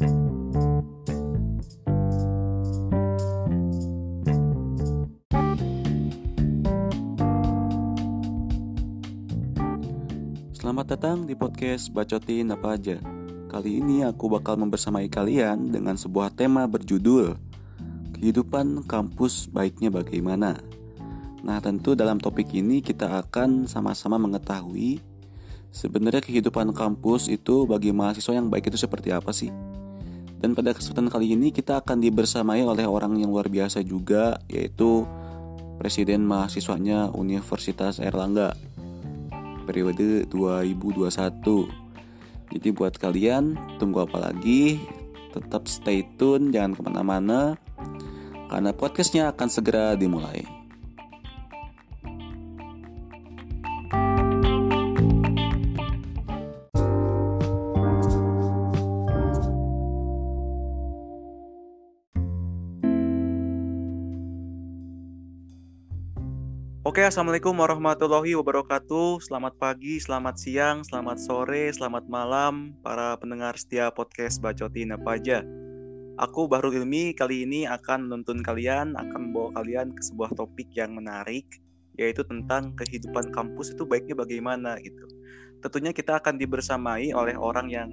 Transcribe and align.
Selamat 0.00 0.16
datang 10.96 11.28
di 11.28 11.36
podcast 11.36 11.92
Bacotin 11.92 12.48
Apa 12.48 12.80
Aja 12.80 12.96
Kali 13.52 13.84
ini 13.84 14.00
aku 14.00 14.32
bakal 14.32 14.56
membersamai 14.56 15.04
kalian 15.12 15.68
dengan 15.68 16.00
sebuah 16.00 16.32
tema 16.32 16.64
berjudul 16.64 17.36
Kehidupan 18.16 18.88
kampus 18.88 19.52
baiknya 19.52 19.92
bagaimana 19.92 20.64
Nah 21.44 21.60
tentu 21.60 21.92
dalam 21.92 22.16
topik 22.16 22.48
ini 22.56 22.80
kita 22.80 23.20
akan 23.20 23.68
sama-sama 23.68 24.16
mengetahui 24.16 25.04
Sebenarnya 25.68 26.24
kehidupan 26.24 26.72
kampus 26.72 27.28
itu 27.28 27.68
bagi 27.68 27.92
mahasiswa 27.92 28.32
yang 28.32 28.48
baik 28.48 28.72
itu 28.72 28.80
seperti 28.80 29.12
apa 29.12 29.36
sih? 29.36 29.52
Dan 30.40 30.56
pada 30.56 30.72
kesempatan 30.72 31.12
kali 31.12 31.36
ini 31.36 31.52
kita 31.52 31.84
akan 31.84 32.00
dibersamai 32.00 32.64
oleh 32.64 32.88
orang 32.88 33.20
yang 33.20 33.28
luar 33.28 33.52
biasa 33.52 33.84
juga 33.84 34.40
Yaitu 34.48 35.04
Presiden 35.76 36.24
mahasiswanya 36.24 37.12
Universitas 37.12 38.00
Erlangga 38.00 38.56
periode 39.68 40.24
2021. 40.32 41.68
Jadi 42.56 42.68
buat 42.72 42.96
kalian 42.96 43.56
tunggu 43.76 44.08
apa 44.08 44.32
lagi? 44.32 44.80
Tetap 45.30 45.68
stay 45.68 46.02
tune, 46.18 46.50
jangan 46.50 46.74
ke 46.74 46.80
mana-mana 46.82 47.54
karena 48.50 48.74
podcastnya 48.74 49.30
akan 49.30 49.48
segera 49.48 49.94
dimulai. 49.94 50.59
Oke, 66.90 67.06
assalamualaikum 67.06 67.54
warahmatullahi 67.54 68.34
wabarakatuh. 68.34 69.22
Selamat 69.22 69.54
pagi, 69.62 70.02
selamat 70.02 70.34
siang, 70.42 70.82
selamat 70.82 71.22
sore, 71.22 71.70
selamat 71.70 72.10
malam, 72.10 72.74
para 72.82 73.14
pendengar 73.14 73.54
setia 73.54 73.94
podcast 73.94 74.42
Bacotin 74.42 74.98
apa 74.98 75.14
aja. 75.14 75.46
Aku 76.18 76.50
Bahrul 76.50 76.82
Ilmi 76.82 77.14
kali 77.14 77.46
ini 77.46 77.62
akan 77.62 78.10
menuntun 78.10 78.42
kalian, 78.42 78.98
akan 78.98 79.30
membawa 79.30 79.62
kalian 79.62 79.94
ke 79.94 80.02
sebuah 80.02 80.34
topik 80.34 80.66
yang 80.74 80.90
menarik, 80.98 81.46
yaitu 81.94 82.26
tentang 82.26 82.74
kehidupan 82.74 83.30
kampus 83.30 83.70
itu 83.70 83.86
baiknya 83.86 84.18
bagaimana 84.18 84.74
gitu. 84.82 85.06
Tentunya 85.62 85.94
kita 85.94 86.18
akan 86.18 86.42
dibersamai 86.42 87.14
oleh 87.14 87.38
orang 87.38 87.70
yang 87.70 87.90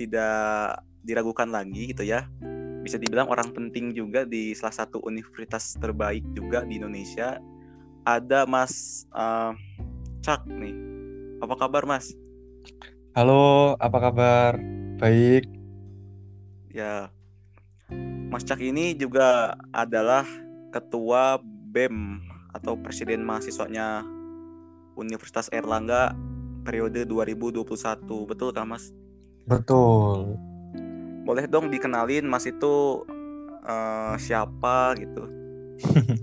tidak 0.00 0.80
diragukan 1.04 1.52
lagi 1.52 1.92
gitu 1.92 2.00
ya. 2.00 2.24
Bisa 2.80 2.96
dibilang 2.96 3.28
orang 3.28 3.52
penting 3.52 3.92
juga 3.92 4.24
di 4.24 4.56
salah 4.56 4.88
satu 4.88 5.04
universitas 5.04 5.76
terbaik 5.76 6.24
juga 6.32 6.64
di 6.64 6.80
Indonesia, 6.80 7.36
ada 8.06 8.46
Mas 8.46 9.02
uh, 9.10 9.50
Cak 10.22 10.46
nih. 10.46 10.72
Apa 11.42 11.58
kabar 11.58 11.82
Mas? 11.82 12.14
Halo, 13.18 13.74
apa 13.82 13.98
kabar? 13.98 14.54
Baik. 15.02 15.50
Ya, 16.70 17.10
Mas 18.30 18.46
Cak 18.46 18.62
ini 18.62 18.94
juga 18.94 19.58
adalah 19.74 20.22
ketua 20.70 21.42
BEM 21.42 22.22
atau 22.54 22.78
presiden 22.78 23.26
mahasiswanya 23.26 24.06
Universitas 24.94 25.50
Erlangga 25.50 26.14
periode 26.62 27.02
2021. 27.04 28.06
Betul 28.30 28.54
kan 28.54 28.70
Mas? 28.70 28.94
Betul. 29.50 30.38
Boleh 31.26 31.50
dong 31.50 31.74
dikenalin 31.74 32.22
Mas 32.22 32.46
itu 32.46 33.02
uh, 33.66 34.14
siapa 34.14 34.94
gitu? 34.94 35.26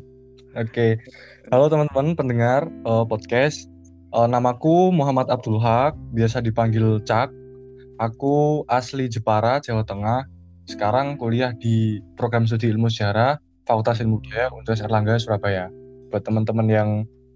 Oke, 0.53 1.01
halo 1.49 1.65
teman-teman 1.65 2.13
pendengar 2.13 2.69
uh, 2.85 3.01
podcast. 3.01 3.65
Uh, 4.13 4.29
namaku 4.29 4.93
Muhammad 4.93 5.25
Abdul 5.25 5.57
Haq, 5.57 5.97
biasa 6.13 6.45
dipanggil 6.45 7.01
Cak. 7.01 7.33
Aku 7.97 8.61
asli 8.69 9.09
Jepara, 9.09 9.57
Jawa 9.57 9.81
Tengah. 9.81 10.29
Sekarang 10.69 11.17
kuliah 11.17 11.57
di 11.57 11.97
program 12.13 12.45
studi 12.45 12.69
ilmu 12.69 12.85
sejarah 12.85 13.41
Fakultas 13.65 13.97
Ilmu 14.05 14.21
Budaya 14.21 14.53
Universitas 14.53 14.85
Erlangga 14.85 15.17
Surabaya. 15.17 15.73
Buat 16.13 16.21
teman-teman 16.21 16.67
yang 16.69 16.89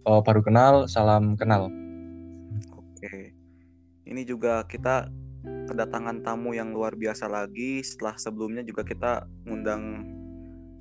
uh, 0.06 0.22
baru 0.22 0.46
kenal, 0.46 0.86
salam 0.86 1.34
kenal. 1.34 1.74
Oke, 2.78 3.34
ini 4.06 4.22
juga 4.30 4.62
kita 4.69 5.09
kedatangan 5.66 6.22
tamu 6.22 6.53
yang 6.53 6.69
luar 6.69 6.94
biasa 6.94 7.25
lagi. 7.25 7.81
Setelah 7.81 8.13
sebelumnya 8.22 8.62
juga 8.62 8.86
kita 8.86 9.25
ngundang 9.50 10.06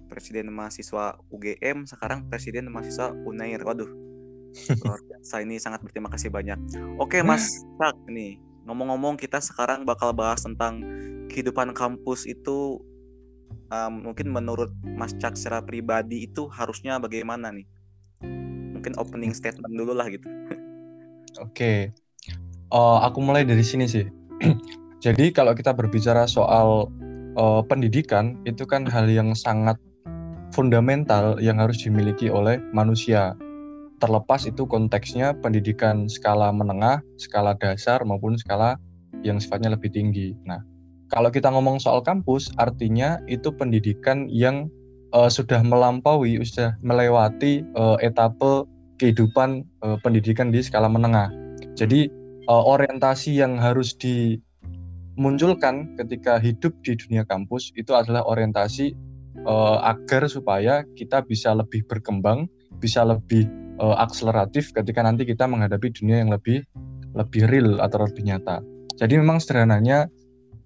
presiden 0.06 0.50
mahasiswa 0.54 1.18
UGM 1.28 1.84
sekarang 1.86 2.26
presiden 2.30 2.70
mahasiswa 2.70 3.12
Unair. 3.26 3.62
Waduh 3.62 4.06
luar 4.82 5.00
biasa. 5.04 5.44
Ini 5.44 5.60
sangat 5.60 5.84
berterima 5.84 6.08
kasih 6.08 6.32
banyak. 6.32 6.56
Oke 6.96 7.20
Mas 7.20 7.66
Cak 7.76 7.96
nih 8.08 8.40
ngomong-ngomong 8.66 9.14
kita 9.14 9.38
sekarang 9.38 9.86
bakal 9.86 10.10
bahas 10.10 10.42
tentang 10.42 10.82
kehidupan 11.30 11.70
kampus 11.70 12.26
itu 12.26 12.82
um, 13.70 14.10
mungkin 14.10 14.32
menurut 14.32 14.74
Mas 14.82 15.14
Cak 15.14 15.38
secara 15.38 15.62
pribadi 15.62 16.26
itu 16.26 16.50
harusnya 16.50 16.98
bagaimana 16.98 17.54
nih? 17.54 17.66
Mungkin 18.74 18.98
opening 18.98 19.32
statement 19.34 19.74
dulu 19.74 19.94
lah 19.94 20.10
gitu. 20.10 20.26
Oke. 21.46 21.94
Uh, 22.74 22.98
aku 23.06 23.22
mulai 23.22 23.46
dari 23.46 23.62
sini 23.62 23.86
sih. 23.86 24.06
Jadi 25.04 25.30
kalau 25.30 25.54
kita 25.54 25.70
berbicara 25.70 26.26
soal 26.26 26.90
uh, 27.38 27.62
pendidikan 27.62 28.42
itu 28.42 28.66
kan 28.66 28.88
hal 28.88 29.06
yang 29.06 29.36
sangat 29.38 29.78
fundamental 30.56 31.36
yang 31.36 31.60
harus 31.60 31.84
dimiliki 31.84 32.32
oleh 32.32 32.56
manusia. 32.72 33.36
Terlepas 34.00 34.48
itu 34.48 34.64
konteksnya 34.64 35.36
pendidikan 35.44 36.08
skala 36.08 36.48
menengah, 36.48 37.04
skala 37.20 37.52
dasar 37.60 38.00
maupun 38.08 38.40
skala 38.40 38.80
yang 39.20 39.36
sifatnya 39.36 39.76
lebih 39.76 39.92
tinggi. 39.92 40.32
Nah, 40.48 40.64
kalau 41.12 41.28
kita 41.28 41.52
ngomong 41.52 41.76
soal 41.76 42.00
kampus, 42.00 42.48
artinya 42.56 43.20
itu 43.28 43.52
pendidikan 43.52 44.28
yang 44.32 44.72
uh, 45.12 45.28
sudah 45.28 45.60
melampaui, 45.60 46.40
sudah 46.44 46.76
melewati 46.80 47.64
uh, 47.76 48.00
etape 48.00 48.64
kehidupan 48.96 49.64
uh, 49.84 50.00
pendidikan 50.00 50.48
di 50.48 50.64
skala 50.64 50.88
menengah. 50.88 51.28
Jadi 51.76 52.08
uh, 52.48 52.64
orientasi 52.64 53.36
yang 53.36 53.60
harus 53.60 53.92
dimunculkan 53.96 55.96
ketika 56.00 56.40
hidup 56.40 56.72
di 56.84 56.96
dunia 56.96 57.24
kampus 57.28 57.72
itu 57.76 57.92
adalah 57.92 58.24
orientasi 58.24 58.96
uh, 59.46 59.78
agar 59.86 60.26
supaya 60.26 60.82
kita 60.98 61.22
bisa 61.24 61.54
lebih 61.54 61.86
berkembang, 61.86 62.50
bisa 62.82 63.06
lebih 63.06 63.48
uh, 63.78 63.96
akseleratif 64.02 64.74
ketika 64.74 65.00
nanti 65.00 65.24
kita 65.24 65.46
menghadapi 65.46 65.94
dunia 65.94 66.20
yang 66.26 66.30
lebih 66.34 66.66
lebih 67.16 67.48
real 67.48 67.80
atau 67.80 68.04
lebih 68.04 68.26
nyata. 68.28 68.60
Jadi 69.00 69.16
memang 69.16 69.40
sederhananya 69.40 70.10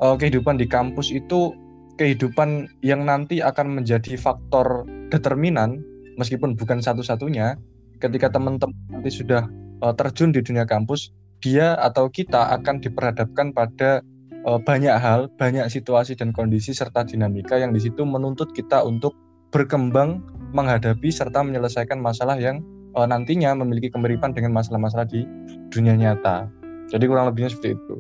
uh, 0.03 0.17
kehidupan 0.19 0.59
di 0.59 0.67
kampus 0.67 1.15
itu 1.15 1.55
kehidupan 2.01 2.81
yang 2.81 3.05
nanti 3.05 3.45
akan 3.45 3.77
menjadi 3.77 4.17
faktor 4.17 4.89
determinan 5.13 5.85
meskipun 6.17 6.57
bukan 6.57 6.81
satu-satunya 6.81 7.61
ketika 8.01 8.33
teman-teman 8.33 8.75
nanti 8.89 9.13
sudah 9.13 9.45
uh, 9.85 9.93
terjun 9.93 10.33
di 10.33 10.41
dunia 10.41 10.65
kampus 10.65 11.13
dia 11.45 11.77
atau 11.81 12.09
kita 12.09 12.57
akan 12.61 12.81
diperhadapkan 12.81 13.53
pada 13.53 14.05
uh, 14.47 14.61
banyak 14.61 14.95
hal, 14.97 15.29
banyak 15.37 15.67
situasi 15.69 16.17
dan 16.17 16.33
kondisi 16.33 16.73
serta 16.73 17.05
dinamika 17.05 17.57
yang 17.61 17.75
di 17.75 17.81
situ 17.83 18.05
menuntut 18.07 18.53
kita 18.57 18.85
untuk 18.85 19.17
berkembang 19.51 20.23
menghadapi 20.55 21.11
serta 21.11 21.43
menyelesaikan 21.43 21.99
masalah 21.99 22.39
yang 22.39 22.63
uh, 22.95 23.07
nantinya 23.07 23.53
memiliki 23.55 23.91
kemiripan 23.91 24.33
dengan 24.33 24.55
masalah-masalah 24.55 25.07
di 25.07 25.27
dunia 25.71 25.99
nyata. 25.99 26.47
Jadi 26.91 27.05
kurang 27.07 27.31
lebihnya 27.31 27.51
seperti 27.55 27.79
itu. 27.79 27.97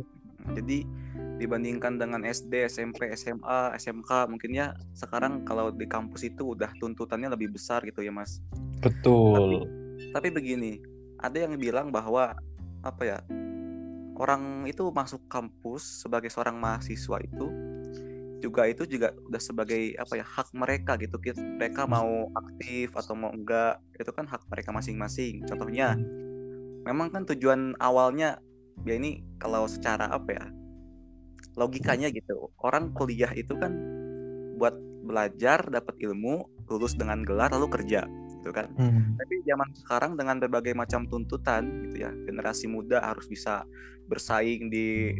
Jadi 0.58 0.78
dibandingkan 1.40 1.96
dengan 1.96 2.20
SD, 2.26 2.68
SMP, 2.68 3.08
SMA, 3.16 3.72
SMK 3.80 4.28
mungkin 4.28 4.50
ya 4.52 4.76
sekarang 4.92 5.40
kalau 5.48 5.72
di 5.72 5.88
kampus 5.88 6.28
itu 6.28 6.52
udah 6.52 6.68
tuntutannya 6.76 7.32
lebih 7.32 7.56
besar 7.56 7.80
gitu 7.86 8.04
ya 8.04 8.12
Mas. 8.12 8.44
Betul. 8.84 9.32
Tapi, 9.32 9.56
tapi 10.12 10.28
begini, 10.34 10.72
ada 11.16 11.38
yang 11.40 11.56
bilang 11.56 11.88
bahwa 11.88 12.36
apa 12.84 13.02
ya 13.04 13.18
orang 14.20 14.68
itu 14.68 14.84
masuk 14.92 15.24
kampus 15.32 16.04
sebagai 16.04 16.28
seorang 16.28 16.60
mahasiswa 16.60 17.16
itu 17.24 17.48
juga 18.40 18.64
itu 18.68 18.88
juga 18.88 19.12
udah 19.28 19.40
sebagai 19.40 19.96
apa 20.00 20.16
ya 20.16 20.24
hak 20.24 20.56
mereka 20.56 20.96
gitu. 20.96 21.20
Mereka 21.36 21.84
mau 21.84 22.28
aktif 22.32 22.92
atau 22.96 23.12
mau 23.12 23.32
enggak 23.32 23.80
itu 23.96 24.12
kan 24.16 24.24
hak 24.24 24.48
mereka 24.48 24.72
masing-masing. 24.72 25.44
Contohnya 25.44 25.96
memang 26.88 27.12
kan 27.12 27.28
tujuan 27.28 27.76
awalnya 27.76 28.40
ya 28.88 28.96
ini 28.96 29.20
kalau 29.36 29.68
secara 29.68 30.08
apa 30.08 30.30
ya 30.32 30.44
logikanya 31.56 32.08
gitu. 32.08 32.48
Orang 32.64 32.96
kuliah 32.96 33.32
itu 33.36 33.52
kan 33.60 33.76
buat 34.56 34.76
belajar 35.04 35.64
dapat 35.68 35.96
ilmu 36.00 36.48
lulus 36.68 36.96
dengan 36.96 37.24
gelar 37.24 37.52
lalu 37.52 37.68
kerja 37.68 38.08
gitu 38.40 38.50
kan. 38.50 38.72
Hmm. 38.74 39.20
Tapi 39.20 39.44
zaman 39.44 39.68
sekarang 39.76 40.12
dengan 40.16 40.40
berbagai 40.40 40.72
macam 40.72 41.04
tuntutan 41.04 41.84
gitu 41.86 42.08
ya, 42.08 42.10
generasi 42.24 42.66
muda 42.66 43.04
harus 43.04 43.28
bisa 43.28 43.68
bersaing 44.08 44.72
di 44.72 45.14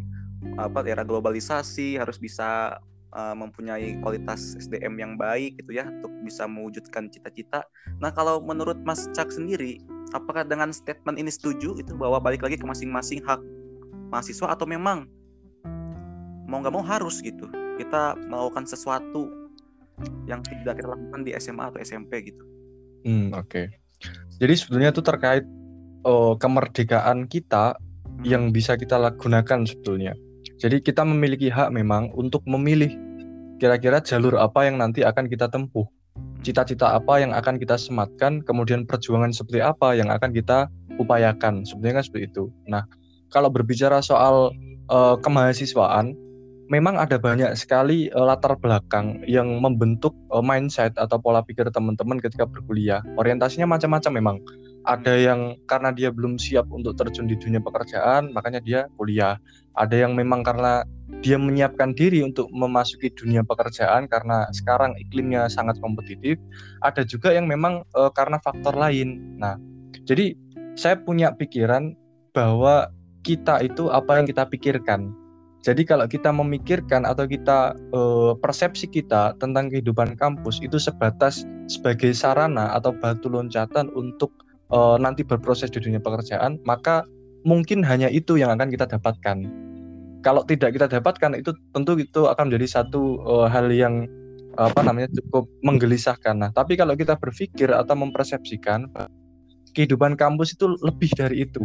apa 0.57 0.81
era 0.83 1.05
globalisasi, 1.05 2.01
harus 2.01 2.17
bisa 2.17 2.81
uh, 3.13 3.35
mempunyai 3.37 4.01
kualitas 4.01 4.57
SDM 4.57 4.97
yang 4.97 5.13
baik 5.15 5.61
gitu 5.61 5.77
ya 5.77 5.85
untuk 5.85 6.11
bisa 6.25 6.49
mewujudkan 6.49 7.07
cita-cita. 7.13 7.63
Nah 8.01 8.09
kalau 8.09 8.41
menurut 8.41 8.81
Mas 8.81 9.05
Cak 9.13 9.29
sendiri, 9.29 9.77
apakah 10.17 10.43
dengan 10.43 10.73
statement 10.73 11.21
ini 11.21 11.29
setuju 11.29 11.77
itu 11.77 11.93
bahwa 11.93 12.17
balik 12.17 12.41
lagi 12.41 12.57
ke 12.57 12.65
masing-masing 12.65 13.21
hak 13.23 13.39
mahasiswa 14.11 14.51
atau 14.51 14.67
memang 14.67 15.07
mau 16.49 16.59
nggak 16.59 16.73
mau 16.75 16.83
harus 16.83 17.23
gitu 17.23 17.47
kita 17.79 18.19
melakukan 18.27 18.67
sesuatu 18.67 19.31
yang 20.27 20.43
tidak 20.43 20.81
kita 20.81 20.91
lakukan 20.91 21.21
di 21.23 21.31
SMA 21.39 21.63
atau 21.71 21.79
SMP 21.79 22.33
gitu. 22.33 22.43
Hmm 23.05 23.33
oke. 23.33 23.47
Okay. 23.49 23.65
Jadi 24.41 24.53
sebetulnya 24.57 24.89
itu 24.89 25.05
terkait 25.05 25.45
uh, 26.05 26.33
kemerdekaan 26.37 27.29
kita 27.29 27.77
hmm. 27.77 28.25
yang 28.25 28.49
bisa 28.49 28.73
kita 28.77 28.97
gunakan 29.17 29.65
sebetulnya. 29.65 30.17
Jadi 30.61 30.81
kita 30.81 31.01
memiliki 31.05 31.49
hak 31.49 31.73
memang 31.73 32.13
untuk 32.13 32.45
memilih 32.45 32.93
kira-kira 33.57 34.01
jalur 34.01 34.37
apa 34.37 34.65
yang 34.65 34.81
nanti 34.81 35.05
akan 35.05 35.29
kita 35.29 35.49
tempuh. 35.49 35.85
Cita-cita 36.41 36.97
apa 36.97 37.21
yang 37.21 37.33
akan 37.37 37.61
kita 37.61 37.77
sematkan, 37.77 38.41
kemudian 38.41 38.89
perjuangan 38.89 39.29
seperti 39.29 39.61
apa 39.61 39.93
yang 39.93 40.09
akan 40.09 40.33
kita 40.33 40.69
upayakan. 40.97 41.61
Sebenarnya 41.65 42.01
kan 42.01 42.05
seperti 42.09 42.25
itu. 42.33 42.49
Nah, 42.65 42.85
kalau 43.29 43.53
berbicara 43.53 44.01
soal 44.01 44.49
uh, 44.89 45.15
kemahasiswaan, 45.21 46.17
memang 46.71 46.95
ada 46.95 47.19
banyak 47.19 47.51
sekali 47.59 48.07
uh, 48.15 48.23
latar 48.23 48.55
belakang 48.55 49.19
yang 49.27 49.59
membentuk 49.59 50.15
uh, 50.31 50.39
mindset 50.39 50.95
atau 50.95 51.19
pola 51.19 51.43
pikir 51.43 51.67
teman-teman 51.67 52.15
ketika 52.23 52.47
berkuliah. 52.47 53.03
Orientasinya 53.19 53.67
macam-macam 53.67 54.11
memang. 54.15 54.37
Ada 54.81 55.13
yang 55.13 55.61
karena 55.69 55.93
dia 55.93 56.09
belum 56.09 56.41
siap 56.41 56.65
untuk 56.73 56.97
terjun 56.97 57.29
di 57.29 57.37
dunia 57.37 57.61
pekerjaan 57.61 58.31
makanya 58.31 58.63
dia 58.63 58.79
kuliah. 58.95 59.37
Ada 59.77 60.07
yang 60.07 60.17
memang 60.17 60.41
karena 60.41 60.87
dia 61.21 61.37
menyiapkan 61.37 61.93
diri 61.93 62.25
untuk 62.25 62.49
memasuki 62.49 63.13
dunia 63.13 63.45
pekerjaan 63.45 64.09
karena 64.09 64.49
sekarang 64.49 64.97
iklimnya 64.97 65.51
sangat 65.53 65.77
kompetitif. 65.77 66.41
Ada 66.81 67.05
juga 67.05 67.29
yang 67.29 67.45
memang 67.45 67.85
e, 67.93 68.09
karena 68.17 68.41
faktor 68.41 68.73
lain. 68.73 69.37
Nah 69.37 69.53
jadi 70.01 70.33
saya 70.73 70.97
punya 70.97 71.29
pikiran 71.37 71.93
bahwa 72.33 72.89
kita 73.21 73.61
itu 73.61 73.85
apa 73.93 74.17
yang 74.17 74.25
kita 74.25 74.49
pikirkan 74.49 75.13
jadi 75.61 75.85
kalau 75.85 76.09
kita 76.09 76.33
memikirkan 76.33 77.05
atau 77.05 77.29
kita 77.29 77.77
e, 77.93 78.01
persepsi 78.41 78.89
kita 78.89 79.37
tentang 79.37 79.69
kehidupan 79.69 80.17
kampus 80.17 80.57
itu 80.65 80.81
sebatas 80.81 81.45
sebagai 81.69 82.17
sarana 82.17 82.73
atau 82.73 82.91
batu 82.97 83.29
loncatan 83.29 83.93
untuk 83.93 84.33
uh, 84.71 84.97
nanti 84.97 85.21
berproses 85.21 85.69
di 85.69 85.79
dunia 85.83 85.99
pekerjaan, 85.99 86.57
maka 86.63 87.05
mungkin 87.43 87.83
hanya 87.83 88.07
itu 88.07 88.39
yang 88.39 88.55
akan 88.55 88.71
kita 88.71 88.87
dapatkan. 88.87 89.37
Kalau 90.21 90.45
tidak 90.45 90.77
kita 90.77 90.87
dapatkan 90.87 91.37
itu 91.37 91.51
tentu 91.73 91.97
itu 91.97 92.29
akan 92.29 92.49
menjadi 92.49 92.81
satu 92.81 93.21
uh, 93.25 93.47
hal 93.49 93.69
yang 93.73 94.05
apa 94.59 94.83
namanya 94.83 95.07
cukup 95.15 95.47
menggelisahkan. 95.63 96.35
Nah, 96.35 96.49
tapi 96.51 96.75
kalau 96.75 96.93
kita 96.93 97.15
berpikir 97.15 97.71
atau 97.71 97.95
mempersepsikan 97.95 98.91
kehidupan 99.71 100.19
kampus 100.19 100.53
itu 100.59 100.75
lebih 100.83 101.09
dari 101.15 101.47
itu. 101.47 101.63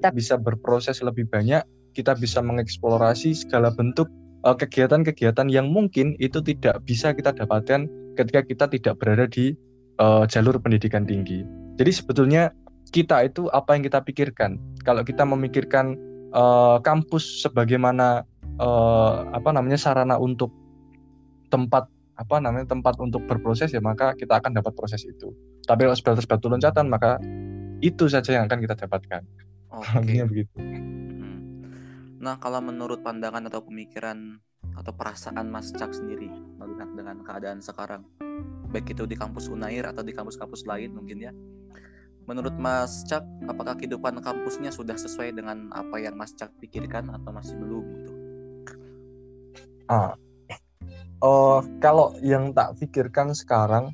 Kita 0.00 0.08
bisa 0.12 0.34
berproses 0.36 1.00
lebih 1.04 1.28
banyak, 1.28 1.60
kita 1.94 2.18
bisa 2.18 2.42
mengeksplorasi 2.42 3.32
segala 3.32 3.70
bentuk 3.70 4.10
eh, 4.44 4.56
kegiatan-kegiatan 4.58 5.46
yang 5.48 5.70
mungkin 5.70 6.18
itu 6.18 6.42
tidak 6.42 6.82
bisa 6.84 7.14
kita 7.14 7.30
dapatkan 7.30 7.86
ketika 8.18 8.40
kita 8.42 8.64
tidak 8.70 8.94
berada 9.02 9.26
di 9.26 9.58
uh, 9.98 10.22
jalur 10.30 10.54
pendidikan 10.62 11.02
tinggi. 11.02 11.42
Jadi 11.74 11.90
sebetulnya 11.90 12.54
kita 12.94 13.26
itu 13.26 13.50
apa 13.50 13.74
yang 13.74 13.82
kita 13.82 13.98
pikirkan. 14.06 14.58
Kalau 14.86 15.02
kita 15.02 15.26
memikirkan 15.26 15.98
uh, 16.30 16.78
kampus 16.78 17.42
sebagaimana 17.42 18.22
uh, 18.62 19.26
apa 19.34 19.50
namanya 19.50 19.78
sarana 19.78 20.14
untuk 20.18 20.54
tempat 21.50 21.90
apa 22.14 22.38
namanya 22.38 22.70
tempat 22.70 22.94
untuk 23.02 23.26
berproses 23.26 23.74
ya 23.74 23.82
maka 23.82 24.14
kita 24.14 24.38
akan 24.38 24.54
dapat 24.54 24.72
proses 24.78 25.02
itu. 25.02 25.34
Tapi 25.66 25.90
kalau 25.90 25.98
sebatas 25.98 26.26
batu 26.30 26.46
loncatan 26.46 26.86
maka 26.86 27.18
itu 27.82 28.06
saja 28.06 28.38
yang 28.38 28.46
akan 28.46 28.62
kita 28.62 28.74
dapatkan. 28.78 29.22
Oke. 29.74 29.90
Okay. 29.98 30.22
begitu. 30.22 30.54
Nah 32.24 32.40
kalau 32.40 32.64
menurut 32.64 33.04
pandangan 33.04 33.44
atau 33.52 33.60
pemikiran 33.60 34.40
atau 34.72 34.96
perasaan 34.96 35.44
Mas 35.52 35.68
Cak 35.76 35.92
sendiri 35.92 36.32
melihat 36.56 36.88
dengan 36.96 37.20
keadaan 37.20 37.60
sekarang, 37.60 38.08
baik 38.72 38.96
itu 38.96 39.04
di 39.04 39.12
kampus 39.12 39.52
Unair 39.52 39.84
atau 39.92 40.00
di 40.00 40.16
kampus-kampus 40.16 40.64
lain 40.64 40.96
mungkin 40.96 41.20
ya, 41.20 41.32
Menurut 42.24 42.56
Mas 42.56 43.04
Cak, 43.04 43.20
apakah 43.44 43.76
kehidupan 43.76 44.24
kampusnya 44.24 44.72
sudah 44.72 44.96
sesuai 44.96 45.36
dengan 45.36 45.68
apa 45.68 46.00
yang 46.00 46.16
Mas 46.16 46.32
Cak 46.32 46.56
pikirkan 46.56 47.12
atau 47.12 47.28
masih 47.36 47.52
belum 47.60 47.84
gitu? 47.84 48.12
Ah, 49.92 50.16
oh 51.20 51.60
kalau 51.84 52.16
yang 52.24 52.56
tak 52.56 52.80
pikirkan 52.80 53.36
sekarang, 53.36 53.92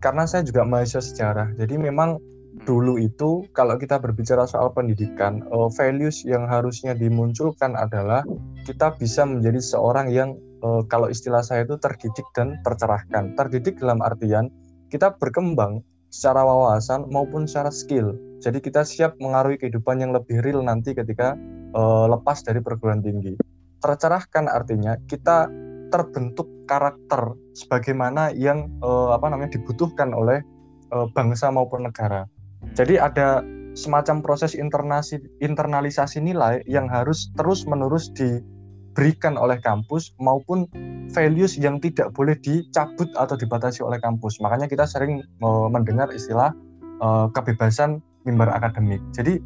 karena 0.00 0.24
saya 0.24 0.40
juga 0.48 0.64
mahasiswa 0.64 1.04
sejarah, 1.04 1.48
jadi 1.60 1.76
memang. 1.76 2.16
Dulu 2.64 2.98
itu 2.98 3.46
kalau 3.54 3.78
kita 3.78 3.98
berbicara 3.98 4.46
soal 4.46 4.70
pendidikan, 4.74 5.42
uh, 5.50 5.70
values 5.70 6.22
yang 6.26 6.46
harusnya 6.46 6.94
dimunculkan 6.94 7.74
adalah 7.78 8.22
kita 8.66 8.94
bisa 8.98 9.26
menjadi 9.26 9.60
seorang 9.62 10.10
yang 10.10 10.34
uh, 10.62 10.82
kalau 10.86 11.10
istilah 11.10 11.42
saya 11.42 11.66
itu 11.66 11.78
terdidik 11.78 12.26
dan 12.34 12.58
tercerahkan. 12.66 13.34
Terdidik 13.38 13.78
dalam 13.78 14.02
artian 14.02 14.50
kita 14.88 15.14
berkembang 15.16 15.84
secara 16.08 16.42
wawasan 16.42 17.06
maupun 17.12 17.44
secara 17.44 17.68
skill. 17.68 18.16
Jadi 18.38 18.62
kita 18.62 18.86
siap 18.86 19.18
mengaruhi 19.18 19.58
kehidupan 19.58 19.98
yang 19.98 20.14
lebih 20.14 20.40
real 20.40 20.62
nanti 20.62 20.94
ketika 20.94 21.34
uh, 21.74 22.06
lepas 22.06 22.40
dari 22.46 22.62
perguruan 22.62 23.02
tinggi. 23.02 23.34
Tercerahkan 23.78 24.50
artinya 24.50 24.98
kita 25.06 25.50
terbentuk 25.88 26.46
karakter 26.68 27.32
sebagaimana 27.56 28.30
yang 28.36 28.68
uh, 28.84 29.16
apa 29.16 29.32
namanya 29.32 29.56
dibutuhkan 29.56 30.12
oleh 30.12 30.44
uh, 30.92 31.08
bangsa 31.12 31.48
maupun 31.48 31.88
negara. 31.88 32.28
Jadi 32.74 32.98
ada 32.98 33.42
semacam 33.78 34.22
proses 34.22 34.58
internasi, 34.58 35.22
internalisasi 35.38 36.18
nilai 36.18 36.62
yang 36.66 36.90
harus 36.90 37.30
terus-menerus 37.38 38.10
di 38.14 38.42
diberikan 38.98 39.38
oleh 39.38 39.62
kampus 39.62 40.10
maupun 40.18 40.66
values 41.14 41.54
yang 41.54 41.78
tidak 41.78 42.10
boleh 42.18 42.34
dicabut 42.42 43.06
atau 43.14 43.38
dibatasi 43.38 43.86
oleh 43.86 44.02
kampus. 44.02 44.42
Makanya 44.42 44.66
kita 44.66 44.90
sering 44.90 45.22
uh, 45.38 45.70
mendengar 45.70 46.10
istilah 46.10 46.50
uh, 46.98 47.30
kebebasan 47.30 48.02
mimbar 48.26 48.50
akademik. 48.50 48.98
Jadi 49.14 49.38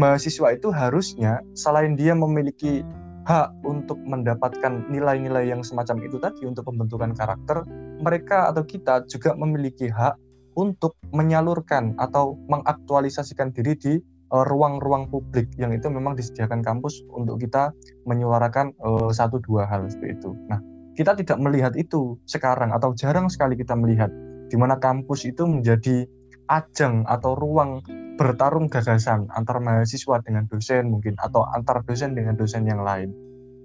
mahasiswa 0.00 0.56
itu 0.56 0.72
harusnya 0.72 1.44
selain 1.52 2.00
dia 2.00 2.16
memiliki 2.16 2.80
hak 3.28 3.52
untuk 3.68 4.00
mendapatkan 4.08 4.88
nilai-nilai 4.88 5.52
yang 5.52 5.60
semacam 5.60 6.00
itu 6.00 6.16
tadi 6.16 6.48
untuk 6.48 6.64
pembentukan 6.64 7.12
karakter, 7.12 7.60
mereka 8.00 8.48
atau 8.48 8.64
kita 8.64 9.04
juga 9.04 9.36
memiliki 9.36 9.92
hak 9.92 10.16
untuk 10.54 10.98
menyalurkan 11.10 11.98
atau 11.98 12.38
mengaktualisasikan 12.48 13.50
diri 13.54 13.74
di 13.78 13.94
Eh, 14.34 14.44
ruang-ruang 14.50 15.06
publik 15.14 15.46
yang 15.54 15.70
itu 15.70 15.86
memang 15.86 16.18
disediakan 16.18 16.58
kampus 16.58 17.06
untuk 17.14 17.38
kita 17.38 17.70
menyuarakan 18.02 18.74
uh, 18.82 19.14
satu 19.14 19.38
dua 19.38 19.62
hal 19.62 19.86
seperti 19.86 20.18
itu. 20.18 20.34
Nah, 20.50 20.58
kita 20.98 21.14
tidak 21.14 21.38
melihat 21.38 21.70
itu 21.78 22.18
sekarang 22.26 22.74
atau 22.74 22.90
jarang 22.98 23.30
sekali 23.30 23.54
kita 23.54 23.78
melihat 23.78 24.10
di 24.50 24.58
mana 24.58 24.74
kampus 24.82 25.22
itu 25.30 25.46
menjadi 25.46 26.10
ajang 26.50 27.06
atau 27.06 27.38
ruang 27.38 27.78
bertarung 28.18 28.66
gagasan 28.66 29.30
antar 29.38 29.62
mahasiswa 29.62 30.18
dengan 30.26 30.50
dosen 30.50 30.90
mungkin 30.90 31.14
atau 31.22 31.46
antar 31.54 31.86
dosen 31.86 32.18
dengan 32.18 32.34
dosen 32.34 32.66
yang 32.66 32.82
lain. 32.82 33.14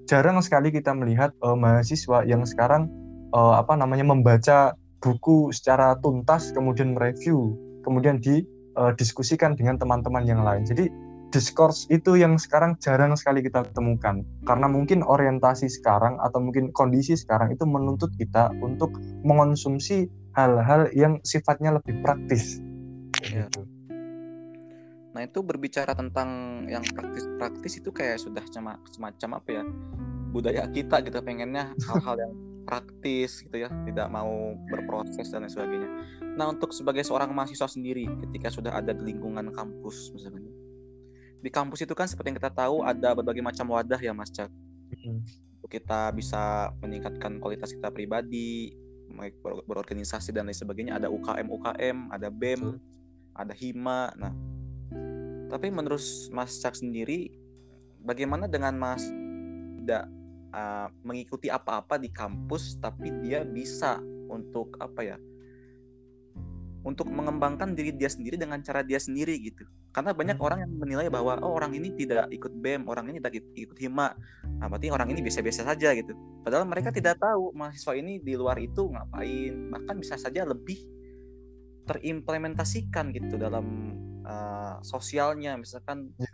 Jarang 0.06 0.38
sekali 0.46 0.70
kita 0.70 0.94
melihat 0.94 1.34
uh, 1.42 1.58
mahasiswa 1.58 2.30
yang 2.30 2.46
sekarang 2.46 2.94
uh, 3.34 3.58
apa 3.58 3.74
namanya 3.74 4.06
membaca 4.06 4.78
buku 5.00 5.52
secara 5.56 5.96
tuntas 6.04 6.52
kemudian 6.52 6.96
mereview 6.96 7.56
kemudian 7.84 8.20
di 8.20 8.44
uh, 8.76 8.92
diskusikan 8.96 9.56
dengan 9.56 9.80
teman-teman 9.80 10.24
yang 10.28 10.44
lain. 10.44 10.68
Jadi 10.68 10.92
diskurs 11.30 11.86
itu 11.94 12.18
yang 12.18 12.42
sekarang 12.42 12.74
jarang 12.82 13.14
sekali 13.14 13.46
kita 13.46 13.62
temukan 13.78 14.26
karena 14.50 14.66
mungkin 14.66 15.06
orientasi 15.06 15.70
sekarang 15.70 16.18
atau 16.26 16.42
mungkin 16.42 16.74
kondisi 16.74 17.14
sekarang 17.14 17.54
itu 17.54 17.70
menuntut 17.70 18.10
kita 18.18 18.50
untuk 18.66 18.90
mengonsumsi 19.22 20.10
hal-hal 20.34 20.90
yang 20.98 21.22
sifatnya 21.22 21.78
lebih 21.78 22.02
praktis. 22.02 22.58
Ya. 23.30 23.46
Nah 25.14 25.22
itu 25.26 25.42
berbicara 25.42 25.94
tentang 25.94 26.64
yang 26.70 26.86
praktis-praktis 26.86 27.82
itu 27.82 27.90
kayak 27.94 28.22
sudah 28.22 28.46
semacam 28.90 29.30
apa 29.38 29.50
ya 29.52 29.64
budaya 30.30 30.64
kita 30.70 31.02
gitu 31.02 31.18
pengennya 31.26 31.74
hal-hal 31.90 32.16
yang 32.18 32.34
praktis 32.70 33.42
gitu 33.42 33.58
ya 33.58 33.74
tidak 33.90 34.06
mau 34.14 34.54
berproses 34.70 35.26
dan 35.34 35.42
lain 35.42 35.50
sebagainya. 35.50 35.90
Nah 36.38 36.54
untuk 36.54 36.70
sebagai 36.70 37.02
seorang 37.02 37.34
mahasiswa 37.34 37.66
sendiri 37.66 38.06
ketika 38.30 38.54
sudah 38.54 38.78
ada 38.78 38.94
di 38.94 39.10
lingkungan 39.10 39.50
kampus 39.50 40.14
misalnya 40.14 40.54
di 41.42 41.50
kampus 41.50 41.88
itu 41.88 41.98
kan 41.98 42.06
seperti 42.06 42.30
yang 42.30 42.38
kita 42.38 42.54
tahu 42.54 42.86
ada 42.86 43.18
berbagai 43.18 43.42
macam 43.42 43.74
wadah 43.74 43.98
ya 43.98 44.14
mas 44.14 44.30
Cak. 44.30 44.54
Kita 45.70 46.14
bisa 46.14 46.74
meningkatkan 46.82 47.42
kualitas 47.42 47.74
kita 47.74 47.90
pribadi 47.90 48.74
ber 49.10 49.66
berorganisasi 49.66 50.30
dan 50.30 50.46
lain 50.46 50.58
sebagainya 50.58 51.02
ada 51.02 51.10
UKM 51.10 51.50
UKM 51.50 51.98
ada 52.14 52.28
BEM 52.30 52.62
hmm. 52.62 52.78
ada 53.34 53.54
HIMA 53.58 54.02
nah. 54.14 54.34
Tapi 55.50 55.74
menurut 55.74 56.02
Mas 56.30 56.62
Cak 56.62 56.78
sendiri 56.78 57.34
bagaimana 58.06 58.46
dengan 58.46 58.78
Mas 58.78 59.02
tidak 59.82 60.06
uh, 60.54 60.88
mengikuti 61.06 61.48
apa-apa 61.48 61.98
di 61.98 62.10
kampus 62.14 62.78
tapi 62.82 63.10
dia 63.22 63.46
bisa 63.46 63.98
untuk 64.30 64.78
apa 64.78 65.02
ya 65.16 65.18
untuk 66.80 67.12
mengembangkan 67.12 67.76
diri 67.76 67.92
dia 67.92 68.08
sendiri 68.08 68.40
dengan 68.40 68.64
cara 68.64 68.80
dia 68.86 69.00
sendiri 69.02 69.36
gitu. 69.44 69.68
Karena 69.92 70.16
banyak 70.16 70.38
hmm. 70.40 70.46
orang 70.46 70.60
yang 70.64 70.72
menilai 70.80 71.08
bahwa 71.12 71.36
oh 71.44 71.52
orang 71.52 71.76
ini 71.76 71.92
tidak 71.98 72.32
ikut 72.32 72.54
bem 72.56 72.88
orang 72.88 73.12
ini 73.12 73.20
tidak 73.20 73.44
ikut 73.58 73.78
hima. 73.78 74.16
Nah 74.60 74.66
berarti 74.72 74.88
orang 74.88 75.12
ini 75.12 75.20
biasa-biasa 75.20 75.68
saja 75.68 75.92
gitu. 75.92 76.16
Padahal 76.46 76.64
mereka 76.70 76.94
tidak 76.96 77.20
tahu 77.20 77.52
mahasiswa 77.52 77.94
ini 78.00 78.24
di 78.24 78.34
luar 78.40 78.56
itu 78.64 78.88
ngapain. 78.88 79.76
Bahkan 79.76 79.96
bisa 80.00 80.16
saja 80.16 80.48
lebih 80.48 80.80
terimplementasikan 81.84 83.12
gitu 83.12 83.36
dalam 83.36 83.66
uh, 84.24 84.80
sosialnya. 84.80 85.60
Misalkan 85.60 86.16
ya. 86.16 86.32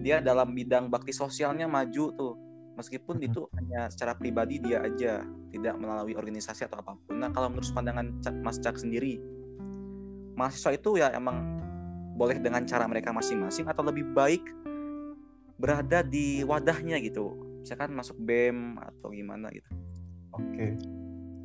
dia 0.00 0.16
dalam 0.24 0.56
bidang 0.56 0.88
bakti 0.88 1.12
sosialnya 1.12 1.68
maju 1.68 2.04
tuh 2.16 2.47
meskipun 2.78 3.18
itu 3.18 3.50
hanya 3.58 3.90
secara 3.90 4.14
pribadi 4.14 4.62
dia 4.62 4.86
aja 4.86 5.26
tidak 5.50 5.74
melalui 5.82 6.14
organisasi 6.14 6.70
atau 6.70 6.78
apa 6.78 6.94
pun. 6.94 7.18
Nah 7.18 7.34
kalau 7.34 7.50
menurut 7.50 7.66
pandangan 7.74 8.06
Mas 8.38 8.62
Cak 8.62 8.78
sendiri 8.78 9.18
mahasiswa 10.38 10.70
itu 10.78 11.02
ya 11.02 11.10
emang 11.10 11.58
boleh 12.14 12.38
dengan 12.38 12.62
cara 12.62 12.86
mereka 12.86 13.10
masing-masing 13.10 13.66
atau 13.66 13.82
lebih 13.82 14.06
baik 14.14 14.46
berada 15.58 16.06
di 16.06 16.46
wadahnya 16.46 17.02
gitu. 17.02 17.34
Misalkan 17.66 17.90
masuk 17.98 18.14
BEM 18.22 18.78
atau 18.78 19.10
gimana 19.10 19.50
gitu. 19.50 19.66
Oke. 20.38 20.78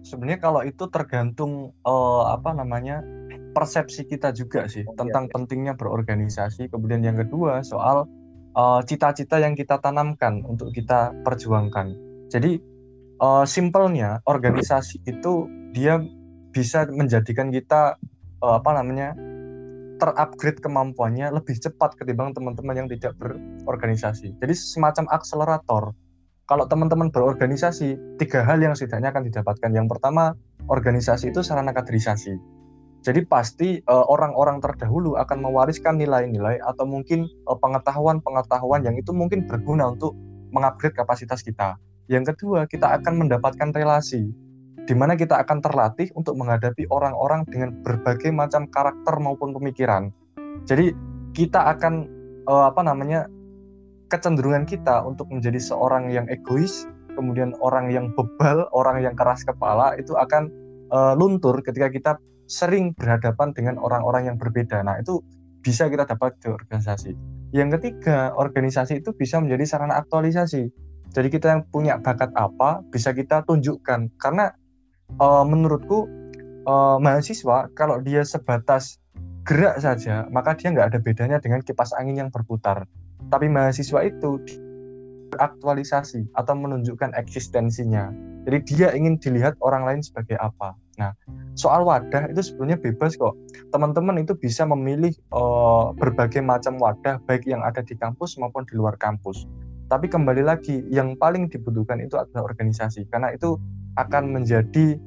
Sebenarnya 0.05 0.39
kalau 0.41 0.61
itu 0.61 0.85
tergantung 0.93 1.73
uh, 1.81 2.29
apa 2.29 2.53
namanya 2.53 3.01
persepsi 3.53 4.05
kita 4.05 4.33
juga 4.33 4.65
sih 4.69 4.85
oh, 4.85 4.93
tentang 4.93 5.29
iya. 5.29 5.31
pentingnya 5.33 5.73
berorganisasi. 5.73 6.69
Kemudian 6.69 7.01
yang 7.01 7.17
kedua 7.17 7.65
soal 7.65 8.05
uh, 8.57 8.81
cita-cita 8.85 9.37
yang 9.41 9.53
kita 9.53 9.77
tanamkan 9.81 10.41
untuk 10.45 10.73
kita 10.73 11.13
perjuangkan 11.25 11.93
jadi 12.29 12.57
uh, 13.21 13.45
simpelnya 13.45 14.19
organisasi 14.25 15.03
itu 15.05 15.47
dia 15.73 16.01
bisa 16.53 16.85
menjadikan 16.89 17.49
kita 17.49 17.97
uh, 18.45 18.61
apa 18.61 18.71
namanya 18.77 19.17
terupgrade 20.03 20.59
kemampuannya 20.59 21.31
lebih 21.31 21.55
cepat 21.55 21.95
ketimbang 21.95 22.35
teman-teman 22.35 22.75
yang 22.75 22.87
tidak 22.91 23.15
berorganisasi. 23.15 24.35
Jadi 24.35 24.53
semacam 24.53 25.07
akselerator. 25.15 25.83
Kalau 26.43 26.67
teman-teman 26.67 27.07
berorganisasi, 27.07 28.19
tiga 28.19 28.43
hal 28.43 28.59
yang 28.59 28.75
setidaknya 28.75 29.15
akan 29.15 29.23
didapatkan. 29.31 29.71
Yang 29.71 29.87
pertama, 29.95 30.35
organisasi 30.67 31.31
itu 31.31 31.39
sarana 31.39 31.71
kaderisasi. 31.71 32.35
Jadi 33.03 33.27
pasti 33.27 33.83
uh, 33.83 34.07
orang-orang 34.07 34.63
terdahulu 34.63 35.19
akan 35.19 35.43
mewariskan 35.43 35.99
nilai-nilai 35.99 36.63
atau 36.63 36.87
mungkin 36.87 37.27
uh, 37.51 37.59
pengetahuan-pengetahuan 37.59 38.79
yang 38.87 38.95
itu 38.95 39.11
mungkin 39.11 39.43
berguna 39.43 39.91
untuk 39.91 40.15
mengupgrade 40.55 40.95
kapasitas 40.95 41.43
kita. 41.43 41.75
Yang 42.07 42.31
kedua, 42.31 42.63
kita 42.63 42.95
akan 42.95 43.27
mendapatkan 43.27 43.75
relasi 43.75 44.31
di 44.87 44.95
mana 44.95 45.19
kita 45.19 45.35
akan 45.35 45.59
terlatih 45.59 46.15
untuk 46.15 46.39
menghadapi 46.39 46.87
orang-orang 46.87 47.43
dengan 47.51 47.75
berbagai 47.83 48.31
macam 48.31 48.71
karakter 48.71 49.19
maupun 49.19 49.51
pemikiran. 49.51 50.07
Jadi 50.63 50.95
kita 51.35 51.75
akan 51.75 52.07
uh, 52.47 52.71
apa 52.71 52.87
namanya 52.87 53.27
kecenderungan 54.07 54.63
kita 54.63 55.03
untuk 55.03 55.27
menjadi 55.27 55.59
seorang 55.59 56.07
yang 56.07 56.23
egois, 56.31 56.87
kemudian 57.19 57.51
orang 57.59 57.91
yang 57.91 58.15
bebal, 58.15 58.71
orang 58.71 59.03
yang 59.03 59.11
keras 59.11 59.43
kepala 59.43 59.91
itu 59.99 60.15
akan 60.15 60.63
luntur 61.17 61.57
ketika 61.65 61.89
kita 61.89 62.11
sering 62.53 62.93
berhadapan 62.93 63.49
dengan 63.57 63.81
orang-orang 63.81 64.29
yang 64.29 64.37
berbeda. 64.37 64.85
Nah, 64.85 65.01
itu 65.01 65.25
bisa 65.65 65.89
kita 65.89 66.05
dapat 66.05 66.37
di 66.37 66.53
organisasi. 66.53 67.11
Yang 67.49 67.81
ketiga, 67.81 68.37
organisasi 68.37 69.01
itu 69.01 69.09
bisa 69.17 69.41
menjadi 69.41 69.65
sarana 69.65 69.97
aktualisasi. 69.97 70.69
Jadi 71.13 71.27
kita 71.29 71.57
yang 71.57 71.61
punya 71.69 71.97
bakat 72.01 72.29
apa 72.37 72.81
bisa 72.89 73.13
kita 73.13 73.45
tunjukkan 73.45 74.13
karena 74.17 74.53
uh, 75.21 75.45
menurutku 75.45 76.09
uh, 76.65 76.97
mahasiswa 76.97 77.69
kalau 77.77 78.01
dia 78.01 78.25
sebatas 78.25 78.97
gerak 79.43 79.75
saja 79.83 80.25
maka 80.31 80.55
dia 80.55 80.71
nggak 80.71 80.95
ada 80.95 80.99
bedanya 81.03 81.37
dengan 81.43 81.59
kipas 81.59 81.91
angin 81.99 82.15
yang 82.15 82.29
berputar 82.31 82.87
tapi 83.27 83.51
mahasiswa 83.51 84.07
itu 84.07 84.39
aktualisasi 85.35 86.31
atau 86.31 86.55
menunjukkan 86.55 87.11
eksistensinya 87.19 88.09
jadi 88.47 88.57
dia 88.63 88.87
ingin 88.95 89.19
dilihat 89.19 89.59
orang 89.59 89.83
lain 89.83 90.01
sebagai 90.01 90.39
apa 90.39 90.79
nah 90.99 91.11
soal 91.57 91.85
wadah 91.85 92.29
itu 92.29 92.53
sebenarnya 92.53 92.77
bebas 92.77 93.17
kok 93.17 93.33
teman-teman 93.73 94.21
itu 94.21 94.37
bisa 94.37 94.65
memilih 94.65 95.13
uh, 95.33 95.89
berbagai 95.97 96.41
macam 96.45 96.77
wadah 96.77 97.17
baik 97.25 97.49
yang 97.49 97.65
ada 97.65 97.81
di 97.81 97.97
kampus 97.97 98.37
maupun 98.37 98.61
di 98.69 98.77
luar 98.77 98.93
kampus 99.01 99.49
tapi 99.89 100.09
kembali 100.09 100.45
lagi 100.45 100.85
yang 100.89 101.17
paling 101.17 101.49
dibutuhkan 101.49 102.01
itu 102.01 102.17
adalah 102.17 102.45
organisasi 102.45 103.09
karena 103.09 103.33
itu 103.33 103.57
akan 103.97 104.33
menjadi 104.33 104.97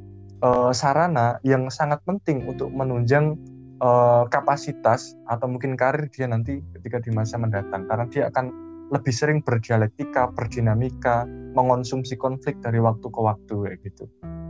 uh, 0.42 0.70
sarana 0.70 1.38
yang 1.42 1.70
sangat 1.70 2.02
penting 2.06 2.46
untuk 2.46 2.70
menunjang 2.70 3.34
uh, 3.82 4.24
kapasitas 4.30 5.16
atau 5.26 5.46
mungkin 5.50 5.74
karir 5.74 6.06
dia 6.12 6.30
nanti 6.30 6.62
ketika 6.78 7.02
di 7.02 7.10
masa 7.14 7.40
mendatang 7.40 7.86
karena 7.88 8.06
dia 8.10 8.30
akan 8.30 8.66
lebih 8.86 9.10
sering 9.10 9.42
berdialektika, 9.42 10.30
berdinamika, 10.30 11.26
mengonsumsi 11.58 12.14
konflik 12.14 12.54
dari 12.62 12.78
waktu 12.78 13.06
ke 13.10 13.20
waktu 13.20 13.54
kayak 13.66 13.78
gitu. 13.82 14.04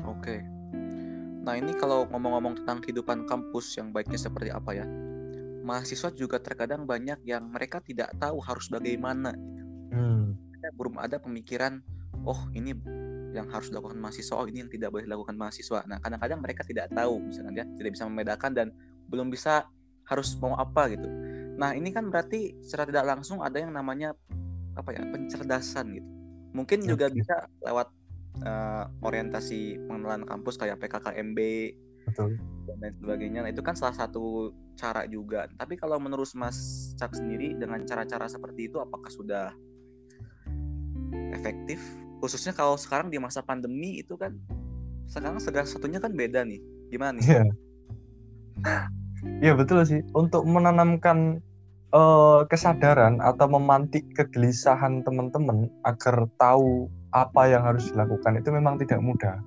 Oke. 0.04 0.55
Nah, 1.46 1.54
ini 1.54 1.78
kalau 1.78 2.10
ngomong-ngomong 2.10 2.62
tentang 2.62 2.82
kehidupan 2.82 3.30
kampus 3.30 3.78
yang 3.78 3.94
baiknya 3.94 4.18
seperti 4.18 4.50
apa 4.50 4.74
ya? 4.74 4.86
Mahasiswa 5.62 6.10
juga 6.10 6.42
terkadang 6.42 6.82
banyak 6.82 7.22
yang 7.22 7.46
mereka 7.46 7.78
tidak 7.78 8.10
tahu 8.18 8.42
harus 8.42 8.66
bagaimana 8.66 9.30
gitu. 9.30 9.62
Hmm. 9.94 10.34
Belum 10.74 10.98
ada 10.98 11.22
pemikiran, 11.22 11.78
oh 12.26 12.50
ini 12.50 12.74
yang 13.36 13.52
harus 13.52 13.68
dilakukan 13.68 14.00
mahasiswa 14.00 14.34
oh 14.40 14.48
ini 14.48 14.64
yang 14.64 14.72
tidak 14.72 14.88
boleh 14.88 15.04
dilakukan 15.04 15.36
mahasiswa 15.36 15.84
nah 15.84 16.00
kadang-kadang 16.00 16.40
mereka 16.40 16.64
tidak 16.64 16.88
tahu 16.96 17.20
misalkan 17.20 17.52
ya 17.52 17.64
tidak 17.76 17.90
bisa 17.92 18.04
membedakan 18.08 18.50
dan 18.56 18.66
belum 19.12 19.28
bisa 19.28 19.68
harus 20.08 20.32
mau 20.40 20.56
apa 20.56 20.88
gitu 20.88 21.04
nah 21.60 21.76
ini 21.76 21.92
kan 21.92 22.08
berarti 22.08 22.56
secara 22.64 22.88
tidak 22.88 23.04
langsung 23.04 23.44
ada 23.44 23.60
yang 23.60 23.76
namanya 23.76 24.16
apa 24.72 24.92
ya 24.96 25.04
pencerdasan 25.04 26.00
gitu 26.00 26.08
mungkin 26.56 26.84
okay. 26.84 26.88
juga 26.88 27.06
bisa 27.12 27.34
lewat 27.60 27.92
uh, 28.44 28.84
orientasi 29.00 29.80
pengenalan 29.86 30.26
kampus 30.26 30.60
kayak 30.60 30.82
PKKMB 30.82 31.38
Betul. 32.10 32.36
dan 32.66 32.76
lain 32.82 32.94
sebagainya 33.00 33.40
nah 33.46 33.50
itu 33.50 33.62
kan 33.62 33.78
salah 33.78 33.96
satu 33.96 34.52
cara 34.76 35.08
juga 35.08 35.48
tapi 35.56 35.78
kalau 35.80 35.96
menurut 35.96 36.28
Mas 36.36 36.92
Cak 37.00 37.16
sendiri 37.16 37.56
dengan 37.56 37.80
cara-cara 37.88 38.28
seperti 38.28 38.68
itu 38.68 38.76
apakah 38.82 39.08
sudah 39.08 39.54
efektif 41.32 41.80
khususnya 42.20 42.52
kalau 42.52 42.76
sekarang 42.76 43.08
di 43.08 43.16
masa 43.16 43.40
pandemi 43.40 44.00
itu 44.00 44.16
kan 44.16 44.36
sekarang 45.06 45.38
segala 45.38 45.66
satunya 45.68 46.02
kan 46.02 46.12
beda 46.12 46.42
nih 46.42 46.60
gimana 46.90 47.18
nih? 47.18 47.26
Iya, 49.42 49.52
yeah. 49.52 49.54
betul 49.54 49.82
sih. 49.86 50.00
Untuk 50.14 50.46
menanamkan 50.46 51.42
uh, 51.94 52.46
kesadaran 52.46 53.18
atau 53.22 53.46
memantik 53.50 54.06
kegelisahan 54.14 55.02
teman-teman 55.02 55.70
agar 55.86 56.26
tahu 56.38 56.90
apa 57.16 57.48
yang 57.48 57.64
harus 57.64 57.88
dilakukan 57.88 58.36
itu 58.36 58.52
memang 58.52 58.76
tidak 58.76 59.00
mudah. 59.00 59.40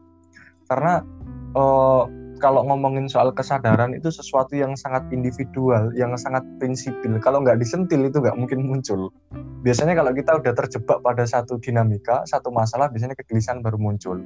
Karena 0.66 1.06
uh, 1.54 2.10
kalau 2.42 2.66
ngomongin 2.66 3.06
soal 3.06 3.30
kesadaran 3.36 3.94
itu 3.94 4.10
sesuatu 4.10 4.56
yang 4.58 4.74
sangat 4.74 5.06
individual, 5.14 5.92
yang 5.94 6.16
sangat 6.18 6.42
prinsipil. 6.58 7.20
Kalau 7.22 7.46
nggak 7.46 7.62
disentil 7.62 8.08
itu 8.10 8.18
nggak 8.18 8.34
mungkin 8.40 8.66
muncul. 8.66 9.14
Biasanya 9.62 9.94
kalau 9.94 10.16
kita 10.16 10.40
udah 10.40 10.54
terjebak 10.56 11.04
pada 11.04 11.28
satu 11.28 11.60
dinamika, 11.60 12.24
satu 12.26 12.50
masalah, 12.50 12.88
biasanya 12.90 13.14
kegelisahan 13.14 13.60
baru 13.60 13.78
muncul. 13.78 14.18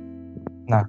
Nah, 0.69 0.85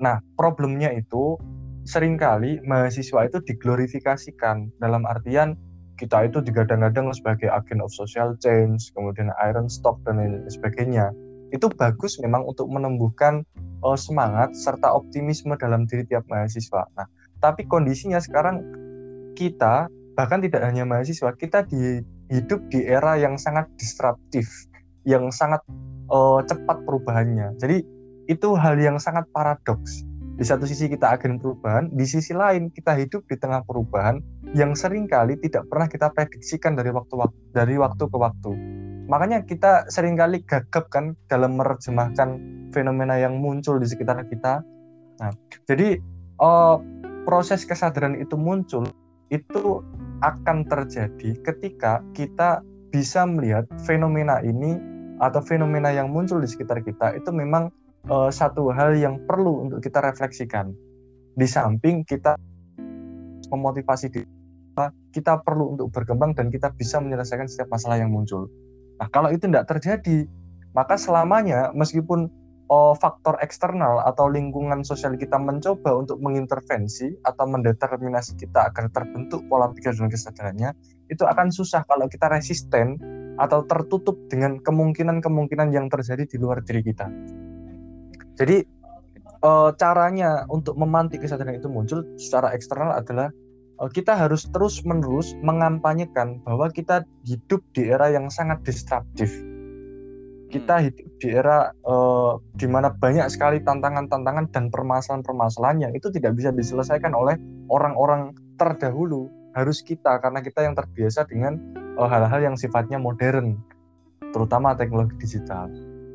nah 0.00 0.18
problemnya 0.34 0.90
itu 0.96 1.36
sering 1.84 2.16
kali 2.16 2.58
mahasiswa 2.64 3.28
itu 3.28 3.38
diglorifikasikan 3.44 4.72
dalam 4.80 5.04
artian 5.04 5.54
kita 6.00 6.24
itu 6.24 6.40
digadang-gadang 6.40 7.12
sebagai 7.12 7.52
agen 7.52 7.84
of 7.84 7.92
social 7.92 8.32
change, 8.40 8.88
kemudian 8.96 9.28
iron 9.44 9.68
stock 9.68 10.00
dan 10.08 10.16
lain 10.16 10.48
sebagainya. 10.48 11.12
Itu 11.50 11.70
bagus 11.70 12.18
memang 12.22 12.46
untuk 12.46 12.70
menumbuhkan 12.70 13.42
uh, 13.82 13.98
semangat 13.98 14.54
serta 14.54 14.90
optimisme 14.94 15.54
dalam 15.58 15.86
diri 15.86 16.06
tiap 16.06 16.26
mahasiswa. 16.30 16.86
Nah, 16.94 17.06
tapi 17.42 17.66
kondisinya 17.66 18.22
sekarang 18.22 18.62
kita 19.34 19.88
bahkan 20.14 20.42
tidak 20.44 20.62
hanya 20.66 20.84
mahasiswa, 20.84 21.32
kita 21.34 21.64
di 21.64 22.04
hidup 22.30 22.60
di 22.70 22.86
era 22.86 23.16
yang 23.16 23.40
sangat 23.40 23.66
disruptif, 23.80 24.46
yang 25.08 25.32
sangat 25.32 25.64
uh, 26.12 26.44
cepat 26.44 26.84
perubahannya. 26.84 27.56
Jadi 27.58 27.82
itu 28.30 28.48
hal 28.54 28.78
yang 28.78 29.00
sangat 29.00 29.26
paradoks. 29.34 30.06
Di 30.40 30.48
satu 30.48 30.64
sisi 30.64 30.88
kita 30.88 31.12
agen 31.12 31.36
perubahan, 31.36 31.92
di 31.92 32.06
sisi 32.08 32.32
lain 32.32 32.72
kita 32.72 32.96
hidup 32.96 33.28
di 33.28 33.36
tengah 33.36 33.60
perubahan 33.60 34.24
yang 34.56 34.72
sering 34.72 35.04
kali 35.04 35.36
tidak 35.36 35.68
pernah 35.68 35.84
kita 35.84 36.08
prediksikan 36.08 36.72
dari 36.72 36.88
waktu 36.88 37.12
dari 37.52 37.76
waktu 37.76 38.04
ke 38.08 38.16
waktu. 38.16 38.52
Makanya 39.10 39.42
kita 39.42 39.90
sering 39.90 40.14
kali 40.14 40.46
gagap 40.46 40.86
kan 40.86 41.18
dalam 41.26 41.58
menerjemahkan 41.58 42.38
fenomena 42.70 43.18
yang 43.18 43.42
muncul 43.42 43.82
di 43.82 43.90
sekitar 43.90 44.22
kita. 44.30 44.62
Nah, 45.18 45.34
jadi 45.66 45.98
uh, 46.38 46.78
proses 47.26 47.66
kesadaran 47.66 48.14
itu 48.22 48.38
muncul 48.38 48.86
itu 49.34 49.82
akan 50.22 50.62
terjadi 50.70 51.34
ketika 51.42 52.06
kita 52.14 52.62
bisa 52.94 53.26
melihat 53.26 53.66
fenomena 53.82 54.38
ini 54.46 54.78
atau 55.18 55.42
fenomena 55.42 55.90
yang 55.90 56.14
muncul 56.14 56.38
di 56.38 56.46
sekitar 56.46 56.78
kita 56.86 57.18
itu 57.18 57.34
memang 57.34 57.66
uh, 58.06 58.30
satu 58.30 58.70
hal 58.70 58.94
yang 58.94 59.18
perlu 59.26 59.66
untuk 59.66 59.82
kita 59.82 59.98
refleksikan. 59.98 60.70
Di 61.34 61.50
samping 61.50 62.06
kita 62.06 62.38
memotivasi 63.50 64.06
diri 64.06 64.30
kita 65.10 65.42
perlu 65.42 65.74
untuk 65.74 65.90
berkembang 65.90 66.32
dan 66.32 66.48
kita 66.48 66.70
bisa 66.72 67.02
menyelesaikan 67.02 67.50
setiap 67.50 67.68
masalah 67.74 67.98
yang 67.98 68.14
muncul. 68.14 68.46
Nah, 69.00 69.08
kalau 69.08 69.32
itu 69.32 69.48
tidak 69.48 69.64
terjadi, 69.64 70.28
maka 70.76 71.00
selamanya 71.00 71.72
meskipun 71.72 72.28
oh, 72.70 72.92
faktor 72.94 73.34
eksternal 73.40 74.04
atau 74.04 74.28
lingkungan 74.28 74.84
sosial 74.86 75.16
kita 75.16 75.40
mencoba 75.40 75.96
untuk 75.96 76.20
mengintervensi 76.22 77.18
atau 77.26 77.48
mendeterminasi 77.48 78.36
kita 78.36 78.70
agar 78.70 78.92
terbentuk 78.92 79.42
pola 79.50 79.72
pikir 79.72 79.96
dan 79.96 80.12
kesadarannya, 80.12 80.70
itu 81.08 81.24
akan 81.26 81.50
susah 81.50 81.82
kalau 81.88 82.06
kita 82.06 82.30
resisten 82.30 83.00
atau 83.40 83.64
tertutup 83.64 84.20
dengan 84.28 84.60
kemungkinan-kemungkinan 84.60 85.72
yang 85.72 85.88
terjadi 85.88 86.28
di 86.28 86.36
luar 86.36 86.60
diri 86.60 86.84
kita. 86.84 87.08
Jadi 88.36 88.62
e, 89.40 89.50
caranya 89.80 90.44
untuk 90.52 90.76
memantik 90.76 91.24
kesadaran 91.24 91.56
itu 91.56 91.72
muncul 91.72 92.04
secara 92.20 92.52
eksternal 92.52 92.92
adalah 92.92 93.32
kita 93.88 94.12
harus 94.12 94.44
terus-menerus 94.52 95.32
mengampanyekan 95.40 96.44
bahwa 96.44 96.68
kita 96.68 97.08
hidup 97.24 97.64
di 97.72 97.88
era 97.88 98.12
yang 98.12 98.28
sangat 98.28 98.60
disruptif. 98.66 99.32
Kita 100.52 100.76
hmm. 100.76 100.84
hidup 100.90 101.08
di 101.22 101.28
era 101.32 101.72
e, 101.72 101.94
di 102.60 102.68
mana 102.68 102.92
banyak 102.92 103.24
sekali 103.32 103.64
tantangan-tantangan 103.64 104.52
dan 104.52 104.68
permasalahan-permasalahan 104.68 105.88
yang 105.88 105.92
itu 105.96 106.12
tidak 106.12 106.36
bisa 106.36 106.52
diselesaikan 106.52 107.16
oleh 107.16 107.40
orang-orang 107.72 108.36
terdahulu 108.60 109.30
harus 109.56 109.80
kita 109.80 110.20
karena 110.20 110.44
kita 110.44 110.66
yang 110.66 110.74
terbiasa 110.74 111.24
dengan 111.24 111.56
Eh, 112.00 112.08
hal-hal 112.08 112.40
yang 112.40 112.56
sifatnya 112.56 112.96
modern, 112.96 113.60
terutama 114.32 114.72
teknologi 114.72 115.20
digital. 115.20 115.68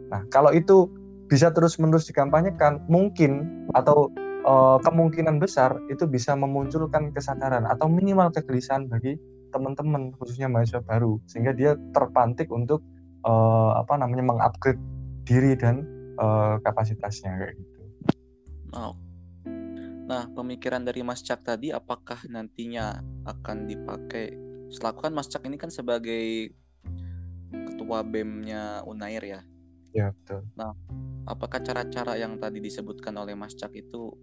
Nah, 0.10 0.26
kalau 0.34 0.50
itu 0.50 0.90
bisa 1.30 1.54
terus-menerus 1.54 2.10
dikampanyekan, 2.10 2.82
mungkin 2.90 3.46
atau 3.78 4.10
uh, 4.46 4.78
kemungkinan 4.80 5.42
besar 5.42 5.76
itu 5.90 6.06
bisa 6.06 6.38
memunculkan 6.38 7.10
kesadaran 7.12 7.66
atau 7.66 7.90
minimal 7.90 8.30
kegelisahan 8.32 8.86
bagi 8.86 9.18
teman-teman 9.50 10.14
khususnya 10.16 10.52
mahasiswa 10.52 10.84
baru 10.86 11.18
sehingga 11.26 11.56
dia 11.56 11.74
terpantik 11.96 12.52
untuk 12.52 12.86
uh, 13.26 13.76
apa 13.82 13.98
namanya 13.98 14.36
mengupgrade 14.36 14.80
diri 15.26 15.58
dan 15.58 15.82
uh, 16.22 16.62
kapasitasnya 16.62 17.34
kayak 17.42 17.54
gitu. 17.58 17.82
Oh. 18.76 18.94
Nah, 20.06 20.30
pemikiran 20.30 20.86
dari 20.86 21.02
Mas 21.02 21.26
Cak 21.26 21.42
tadi 21.42 21.74
apakah 21.74 22.30
nantinya 22.30 23.02
akan 23.26 23.66
dipakai 23.66 24.38
selaku 24.70 25.10
kan 25.10 25.14
Mas 25.18 25.26
Cak 25.26 25.42
ini 25.50 25.58
kan 25.58 25.74
sebagai 25.74 26.54
ketua 27.50 28.06
BEM-nya 28.06 28.86
Unair 28.86 29.24
ya. 29.26 29.42
Ya, 29.98 30.14
betul. 30.14 30.46
Nah, 30.54 30.78
apakah 31.26 31.58
cara-cara 31.64 32.22
yang 32.22 32.38
tadi 32.38 32.62
disebutkan 32.62 33.18
oleh 33.18 33.34
Mas 33.34 33.58
Cak 33.58 33.74
itu 33.74 34.14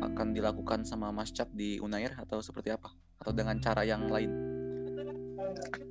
akan 0.00 0.36
dilakukan 0.36 0.84
sama 0.84 1.12
Mas 1.14 1.32
Cak 1.32 1.52
di 1.52 1.80
Unair 1.80 2.16
atau 2.18 2.40
seperti 2.42 2.72
apa? 2.72 2.92
Atau 3.20 3.32
dengan 3.32 3.56
cara 3.60 3.82
yang 3.82 4.06
lain? 4.08 4.56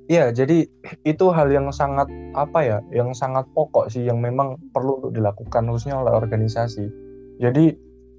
Iya, 0.06 0.30
jadi 0.30 0.66
itu 1.12 1.26
hal 1.34 1.50
yang 1.50 1.70
sangat 1.74 2.06
apa 2.34 2.60
ya, 2.62 2.78
yang 2.94 3.10
sangat 3.14 3.46
pokok 3.52 3.90
sih 3.90 4.06
yang 4.06 4.22
memang 4.22 4.58
perlu 4.70 5.02
untuk 5.02 5.12
dilakukan 5.14 5.66
khususnya 5.66 5.98
oleh 5.98 6.14
organisasi. 6.14 6.86
Jadi 7.42 7.74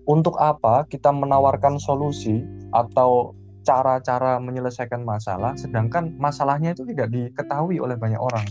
untuk 0.08 0.40
apa 0.40 0.88
kita 0.88 1.12
menawarkan 1.12 1.80
solusi 1.80 2.44
atau 2.72 3.36
cara-cara 3.68 4.40
menyelesaikan 4.40 5.04
masalah, 5.04 5.52
sedangkan 5.60 6.16
masalahnya 6.16 6.72
itu 6.72 6.88
tidak 6.88 7.12
diketahui 7.12 7.84
oleh 7.84 8.00
banyak 8.00 8.20
orang. 8.20 8.48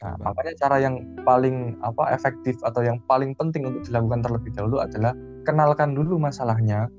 Nah, 0.00 0.16
makanya 0.16 0.54
cara 0.56 0.76
yang 0.80 0.96
paling 1.28 1.76
apa 1.84 2.14
efektif 2.14 2.56
atau 2.64 2.80
yang 2.80 2.96
paling 3.04 3.36
penting 3.36 3.68
untuk 3.68 3.84
dilakukan 3.84 4.24
terlebih 4.24 4.54
dahulu 4.56 4.80
adalah 4.80 5.12
kenalkan 5.42 5.96
dulu 5.96 6.20
masalahnya, 6.20 6.90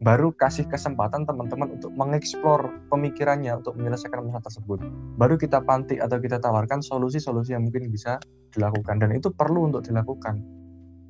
baru 0.00 0.32
kasih 0.32 0.64
kesempatan 0.64 1.28
teman-teman 1.28 1.76
untuk 1.76 1.92
mengeksplor 1.92 2.72
pemikirannya 2.88 3.60
untuk 3.60 3.76
menyelesaikan 3.76 4.24
masalah 4.24 4.44
tersebut. 4.48 4.78
Baru 5.20 5.36
kita 5.36 5.60
pantik 5.60 6.00
atau 6.00 6.16
kita 6.16 6.40
tawarkan 6.40 6.80
solusi-solusi 6.80 7.52
yang 7.52 7.68
mungkin 7.68 7.92
bisa 7.92 8.16
dilakukan 8.56 8.96
dan 8.96 9.12
itu 9.12 9.28
perlu 9.28 9.68
untuk 9.68 9.84
dilakukan 9.84 10.40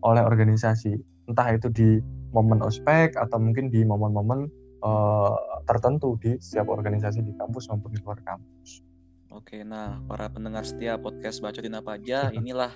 oleh 0.03 0.23
organisasi, 0.27 0.99
entah 1.31 1.49
itu 1.55 1.71
di 1.71 2.03
momen 2.35 2.59
ospek 2.67 3.15
atau 3.15 3.39
mungkin 3.39 3.71
di 3.71 3.87
momen-momen 3.87 4.51
uh, 4.83 5.37
tertentu 5.71 6.19
di 6.19 6.35
setiap 6.43 6.73
organisasi 6.75 7.23
di 7.23 7.33
kampus 7.39 7.71
maupun 7.71 7.95
di 7.95 7.99
luar 8.03 8.19
kampus. 8.27 8.83
Oke, 9.31 9.63
nah 9.63 10.03
para 10.11 10.27
pendengar 10.27 10.67
setia 10.67 10.99
podcast 10.99 11.39
Bacotin 11.39 11.79
Apa 11.79 11.95
Aja, 11.95 12.35
inilah 12.35 12.75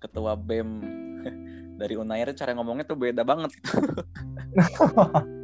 ketua 0.00 0.32
BEM 0.32 0.80
dari 1.78 1.94
Unair 1.96 2.32
cara 2.36 2.52
ngomongnya 2.56 2.84
tuh 2.84 2.98
beda 2.98 3.22
banget 3.24 3.52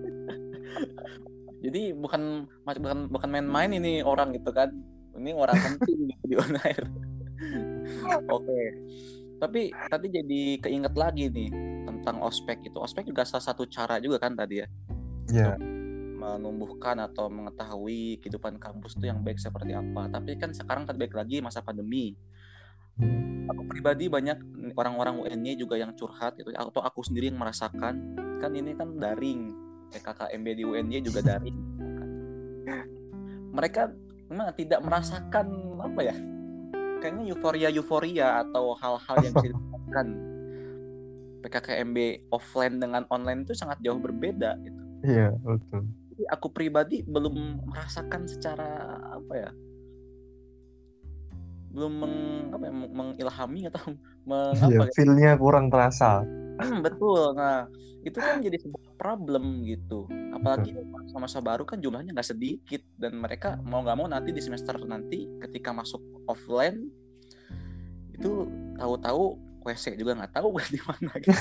Jadi 1.58 1.90
bukan 1.90 2.46
bukan 2.62 3.10
bukan 3.10 3.28
main-main 3.28 3.70
ini 3.74 4.00
orang 4.06 4.30
gitu 4.34 4.54
kan. 4.54 4.70
Ini 5.18 5.34
orang 5.34 5.58
penting 5.58 6.14
gitu 6.14 6.24
di 6.30 6.36
Unair. 6.38 6.82
Oke. 8.36 8.60
Tapi 9.38 9.70
tadi 9.90 10.06
jadi 10.10 10.42
keinget 10.62 10.94
lagi 10.94 11.30
nih 11.30 11.50
tentang 11.86 12.22
ospek 12.22 12.62
itu. 12.62 12.78
Ospek 12.78 13.10
juga 13.10 13.26
salah 13.26 13.42
satu 13.42 13.66
cara 13.66 13.98
juga 13.98 14.22
kan 14.22 14.34
tadi 14.38 14.62
ya 14.62 14.66
yeah. 15.30 15.54
menumbuhkan 16.18 16.98
atau 16.98 17.30
mengetahui 17.30 18.18
kehidupan 18.18 18.58
kampus 18.58 18.98
itu 18.98 19.10
yang 19.10 19.22
baik 19.22 19.38
seperti 19.38 19.74
apa. 19.74 20.10
Tapi 20.10 20.38
kan 20.38 20.54
sekarang 20.54 20.86
terbaik 20.86 21.14
lagi 21.14 21.42
masa 21.42 21.62
pandemi. 21.62 22.14
Aku 23.48 23.62
pribadi 23.64 24.10
banyak 24.10 24.36
orang-orang 24.76 25.24
UNY 25.24 25.56
juga 25.56 25.78
yang 25.80 25.96
curhat 25.96 26.36
itu 26.36 26.52
atau 26.52 26.82
aku 26.84 27.00
sendiri 27.00 27.32
yang 27.32 27.40
merasakan 27.40 28.18
kan 28.38 28.50
ini 28.54 28.76
kan 28.76 28.94
daring 28.98 29.54
PKKMB 29.88 30.46
di 30.52 30.62
UNY 30.66 30.98
juga 31.00 31.20
daring. 31.24 31.58
Mereka 33.54 33.80
memang 34.28 34.52
tidak 34.54 34.80
merasakan 34.84 35.46
apa 35.80 36.00
ya? 36.04 36.16
Kayaknya 36.98 37.24
euforia-euforia 37.32 38.42
atau 38.44 38.74
hal-hal 38.76 39.16
yang 39.22 39.32
bisa 39.38 39.46
dilakukan 39.54 40.06
PKKMB 41.46 41.98
offline 42.34 42.76
dengan 42.82 43.02
online 43.08 43.46
itu 43.46 43.54
sangat 43.54 43.78
jauh 43.80 44.02
berbeda 44.02 44.58
gitu 44.58 44.78
Iya, 45.06 45.30
betul. 45.38 45.86
Jadi 46.10 46.22
aku 46.26 46.46
pribadi 46.50 47.06
belum 47.06 47.62
merasakan 47.70 48.26
secara 48.26 48.98
apa 49.14 49.34
ya? 49.38 49.50
Belum 51.68 51.92
meng, 52.00 52.16
apa 52.54 52.64
ya, 52.64 52.72
mengilhami 52.72 53.60
atau 53.68 53.82
meng, 54.28 54.54
iya, 54.68 54.78
apa, 54.80 54.84
ya? 54.88 54.92
feel-nya 54.96 55.30
kurang 55.36 55.68
terasa. 55.68 56.24
Hmm, 56.58 56.82
betul. 56.82 57.38
Nah, 57.38 57.70
itu 58.02 58.18
kan 58.18 58.42
jadi 58.42 58.58
sebuah 58.58 58.98
problem 58.98 59.62
gitu. 59.62 60.10
Apalagi 60.34 60.74
masa-masa 60.74 61.38
baru 61.38 61.62
kan 61.62 61.78
jumlahnya 61.78 62.14
nggak 62.14 62.30
sedikit 62.34 62.82
dan 62.98 63.18
mereka 63.18 63.58
mau 63.62 63.82
nggak 63.82 63.96
mau 63.98 64.06
nanti 64.10 64.34
di 64.34 64.42
semester 64.42 64.74
nanti 64.86 65.26
ketika 65.38 65.70
masuk 65.70 66.02
offline 66.26 66.90
itu 68.18 68.50
tahu-tahu 68.74 69.38
WC 69.62 69.94
juga 69.94 70.18
nggak 70.18 70.34
tahu 70.34 70.58
di 70.74 70.80
mana 70.82 71.12
gitu. 71.22 71.38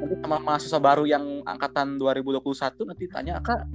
nanti 0.00 0.14
sama 0.20 0.36
mahasiswa 0.40 0.80
baru 0.80 1.04
yang 1.04 1.44
angkatan 1.44 2.00
2021 2.00 2.88
nanti 2.88 3.04
tanya 3.10 3.40
kak 3.40 3.68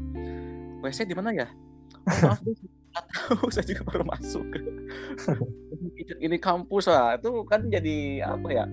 WC 0.82 1.06
di 1.06 1.14
mana 1.18 1.36
ya? 1.36 1.48
Oh, 2.08 2.32
maaf 2.32 2.40
nggak 2.42 3.06
tahu 3.14 3.46
saya 3.54 3.66
juga 3.70 3.82
baru 3.86 4.04
masuk. 4.08 4.46
Ini 6.26 6.38
kampus 6.38 6.90
lah 6.90 7.16
itu 7.16 7.46
kan 7.46 7.68
jadi 7.68 8.26
apa 8.26 8.50
ya? 8.50 8.66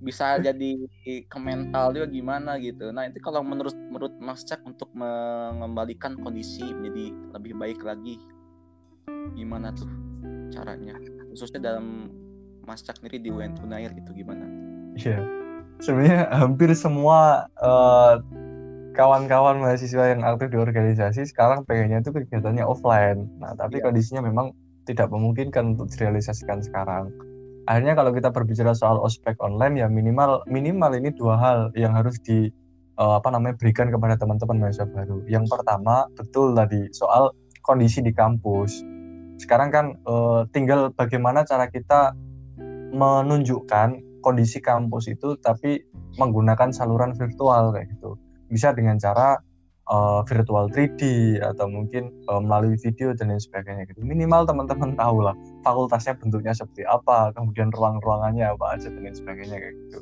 bisa 0.00 0.40
jadi 0.40 0.80
ke 1.28 1.38
mental 1.38 1.92
juga 1.92 2.08
gimana 2.08 2.56
gitu. 2.56 2.88
Nah 2.88 3.06
itu 3.06 3.20
kalau 3.20 3.44
menurut 3.44 3.76
menurut 3.76 4.16
Mas 4.16 4.42
Cak 4.48 4.64
untuk 4.64 4.88
mengembalikan 4.96 6.16
kondisi 6.16 6.64
menjadi 6.64 7.12
lebih 7.36 7.52
baik 7.60 7.80
lagi, 7.84 8.16
gimana 9.36 9.76
tuh 9.76 9.88
caranya? 10.48 10.96
Khususnya 11.30 11.60
dalam 11.60 12.08
Mas 12.64 12.80
Cak 12.80 12.96
sendiri 12.96 13.20
di 13.20 13.28
UN 13.28 13.60
Unair 13.60 13.92
itu 13.92 14.10
gimana? 14.16 14.48
Iya, 14.96 15.20
sebenarnya 15.84 16.32
hampir 16.32 16.72
semua 16.72 17.44
uh, 17.60 18.24
kawan-kawan 18.94 19.62
mahasiswa 19.62 20.10
yang 20.10 20.26
aktif 20.26 20.50
di 20.50 20.58
organisasi 20.58 21.22
sekarang 21.30 21.62
pengennya 21.66 22.02
itu 22.02 22.10
kegiatannya 22.10 22.64
offline. 22.66 23.30
Nah, 23.38 23.54
tapi 23.54 23.78
ya. 23.78 23.90
kondisinya 23.90 24.26
memang 24.26 24.50
tidak 24.88 25.12
memungkinkan 25.14 25.78
untuk 25.78 25.92
direalisasikan 25.94 26.58
sekarang. 26.64 27.12
Akhirnya 27.70 27.94
kalau 27.94 28.10
kita 28.10 28.34
berbicara 28.34 28.74
soal 28.74 28.98
ospek 28.98 29.38
online 29.38 29.78
ya 29.78 29.86
minimal 29.86 30.42
minimal 30.50 30.90
ini 30.96 31.14
dua 31.14 31.38
hal 31.38 31.58
yang 31.78 31.94
harus 31.94 32.18
di 32.18 32.50
uh, 32.98 33.20
apa 33.20 33.30
namanya 33.30 33.54
berikan 33.60 33.92
kepada 33.92 34.18
teman-teman 34.18 34.58
mahasiswa 34.58 34.90
baru. 34.90 35.22
Yang 35.30 35.54
pertama 35.54 36.10
betul 36.18 36.56
tadi 36.58 36.90
soal 36.90 37.30
kondisi 37.62 38.02
di 38.02 38.10
kampus. 38.10 38.82
Sekarang 39.38 39.70
kan 39.70 39.86
uh, 40.08 40.42
tinggal 40.50 40.90
bagaimana 40.98 41.46
cara 41.46 41.70
kita 41.70 42.16
menunjukkan 42.90 44.20
kondisi 44.20 44.58
kampus 44.58 45.06
itu 45.08 45.38
tapi 45.38 45.80
menggunakan 46.18 46.74
saluran 46.74 47.14
virtual 47.14 47.70
kayak 47.70 47.88
gitu 47.94 48.18
bisa 48.50 48.74
dengan 48.74 48.98
cara 48.98 49.38
uh, 49.90 50.20
virtual 50.24 50.70
3D 50.70 51.02
atau 51.42 51.66
mungkin 51.66 52.10
uh, 52.30 52.42
melalui 52.42 52.78
video 52.78 53.14
dan 53.14 53.34
lain 53.34 53.42
sebagainya 53.42 53.86
gitu. 53.90 54.02
Minimal 54.02 54.46
teman-teman 54.46 54.94
tahu 54.94 55.26
lah 55.26 55.34
fakultasnya 55.66 56.18
bentuknya 56.18 56.54
seperti 56.54 56.86
apa, 56.86 57.34
kemudian 57.34 57.74
ruang-ruangannya 57.74 58.46
apa 58.54 58.78
aja 58.78 58.88
dan 58.88 59.02
lain 59.02 59.16
sebagainya 59.16 59.56
kayak 59.58 59.74
gitu. 59.86 59.98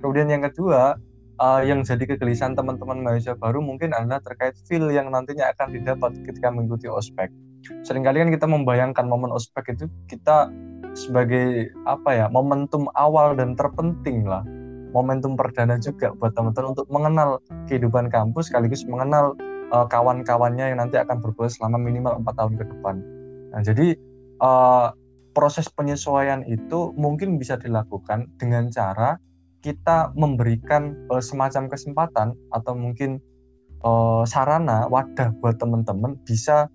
Kemudian 0.00 0.28
yang 0.32 0.42
kedua, 0.44 0.96
uh, 1.40 1.60
yang 1.64 1.80
jadi 1.84 2.04
kegelisahan 2.04 2.52
teman-teman 2.56 3.00
mahasiswa 3.00 3.36
baru 3.36 3.64
mungkin 3.64 3.96
adalah 3.96 4.20
terkait 4.20 4.56
feel 4.68 4.88
yang 4.92 5.08
nantinya 5.08 5.52
akan 5.56 5.72
didapat 5.72 6.12
ketika 6.24 6.52
mengikuti 6.52 6.86
ospek. 6.88 7.32
Seringkali 7.84 8.24
kan 8.24 8.30
kita 8.32 8.46
membayangkan 8.48 9.04
momen 9.04 9.32
ospek 9.32 9.76
itu 9.76 9.84
kita 10.08 10.48
sebagai 10.96 11.70
apa 11.86 12.10
ya 12.16 12.26
momentum 12.32 12.90
awal 12.98 13.38
dan 13.38 13.54
terpenting 13.54 14.26
lah 14.26 14.42
momentum 14.90 15.38
perdana 15.38 15.78
juga 15.78 16.12
buat 16.18 16.34
teman-teman 16.34 16.74
untuk 16.74 16.86
mengenal 16.90 17.38
kehidupan 17.70 18.10
kampus 18.10 18.50
sekaligus 18.50 18.82
mengenal 18.86 19.34
uh, 19.70 19.86
kawan-kawannya 19.86 20.74
yang 20.74 20.78
nanti 20.82 20.98
akan 20.98 21.22
berproses 21.22 21.58
selama 21.58 21.78
minimal 21.78 22.18
empat 22.20 22.34
tahun 22.38 22.54
ke 22.58 22.64
depan. 22.66 22.96
Nah, 23.50 23.60
jadi 23.62 23.98
uh, 24.42 24.94
proses 25.32 25.70
penyesuaian 25.70 26.42
itu 26.46 26.90
mungkin 26.98 27.38
bisa 27.38 27.54
dilakukan 27.56 28.30
dengan 28.36 28.68
cara 28.70 29.18
kita 29.60 30.12
memberikan 30.16 30.96
uh, 31.12 31.22
semacam 31.22 31.68
kesempatan 31.68 32.34
atau 32.50 32.72
mungkin 32.74 33.20
uh, 33.84 34.24
sarana 34.24 34.88
wadah 34.88 35.32
buat 35.38 35.60
teman-teman 35.60 36.16
bisa 36.24 36.68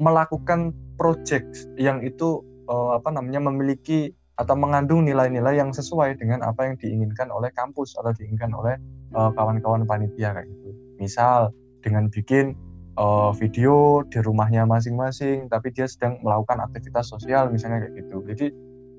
melakukan 0.00 0.72
project 0.96 1.68
yang 1.76 2.00
itu 2.02 2.42
uh, 2.66 2.96
apa 2.96 3.12
namanya 3.12 3.44
memiliki 3.44 4.16
atau 4.42 4.58
mengandung 4.58 5.06
nilai-nilai 5.06 5.56
yang 5.56 5.70
sesuai 5.70 6.18
dengan 6.18 6.42
apa 6.42 6.66
yang 6.66 6.74
diinginkan 6.74 7.30
oleh 7.30 7.54
kampus 7.54 7.94
atau 7.94 8.10
diinginkan 8.10 8.50
oleh 8.50 8.74
uh, 9.14 9.30
kawan-kawan 9.38 9.86
panitia 9.86 10.34
kayak 10.34 10.50
gitu. 10.50 10.70
Misal 10.98 11.54
dengan 11.80 12.10
bikin 12.10 12.58
uh, 12.98 13.30
video 13.32 14.02
di 14.10 14.18
rumahnya 14.18 14.66
masing-masing, 14.66 15.46
tapi 15.46 15.70
dia 15.70 15.86
sedang 15.86 16.18
melakukan 16.26 16.58
aktivitas 16.58 17.08
sosial 17.14 17.48
misalnya 17.54 17.86
kayak 17.86 17.94
gitu. 18.02 18.16
Jadi 18.26 18.46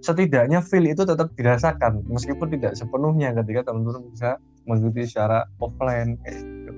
setidaknya 0.03 0.59
feel 0.63 0.87
itu 0.87 1.03
tetap 1.07 1.31
dirasakan 1.35 2.03
meskipun 2.11 2.51
tidak 2.51 2.75
sepenuhnya 2.75 3.31
ketika 3.39 3.71
teman-teman 3.71 4.07
bisa 4.11 4.35
mengikuti 4.67 5.07
secara 5.07 5.47
offline 5.59 6.19
kayak 6.23 6.39
gitu. 6.43 6.71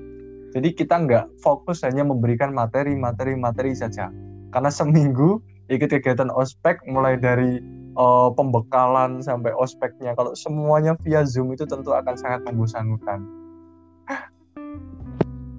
Jadi 0.56 0.70
kita 0.72 0.96
nggak 1.04 1.26
fokus 1.44 1.84
hanya 1.84 2.08
memberikan 2.08 2.56
materi, 2.56 2.96
materi, 2.96 3.36
materi 3.36 3.76
saja. 3.76 4.08
Karena 4.56 4.72
seminggu 4.72 5.44
ikut 5.68 5.90
kegiatan 5.92 6.32
ospek 6.32 6.80
mulai 6.88 7.20
dari 7.20 7.60
uh, 7.96 8.30
pembekalan 8.32 9.24
sampai 9.24 9.56
ospeknya. 9.56 10.14
Kalau 10.14 10.36
semuanya 10.36 10.94
via 11.02 11.24
zoom 11.24 11.56
itu 11.56 11.64
tentu 11.66 11.96
akan 11.96 12.16
sangat 12.16 12.44
membosankan. 12.46 13.20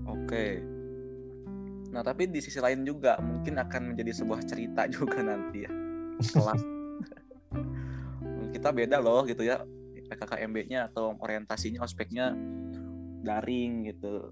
Oke. 0.07 0.61
Nah 1.91 2.05
tapi 2.05 2.29
di 2.29 2.45
sisi 2.45 2.61
lain 2.61 2.85
juga 2.85 3.17
mungkin 3.25 3.57
akan 3.57 3.95
menjadi 3.95 4.23
sebuah 4.23 4.45
cerita 4.45 4.85
juga 4.95 5.25
nanti 5.25 5.65
ya. 5.65 5.73
Kelas 6.17 6.63
kita 8.55 8.69
beda 8.73 9.01
loh 9.01 9.25
gitu 9.27 9.43
ya. 9.43 9.65
PKKMB-nya 10.07 10.87
atau 10.87 11.19
orientasinya 11.19 11.83
ospeknya 11.83 12.31
daring 13.27 13.91
gitu. 13.91 14.31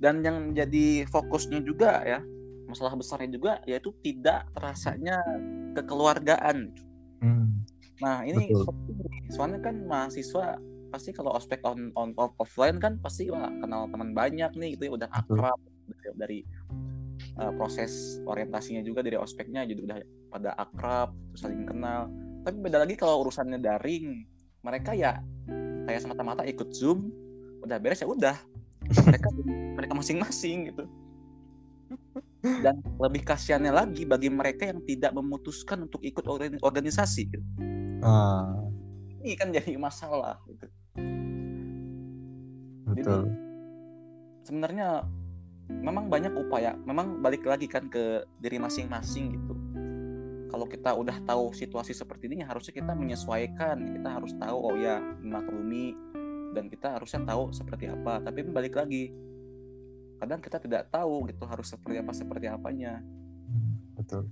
Dan 0.00 0.24
yang 0.24 0.56
jadi 0.56 1.04
fokusnya 1.04 1.60
juga 1.60 2.00
ya 2.00 2.24
masalah 2.66 2.98
besarnya 2.98 3.30
juga 3.30 3.52
yaitu 3.68 3.94
tidak 4.02 4.48
terasanya 4.56 5.20
kekeluargaan 5.76 6.74
Hmm. 7.22 7.64
Nah 8.02 8.22
ini 8.28 8.52
soalnya 9.32 9.60
kan 9.62 9.86
mahasiswa 9.88 10.60
pasti 10.92 11.10
kalau 11.12 11.34
ospek 11.34 11.60
on 11.66 11.90
on 11.98 12.12
off, 12.16 12.32
offline 12.38 12.78
kan 12.78 13.00
pasti 13.02 13.28
wah 13.32 13.48
kenal 13.48 13.88
teman 13.90 14.12
banyak 14.12 14.52
nih 14.54 14.76
gitu 14.76 14.90
ya. 14.90 14.92
Udah 14.94 15.08
akrab 15.12 15.58
dari, 15.88 16.12
dari 16.16 16.38
uh, 17.40 17.52
proses 17.56 18.20
orientasinya 18.24 18.84
juga 18.84 19.00
dari 19.00 19.16
ospeknya 19.16 19.64
jadi 19.64 19.80
udah 19.82 19.96
pada 20.30 20.50
akrab 20.60 21.12
terus 21.32 21.40
saling 21.44 21.64
kenal. 21.64 22.12
Tapi 22.46 22.56
beda 22.62 22.78
lagi 22.84 22.94
kalau 22.94 23.26
urusannya 23.26 23.58
daring 23.58 24.22
mereka 24.62 24.94
ya 24.94 25.18
kayak 25.86 26.02
semata-mata 26.02 26.42
ikut 26.46 26.70
zoom 26.74 27.10
udah 27.64 27.76
beres 27.80 28.04
ya 28.04 28.08
udah. 28.08 28.36
Mereka 28.86 29.28
mereka 29.74 29.92
masing-masing 29.98 30.70
gitu 30.70 30.86
dan 32.62 32.80
lebih 33.00 33.22
kasihannya 33.26 33.72
lagi 33.72 34.02
bagi 34.06 34.30
mereka 34.30 34.70
yang 34.70 34.80
tidak 34.86 35.12
memutuskan 35.12 35.86
untuk 35.86 36.00
ikut 36.02 36.24
organisasi 36.62 37.22
gitu. 37.28 37.44
ah. 38.04 38.56
ini 39.22 39.34
kan 39.34 39.50
jadi 39.50 39.74
masalah 39.76 40.38
gitu. 40.46 40.66
betul 42.90 43.22
jadi, 43.26 43.34
sebenarnya 44.46 44.88
memang 45.66 46.06
banyak 46.06 46.32
upaya 46.34 46.78
memang 46.86 47.18
balik 47.20 47.42
lagi 47.42 47.66
kan 47.66 47.90
ke 47.90 48.22
diri 48.38 48.62
masing-masing 48.62 49.34
gitu 49.34 49.54
kalau 50.46 50.66
kita 50.70 50.94
udah 50.94 51.18
tahu 51.26 51.50
situasi 51.50 51.92
seperti 51.92 52.30
ini 52.30 52.46
harusnya 52.46 52.72
kita 52.78 52.94
menyesuaikan 52.94 53.98
kita 53.98 54.08
harus 54.08 54.32
tahu 54.38 54.56
oh 54.72 54.74
ya 54.78 55.02
maklumi 55.20 55.92
dan 56.54 56.70
kita 56.70 56.96
harusnya 56.96 57.26
tahu 57.26 57.50
seperti 57.50 57.90
apa 57.90 58.22
tapi 58.22 58.46
balik 58.46 58.78
lagi 58.78 59.10
kadang 60.16 60.40
kita 60.40 60.58
tidak 60.60 60.88
tahu 60.88 61.28
gitu 61.28 61.44
harus 61.44 61.68
seperti 61.68 62.00
apa 62.00 62.12
seperti 62.12 62.46
apanya. 62.48 63.00
Betul. 63.96 64.28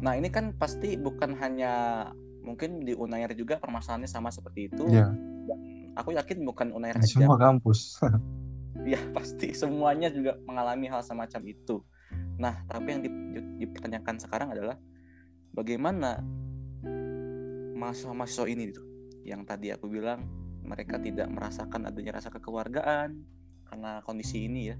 Nah 0.00 0.16
ini 0.16 0.30
kan 0.32 0.56
pasti 0.56 0.96
bukan 0.96 1.36
hanya 1.38 2.06
mungkin 2.40 2.80
di 2.82 2.96
Unair 2.96 3.30
juga 3.36 3.60
permasalahannya 3.60 4.10
sama 4.10 4.32
seperti 4.32 4.72
itu. 4.72 4.84
Ya. 4.90 5.12
aku 5.98 6.14
yakin 6.14 6.46
bukan 6.46 6.70
Unair 6.70 6.96
aja. 6.96 7.06
semua 7.06 7.38
kampus. 7.38 8.00
Ya 8.86 9.02
pasti 9.18 9.50
semuanya 9.50 10.08
juga 10.14 10.38
mengalami 10.46 10.86
hal 10.86 11.02
semacam 11.02 11.42
itu. 11.50 11.82
Nah 12.38 12.62
tapi 12.70 12.96
yang 12.96 13.02
dipertanyakan 13.58 14.16
sekarang 14.22 14.54
adalah 14.54 14.78
bagaimana 15.52 16.22
mahasiswa-mahasiswa 17.76 18.46
ini 18.46 18.70
itu 18.70 18.82
yang 19.26 19.42
tadi 19.44 19.74
aku 19.74 19.90
bilang 19.90 20.24
mereka 20.64 21.02
tidak 21.02 21.28
merasakan 21.28 21.90
adanya 21.90 22.22
rasa 22.22 22.30
kekeluargaan 22.30 23.20
karena 23.70 24.02
kondisi 24.02 24.50
ini 24.50 24.74
ya. 24.74 24.76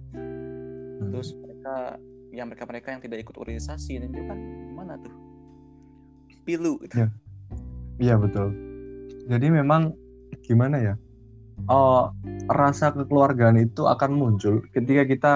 Hmm. 1.01 1.09
terus 1.17 1.33
mereka 1.33 1.97
yang 2.31 2.47
mereka 2.53 2.65
mereka 2.69 2.89
yang 2.93 3.03
tidak 3.03 3.25
ikut 3.25 3.37
organisasi 3.39 4.03
dan 4.03 4.11
itu 4.13 4.23
kan 4.27 4.39
mana 4.75 4.99
tuh? 4.99 5.15
Pilu 6.45 6.77
gitu. 6.83 7.07
ya. 7.07 7.09
Iya 8.03 8.15
betul. 8.19 8.53
Jadi 9.31 9.47
memang 9.49 9.95
gimana 10.43 10.77
ya? 10.83 10.95
Uh, 11.69 12.09
rasa 12.49 12.89
kekeluargaan 12.91 13.61
itu 13.61 13.85
akan 13.85 14.17
muncul 14.17 14.65
ketika 14.73 15.05
kita 15.05 15.33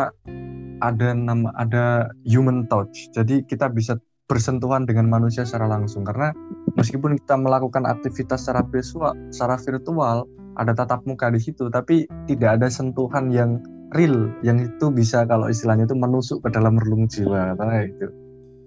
ada 0.80 1.12
nama 1.12 1.52
ada 1.54 2.10
human 2.24 2.64
touch. 2.66 3.12
Jadi 3.12 3.44
kita 3.44 3.68
bisa 3.68 4.00
bersentuhan 4.24 4.88
dengan 4.88 5.06
manusia 5.06 5.44
secara 5.44 5.68
langsung. 5.68 6.02
Karena 6.02 6.32
meskipun 6.74 7.20
kita 7.20 7.36
melakukan 7.36 7.84
aktivitas 7.84 8.48
secara 8.48 8.64
visual 8.72 9.12
secara 9.28 9.60
virtual 9.60 10.24
ada 10.54 10.72
tatap 10.74 11.02
muka 11.06 11.30
di 11.30 11.40
situ 11.42 11.66
tapi 11.70 12.06
tidak 12.30 12.60
ada 12.60 12.68
sentuhan 12.70 13.30
yang 13.30 13.58
real 13.94 14.30
yang 14.42 14.58
itu 14.58 14.90
bisa 14.90 15.22
kalau 15.26 15.46
istilahnya 15.50 15.86
itu 15.86 15.96
menusuk 15.96 16.42
ke 16.42 16.48
dalam 16.50 16.78
relung 16.78 17.06
jiwa 17.06 17.54
katanya 17.54 17.80
itu 17.86 18.06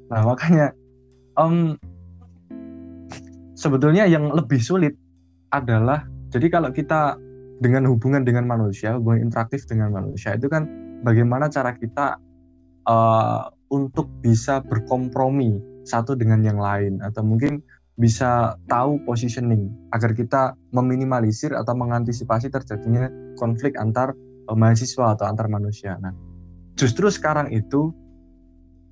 nah 0.08 0.22
makanya 0.24 0.68
um, 1.36 1.76
sebetulnya 3.56 4.08
yang 4.08 4.32
lebih 4.32 4.60
sulit 4.60 4.96
adalah 5.52 6.08
jadi 6.32 6.48
kalau 6.52 6.70
kita 6.72 7.16
dengan 7.58 7.90
hubungan 7.90 8.24
dengan 8.24 8.46
manusia 8.46 8.96
hubungan 8.96 9.28
interaktif 9.28 9.66
dengan 9.66 9.92
manusia 9.92 10.38
itu 10.38 10.48
kan 10.48 10.68
bagaimana 11.02 11.50
cara 11.50 11.74
kita 11.74 12.20
uh, 12.88 13.50
untuk 13.68 14.08
bisa 14.24 14.64
berkompromi 14.64 15.60
satu 15.84 16.16
dengan 16.16 16.44
yang 16.44 16.60
lain 16.60 17.00
atau 17.00 17.24
mungkin 17.24 17.64
bisa 17.98 18.54
tahu 18.70 19.02
positioning 19.10 19.74
agar 19.90 20.14
kita 20.14 20.54
meminimalisir 20.70 21.50
atau 21.58 21.74
mengantisipasi 21.74 22.54
terjadinya 22.54 23.10
konflik 23.42 23.74
antar 23.82 24.14
uh, 24.48 24.54
mahasiswa 24.54 25.18
atau 25.18 25.26
antar 25.26 25.50
manusia. 25.50 25.98
Nah, 25.98 26.14
justru 26.78 27.10
sekarang 27.10 27.50
itu 27.50 27.90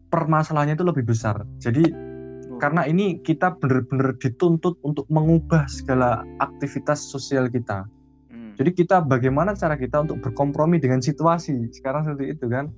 permasalahannya 0.09 0.73
itu 0.73 0.85
lebih 0.85 1.05
besar. 1.05 1.45
Jadi 1.61 1.85
hmm. 1.85 2.57
karena 2.57 2.89
ini 2.89 3.21
kita 3.21 3.53
benar-benar 3.61 4.17
dituntut 4.17 4.81
untuk 4.81 5.05
mengubah 5.13 5.69
segala 5.69 6.25
aktivitas 6.41 7.05
sosial 7.05 7.45
kita. 7.53 7.85
Hmm. 8.33 8.57
Jadi 8.57 8.73
kita 8.73 9.05
bagaimana 9.05 9.53
cara 9.53 9.77
kita 9.77 10.01
untuk 10.01 10.17
berkompromi 10.25 10.81
dengan 10.81 10.97
situasi 11.05 11.69
sekarang 11.77 12.09
seperti 12.09 12.41
itu 12.41 12.49
kan? 12.49 12.73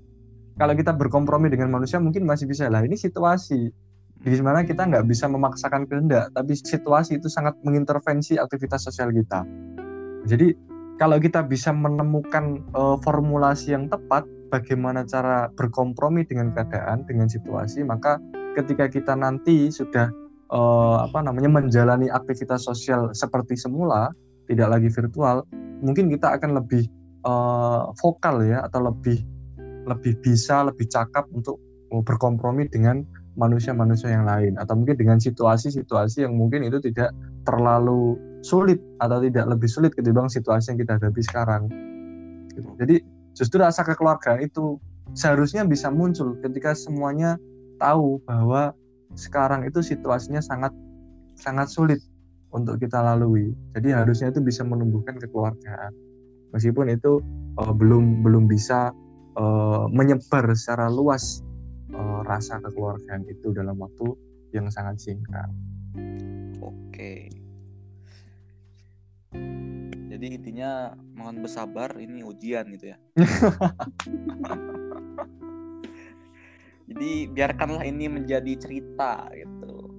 Kalau 0.59 0.73
kita 0.75 0.91
berkompromi 0.91 1.47
dengan 1.47 1.71
manusia 1.71 2.03
mungkin 2.03 2.27
masih 2.27 2.49
bisa 2.49 2.67
lah. 2.67 2.83
Ini 2.83 2.97
situasi 2.99 3.86
di 4.21 4.33
mana 4.41 4.65
kita 4.65 4.83
nggak 4.87 5.05
bisa 5.05 5.29
memaksakan 5.29 5.85
kehendak, 5.85 6.33
tapi 6.33 6.57
situasi 6.57 7.21
itu 7.21 7.29
sangat 7.29 7.53
mengintervensi 7.61 8.35
aktivitas 8.35 8.89
sosial 8.89 9.13
kita. 9.13 9.45
Jadi 10.27 10.51
kalau 10.97 11.21
kita 11.21 11.45
bisa 11.45 11.69
menemukan 11.69 12.65
uh, 12.73 12.97
formulasi 13.05 13.77
yang 13.77 13.85
tepat, 13.87 14.25
bagaimana 14.49 15.05
cara 15.05 15.47
berkompromi 15.53 16.25
dengan 16.25 16.49
keadaan, 16.51 17.05
dengan 17.05 17.29
situasi, 17.29 17.85
maka 17.85 18.17
ketika 18.57 18.89
kita 18.89 19.13
nanti 19.13 19.69
sudah 19.69 20.09
uh, 20.49 21.05
apa 21.05 21.21
namanya 21.21 21.61
menjalani 21.61 22.09
aktivitas 22.09 22.65
sosial 22.65 23.13
seperti 23.13 23.53
semula, 23.53 24.09
tidak 24.49 24.73
lagi 24.73 24.89
virtual, 24.89 25.45
mungkin 25.85 26.09
kita 26.09 26.41
akan 26.41 26.57
lebih 26.57 26.89
uh, 27.27 27.93
vokal 28.01 28.41
ya 28.41 28.65
atau 28.65 28.89
lebih 28.89 29.21
lebih 29.87 30.19
bisa 30.19 30.67
lebih 30.67 30.89
cakap 30.89 31.29
untuk 31.31 31.61
berkompromi 31.87 32.67
dengan 32.67 32.99
manusia-manusia 33.37 34.11
yang 34.11 34.25
lain 34.25 34.57
atau 34.57 34.73
mungkin 34.73 34.97
dengan 34.97 35.21
situasi-situasi 35.21 36.25
yang 36.25 36.33
mungkin 36.33 36.65
itu 36.65 36.81
tidak 36.81 37.13
terlalu 37.45 38.17
sulit 38.41 38.81
atau 38.97 39.21
tidak 39.21 39.45
lebih 39.47 39.69
sulit 39.69 39.93
ketimbang 39.93 40.27
situasi 40.27 40.73
yang 40.73 40.79
kita 40.81 40.97
hadapi 40.97 41.21
sekarang. 41.21 41.63
Gitu. 42.51 42.69
Jadi 42.81 42.95
justru 43.37 43.61
rasa 43.61 43.85
kekeluargaan 43.85 44.41
itu 44.41 44.81
seharusnya 45.13 45.63
bisa 45.63 45.93
muncul 45.93 46.35
ketika 46.41 46.73
semuanya 46.73 47.37
tahu 47.77 48.17
bahwa 48.25 48.73
sekarang 49.13 49.63
itu 49.69 49.79
situasinya 49.79 50.41
sangat 50.41 50.73
sangat 51.37 51.69
sulit 51.69 52.01
untuk 52.51 52.81
kita 52.81 52.99
lalui. 52.99 53.53
Jadi 53.77 53.93
harusnya 53.93 54.33
itu 54.33 54.41
bisa 54.41 54.65
menumbuhkan 54.65 55.21
kekeluargaan. 55.21 55.93
Meskipun 56.51 56.89
itu 56.89 57.21
uh, 57.61 57.73
belum 57.73 58.25
belum 58.25 58.49
bisa 58.49 58.89
uh, 59.37 59.85
menyebar 59.93 60.49
secara 60.57 60.89
luas 60.89 61.45
uh, 61.93 62.21
rasa 62.27 62.59
kekeluargaan 62.59 63.23
itu 63.29 63.53
dalam 63.55 63.79
waktu 63.79 64.15
yang 64.51 64.67
sangat 64.71 64.99
singkat. 64.99 65.49
Oke. 66.59 67.29
Jadi 70.07 70.33
intinya 70.33 70.97
mohon 71.13 71.45
bersabar 71.45 71.93
ini 72.01 72.25
ujian 72.25 72.65
gitu 72.73 72.95
ya. 72.95 72.97
Jadi 76.87 77.27
biarkanlah 77.29 77.83
ini 77.85 78.09
menjadi 78.09 78.57
cerita 78.57 79.29
gitu. 79.35 79.93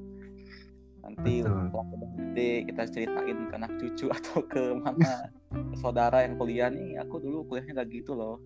Nanti 1.04 1.46
udah 1.46 1.70
gede 2.18 2.66
kita 2.66 2.82
ceritain 2.90 3.38
ke 3.46 3.54
anak 3.54 3.72
cucu 3.78 4.10
atau 4.18 4.42
ke 4.42 4.74
mana 4.74 5.30
saudara 5.78 6.26
yang 6.26 6.34
kuliah 6.34 6.66
nih. 6.72 6.98
Aku 7.06 7.22
dulu 7.22 7.46
kuliahnya 7.46 7.84
gak 7.84 7.94
gitu 7.94 8.18
loh 8.18 8.42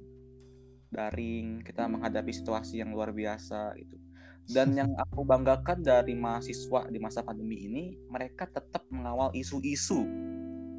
daring 0.92 1.64
kita 1.64 1.88
menghadapi 1.88 2.30
situasi 2.30 2.84
yang 2.84 2.92
luar 2.92 3.10
biasa 3.10 3.72
gitu. 3.80 3.96
Dan 4.42 4.74
yang 4.76 4.92
aku 4.98 5.24
banggakan 5.24 5.80
dari 5.80 6.12
mahasiswa 6.12 6.90
di 6.90 6.98
masa 7.00 7.24
pandemi 7.24 7.64
ini 7.64 7.96
mereka 8.10 8.44
tetap 8.44 8.84
mengawal 8.92 9.32
isu-isu. 9.32 10.04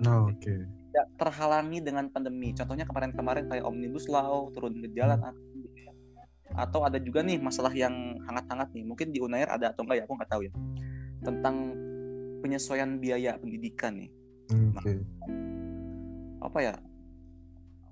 Oh, 0.04 0.30
oke. 0.30 0.38
Okay. 0.40 0.62
tidak 0.94 1.10
terhalangi 1.18 1.82
dengan 1.82 2.06
pandemi. 2.14 2.54
Contohnya 2.54 2.86
kemarin-kemarin 2.86 3.50
kayak 3.50 3.66
omnibus 3.66 4.06
law 4.06 4.54
turun 4.54 4.78
ke 4.78 4.94
jalan 4.94 5.18
hmm. 5.18 6.54
atau 6.54 6.86
ada 6.86 7.02
juga 7.02 7.26
nih 7.26 7.42
masalah 7.42 7.74
yang 7.74 8.22
hangat-hangat 8.30 8.70
nih. 8.78 8.86
Mungkin 8.86 9.10
di 9.10 9.18
Unair 9.18 9.50
ada 9.50 9.74
atau 9.74 9.82
enggak 9.82 9.98
ya 9.98 10.04
aku 10.06 10.14
nggak 10.14 10.30
tahu 10.30 10.42
ya. 10.46 10.54
Tentang 11.26 11.56
penyesuaian 12.46 13.02
biaya 13.02 13.42
pendidikan 13.42 13.98
nih. 13.98 14.12
Hmm, 14.54 14.76
okay. 14.78 15.02
nah, 15.02 16.46
apa 16.46 16.60
ya 16.60 16.74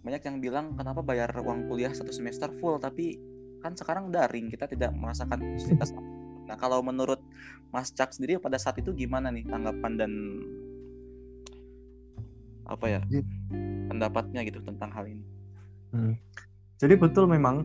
banyak 0.01 0.21
yang 0.25 0.37
bilang 0.41 0.65
kenapa 0.73 1.05
bayar 1.05 1.29
uang 1.37 1.69
kuliah 1.69 1.93
satu 1.93 2.09
semester 2.09 2.49
full 2.57 2.81
tapi 2.81 3.21
kan 3.61 3.77
sekarang 3.77 4.09
daring 4.09 4.49
kita 4.49 4.65
tidak 4.65 4.89
merasakan 4.97 5.37
fasilitas 5.53 5.93
nah 6.49 6.57
kalau 6.57 6.81
menurut 6.81 7.21
Mas 7.69 7.93
Cak 7.93 8.11
sendiri 8.17 8.41
pada 8.41 8.57
saat 8.57 8.81
itu 8.81 8.91
gimana 8.91 9.29
nih 9.29 9.45
tanggapan 9.45 9.93
dan 9.95 10.11
apa 12.65 12.85
ya 12.87 13.01
pendapatnya 13.87 14.41
gitu 14.47 14.59
tentang 14.65 14.89
hal 14.91 15.05
ini 15.05 15.25
hmm. 15.93 16.15
jadi 16.81 16.97
betul 16.97 17.29
memang 17.29 17.63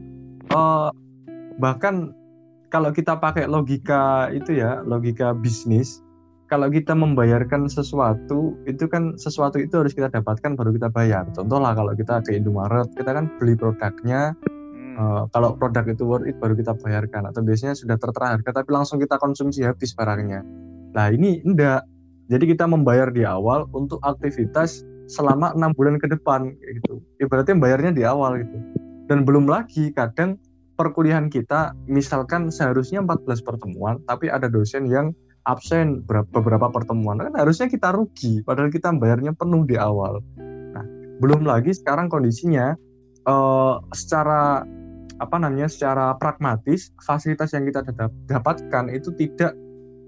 uh, 0.53 0.93
bahkan 1.57 2.13
kalau 2.69 2.93
kita 2.93 3.17
pakai 3.17 3.49
logika 3.49 4.29
itu 4.35 4.61
ya 4.61 4.85
logika 4.85 5.33
bisnis 5.33 6.05
kalau 6.47 6.71
kita 6.71 6.95
membayarkan 6.95 7.67
sesuatu 7.67 8.55
itu 8.71 8.87
kan 8.87 9.19
sesuatu 9.19 9.59
itu 9.59 9.83
harus 9.83 9.91
kita 9.91 10.07
dapatkan 10.11 10.55
baru 10.55 10.71
kita 10.79 10.89
bayar. 10.95 11.27
Contoh 11.35 11.59
lah 11.59 11.75
kalau 11.75 11.93
kita 11.99 12.23
ke 12.23 12.39
Indomaret 12.39 12.87
kita 12.95 13.11
kan 13.11 13.27
beli 13.43 13.59
produknya 13.59 14.35
hmm. 14.39 14.95
uh, 14.95 15.23
kalau 15.35 15.59
produk 15.59 15.83
itu 15.91 16.07
worth 16.07 16.27
it 16.31 16.39
baru 16.39 16.55
kita 16.55 16.79
bayarkan. 16.79 17.27
Atau 17.31 17.43
biasanya 17.43 17.75
sudah 17.75 17.99
tertera 17.99 18.39
harga 18.39 18.63
tapi 18.63 18.71
langsung 18.71 19.03
kita 19.03 19.19
konsumsi 19.19 19.67
habis 19.67 19.91
barangnya. 19.93 20.47
Nah 20.95 21.07
ini 21.11 21.43
enggak. 21.43 21.83
Jadi 22.27 22.55
kita 22.55 22.67
membayar 22.67 23.11
di 23.11 23.23
awal 23.23 23.71
untuk 23.71 24.03
aktivitas 24.03 24.83
selama 25.07 25.55
enam 25.55 25.71
bulan 25.75 25.99
ke 25.99 26.11
depan 26.11 26.51
gitu. 26.59 27.03
Ibaratnya 27.23 27.55
bayarnya 27.59 27.93
di 27.95 28.03
awal 28.03 28.43
gitu. 28.43 28.59
Dan 29.07 29.23
belum 29.23 29.47
lagi 29.47 29.95
kadang 29.95 30.35
perkuliahan 30.75 31.31
kita 31.33 31.75
misalkan 31.89 32.53
seharusnya 32.53 33.01
14 33.03 33.41
pertemuan 33.43 33.97
tapi 34.05 34.29
ada 34.29 34.47
dosen 34.47 34.85
yang 34.91 35.17
absen 35.47 36.03
beberapa 36.07 36.69
pertemuan 36.75 37.23
kan 37.23 37.33
harusnya 37.39 37.71
kita 37.71 37.95
rugi 37.95 38.43
padahal 38.43 38.69
kita 38.69 38.91
bayarnya 38.99 39.31
penuh 39.33 39.63
di 39.63 39.79
awal. 39.79 40.19
Nah 40.75 40.85
belum 41.23 41.47
lagi 41.47 41.71
sekarang 41.71 42.11
kondisinya 42.11 42.75
uh, 43.31 43.79
secara 43.95 44.67
apa 45.17 45.37
namanya 45.41 45.71
secara 45.71 46.13
pragmatis 46.19 46.93
fasilitas 47.01 47.57
yang 47.57 47.65
kita 47.65 47.87
dapatkan 48.29 48.93
itu 48.93 49.15
tidak 49.17 49.57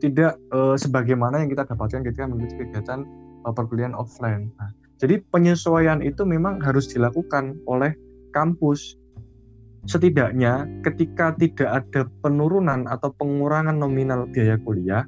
tidak 0.03 0.37
uh, 0.53 0.77
sebagaimana 0.77 1.43
yang 1.43 1.51
kita 1.51 1.65
dapatkan 1.65 2.03
ketika 2.05 2.27
mengikuti 2.29 2.67
kegiatan 2.67 3.07
uh, 3.47 3.55
perkuliahan 3.55 3.97
offline. 3.97 4.51
Nah, 4.59 4.71
jadi 4.99 5.23
penyesuaian 5.31 6.03
itu 6.03 6.27
memang 6.27 6.63
harus 6.63 6.91
dilakukan 6.91 7.59
oleh 7.67 7.95
kampus. 8.35 8.99
Setidaknya 9.89 10.69
ketika 10.85 11.33
tidak 11.39 11.71
ada 11.71 12.03
penurunan 12.21 12.85
atau 12.91 13.15
pengurangan 13.15 13.79
nominal 13.79 14.29
biaya 14.29 14.61
kuliah 14.61 15.07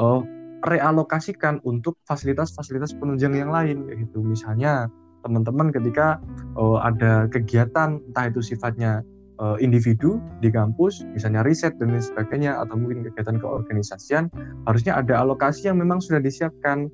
uh, 0.00 0.20
realokasikan 0.64 1.60
untuk 1.62 2.00
fasilitas-fasilitas 2.08 2.96
penunjang 2.96 3.36
yang 3.36 3.52
lain 3.52 3.86
gitu. 3.92 4.24
Misalnya 4.24 4.88
teman-teman 5.22 5.74
ketika 5.74 6.22
uh, 6.56 6.80
ada 6.80 7.26
kegiatan 7.28 7.98
entah 7.98 8.26
itu 8.30 8.40
sifatnya 8.40 9.02
uh, 9.42 9.58
individu 9.58 10.22
di 10.40 10.48
kampus 10.48 11.02
misalnya 11.12 11.42
riset 11.42 11.74
dan 11.76 11.92
lain 11.92 12.04
sebagainya 12.04 12.62
atau 12.62 12.78
mungkin 12.78 13.02
kegiatan 13.10 13.36
keorganisasian 13.42 14.30
harusnya 14.64 14.96
ada 14.96 15.20
alokasi 15.22 15.68
yang 15.68 15.78
memang 15.78 16.02
sudah 16.02 16.22
disiapkan. 16.22 16.88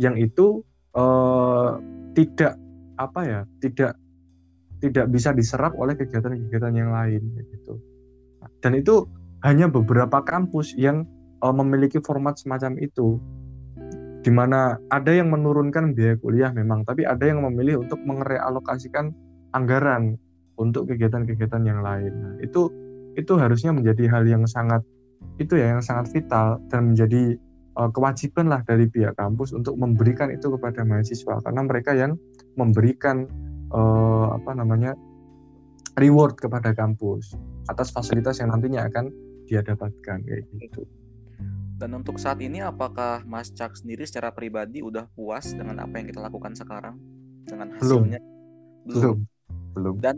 Yang 0.00 0.32
itu 0.32 0.46
uh, 0.96 1.78
tidak 2.16 2.56
apa 2.96 3.20
ya 3.24 3.40
tidak 3.60 3.92
tidak 4.82 5.06
bisa 5.14 5.30
diserap 5.30 5.78
oleh 5.78 5.94
kegiatan-kegiatan 5.94 6.74
yang 6.74 6.90
lain 6.90 7.22
gitu. 7.38 7.78
Dan 8.58 8.78
itu 8.78 9.06
hanya 9.46 9.70
beberapa 9.70 10.22
kampus 10.22 10.74
yang 10.74 11.06
uh, 11.42 11.54
memiliki 11.54 11.98
format 11.98 12.38
semacam 12.38 12.78
itu. 12.78 13.18
Di 14.22 14.30
mana 14.30 14.78
ada 14.94 15.10
yang 15.10 15.34
menurunkan 15.34 15.98
biaya 15.98 16.14
kuliah 16.22 16.54
memang 16.54 16.86
tapi 16.86 17.02
ada 17.02 17.26
yang 17.26 17.42
memilih 17.42 17.82
untuk 17.82 17.98
merealokasikan 18.06 19.10
anggaran 19.50 20.14
untuk 20.54 20.86
kegiatan-kegiatan 20.86 21.62
yang 21.66 21.82
lain. 21.82 22.12
Nah, 22.14 22.34
itu 22.38 22.70
itu 23.18 23.34
harusnya 23.36 23.74
menjadi 23.74 24.08
hal 24.08 24.24
yang 24.24 24.46
sangat 24.46 24.80
itu 25.42 25.58
ya 25.58 25.74
yang 25.74 25.82
sangat 25.82 26.14
vital 26.14 26.62
dan 26.70 26.94
menjadi 26.94 27.34
uh, 27.76 27.90
kewajiban 27.90 28.46
lah 28.46 28.62
dari 28.62 28.86
pihak 28.86 29.18
kampus 29.18 29.50
untuk 29.50 29.74
memberikan 29.74 30.30
itu 30.30 30.54
kepada 30.54 30.86
mahasiswa. 30.86 31.42
Karena 31.42 31.62
mereka 31.66 31.90
yang 31.92 32.14
memberikan 32.54 33.26
uh, 33.74 34.38
apa 34.38 34.54
namanya 34.54 34.94
reward 35.98 36.38
kepada 36.38 36.72
kampus 36.72 37.34
atas 37.68 37.90
fasilitas 37.90 38.40
yang 38.40 38.54
nantinya 38.54 38.86
akan 38.86 39.10
dia 39.50 39.60
dapatkan 39.60 40.18
kayak 40.24 40.46
gitu. 40.56 40.86
Dan 41.82 41.98
untuk 41.98 42.14
saat 42.14 42.38
ini 42.38 42.62
apakah 42.62 43.26
Mas 43.26 43.50
Cak 43.50 43.74
sendiri 43.74 44.06
secara 44.06 44.30
pribadi 44.30 44.86
udah 44.86 45.10
puas 45.18 45.50
dengan 45.50 45.82
apa 45.82 45.98
yang 45.98 46.06
kita 46.06 46.22
lakukan 46.22 46.54
sekarang 46.54 46.94
dengan 47.42 47.74
hasilnya? 47.74 48.22
Belum. 48.86 48.94
Belum. 48.94 49.16
Belum. 49.74 49.94
Dan 49.98 50.16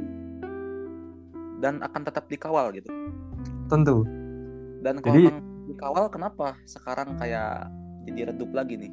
dan 1.64 1.80
akan 1.80 2.04
tetap 2.04 2.28
dikawal 2.28 2.68
gitu. 2.76 2.92
Tentu. 3.72 4.04
Dan 4.84 5.00
kalau 5.00 5.16
jadi, 5.16 5.40
dikawal 5.72 6.04
kenapa 6.12 6.52
sekarang 6.68 7.16
kayak 7.16 7.72
jadi 8.04 8.28
redup 8.28 8.52
lagi 8.52 8.76
nih? 8.76 8.92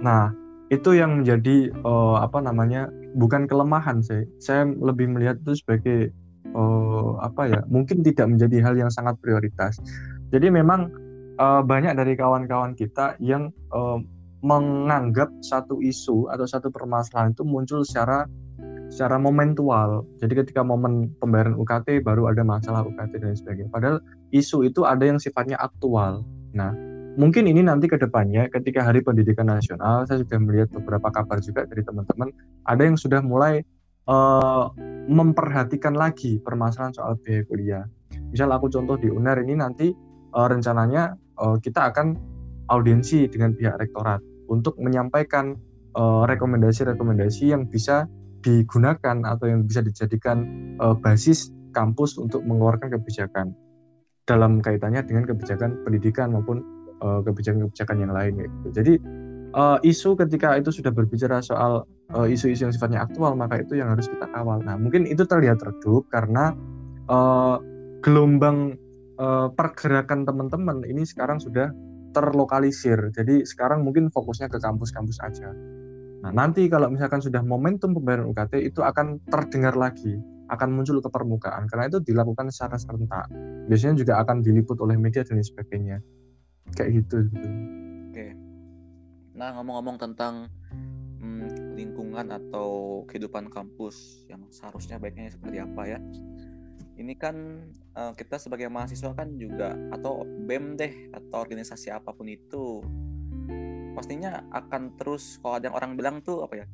Nah, 0.00 0.32
itu 0.72 0.96
yang 0.96 1.20
menjadi 1.20 1.76
uh, 1.84 2.24
apa 2.24 2.40
namanya? 2.40 2.88
bukan 3.12 3.44
kelemahan 3.44 4.00
saya. 4.00 4.24
Saya 4.40 4.64
lebih 4.64 5.12
melihat 5.12 5.36
itu 5.44 5.60
sebagai 5.60 6.08
uh, 6.56 7.20
apa 7.20 7.52
ya? 7.52 7.60
Mungkin 7.68 8.00
tidak 8.00 8.32
menjadi 8.32 8.64
hal 8.64 8.80
yang 8.80 8.88
sangat 8.88 9.20
prioritas. 9.20 9.76
Jadi 10.32 10.48
memang 10.48 11.11
uh, 11.42 11.60
banyak 11.66 11.98
dari 11.98 12.14
kawan-kawan 12.14 12.78
kita 12.78 13.18
yang 13.18 13.50
uh, 13.74 13.98
menganggap 14.42 15.30
satu 15.42 15.82
isu 15.82 16.30
atau 16.30 16.46
satu 16.46 16.70
permasalahan 16.70 17.34
itu 17.34 17.42
muncul 17.46 17.82
secara 17.86 18.26
secara 18.90 19.16
momentual. 19.16 20.04
Jadi 20.20 20.44
ketika 20.44 20.60
momen 20.60 21.14
pembayaran 21.16 21.56
UKT 21.56 22.04
baru 22.04 22.28
ada 22.28 22.44
masalah 22.44 22.84
UKT 22.84 23.22
dan 23.22 23.32
sebagainya. 23.32 23.70
Padahal 23.72 23.98
isu 24.34 24.68
itu 24.68 24.84
ada 24.84 25.08
yang 25.08 25.16
sifatnya 25.16 25.56
aktual. 25.56 26.26
Nah, 26.52 26.74
mungkin 27.16 27.48
ini 27.48 27.64
nanti 27.64 27.88
ke 27.88 27.96
depannya 27.96 28.52
ketika 28.52 28.84
Hari 28.84 29.00
Pendidikan 29.00 29.48
Nasional 29.48 30.04
saya 30.04 30.20
sudah 30.20 30.38
melihat 30.42 30.68
beberapa 30.76 31.08
kabar 31.08 31.40
juga 31.40 31.64
dari 31.64 31.80
teman-teman 31.80 32.28
ada 32.68 32.82
yang 32.84 33.00
sudah 33.00 33.24
mulai 33.24 33.64
uh, 34.10 34.68
memperhatikan 35.08 35.96
lagi 35.96 36.42
permasalahan 36.42 36.92
soal 36.92 37.16
biaya 37.22 37.42
kuliah. 37.48 37.84
Misal 38.28 38.52
aku 38.52 38.68
contoh 38.68 39.00
di 39.00 39.08
UNER 39.08 39.40
ini 39.40 39.56
nanti 39.56 39.88
uh, 40.36 40.48
rencananya 40.52 41.16
uh, 41.38 41.56
kita 41.60 41.92
akan 41.92 42.18
audiensi 42.72 43.28
dengan 43.28 43.52
pihak 43.52 43.76
rektorat 43.76 44.20
untuk 44.48 44.76
menyampaikan 44.80 45.56
eh, 45.96 46.22
rekomendasi-rekomendasi 46.28 47.44
uh, 47.48 47.50
yang 47.56 47.62
bisa 47.68 48.08
digunakan 48.42 49.16
atau 49.24 49.46
yang 49.48 49.64
bisa 49.64 49.80
dijadikan 49.80 50.44
uh, 50.82 50.96
basis 50.98 51.52
kampus 51.72 52.18
untuk 52.18 52.42
mengeluarkan 52.44 52.92
kebijakan 52.92 53.54
dalam 54.28 54.60
kaitannya 54.60 55.04
dengan 55.06 55.24
kebijakan 55.24 55.84
pendidikan 55.86 56.34
maupun 56.34 56.60
uh, 57.00 57.20
kebijakan-kebijakan 57.24 57.96
yang 58.02 58.12
lain 58.12 58.32
gitu. 58.40 58.68
Jadi 58.74 58.94
uh, 59.56 59.78
isu 59.80 60.18
ketika 60.18 60.58
itu 60.58 60.74
sudah 60.74 60.90
berbicara 60.90 61.40
soal 61.40 61.86
isu-isu 62.28 62.66
uh, 62.66 62.68
yang 62.68 62.72
sifatnya 62.74 63.00
aktual 63.00 63.32
maka 63.38 63.62
itu 63.62 63.78
yang 63.78 63.94
harus 63.94 64.10
kita 64.10 64.26
kawal. 64.32 64.60
Nah 64.60 64.76
mungkin 64.76 65.08
itu 65.08 65.24
terlihat 65.24 65.62
redup 65.64 66.10
karena 66.12 66.52
uh, 67.08 67.56
gelombang 68.02 68.76
uh, 69.18 69.48
pergerakan 69.52 70.24
teman-teman 70.24 70.86
ini 70.86 71.02
sekarang 71.04 71.42
sudah 71.42 71.72
terlokalisir. 72.12 73.10
Jadi 73.10 73.42
sekarang 73.48 73.82
mungkin 73.82 74.12
fokusnya 74.12 74.52
ke 74.52 74.60
kampus-kampus 74.60 75.18
aja. 75.24 75.50
Nah, 76.22 76.30
nanti 76.30 76.70
kalau 76.70 76.86
misalkan 76.92 77.18
sudah 77.18 77.42
momentum 77.42 77.98
pembayaran 77.98 78.30
UKT 78.30 78.62
itu 78.62 78.84
akan 78.84 79.18
terdengar 79.26 79.74
lagi, 79.74 80.14
akan 80.52 80.68
muncul 80.70 81.02
ke 81.02 81.10
permukaan 81.10 81.66
karena 81.66 81.90
itu 81.90 81.98
dilakukan 81.98 82.52
secara 82.52 82.78
serentak. 82.78 83.26
Biasanya 83.66 83.98
juga 83.98 84.22
akan 84.22 84.44
diliput 84.44 84.78
oleh 84.78 84.94
media 84.94 85.26
dan 85.26 85.42
sebagainya. 85.42 85.98
Kayak 86.78 87.02
gitu. 87.02 87.26
gitu. 87.26 87.48
Oke. 88.12 88.26
Nah, 89.34 89.50
ngomong-ngomong 89.58 89.98
tentang 89.98 90.46
hmm, 91.18 91.74
lingkungan 91.74 92.30
atau 92.30 93.02
kehidupan 93.10 93.50
kampus 93.50 94.22
yang 94.30 94.46
seharusnya 94.52 95.02
baiknya 95.02 95.32
seperti 95.32 95.58
apa 95.58 95.82
ya? 95.88 95.98
Ini 97.02 97.18
kan 97.18 97.36
uh, 97.98 98.12
kita 98.14 98.38
sebagai 98.38 98.70
mahasiswa 98.70 99.10
kan 99.10 99.34
juga 99.34 99.74
atau 99.90 100.22
BEM 100.22 100.78
deh 100.78 101.10
atau 101.10 101.42
organisasi 101.42 101.90
apa 101.90 102.14
pun 102.14 102.30
itu 102.30 102.78
pastinya 103.92 104.46
akan 104.54 104.96
terus 104.96 105.36
kalau 105.42 105.58
ada 105.58 105.68
yang 105.68 105.76
orang 105.76 105.92
bilang 105.98 106.16
tuh 106.24 106.46
apa 106.46 106.64
ya 106.64 106.66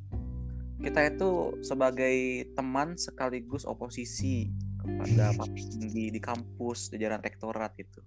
kita 0.79 1.11
itu 1.11 1.59
sebagai 1.67 2.47
teman 2.55 2.95
sekaligus 2.95 3.67
oposisi 3.67 4.47
kepada 4.79 5.35
tinggi 5.51 6.15
di 6.15 6.21
kampus 6.23 6.95
jajaran 6.95 7.19
rektorat 7.19 7.75
itu 7.75 7.99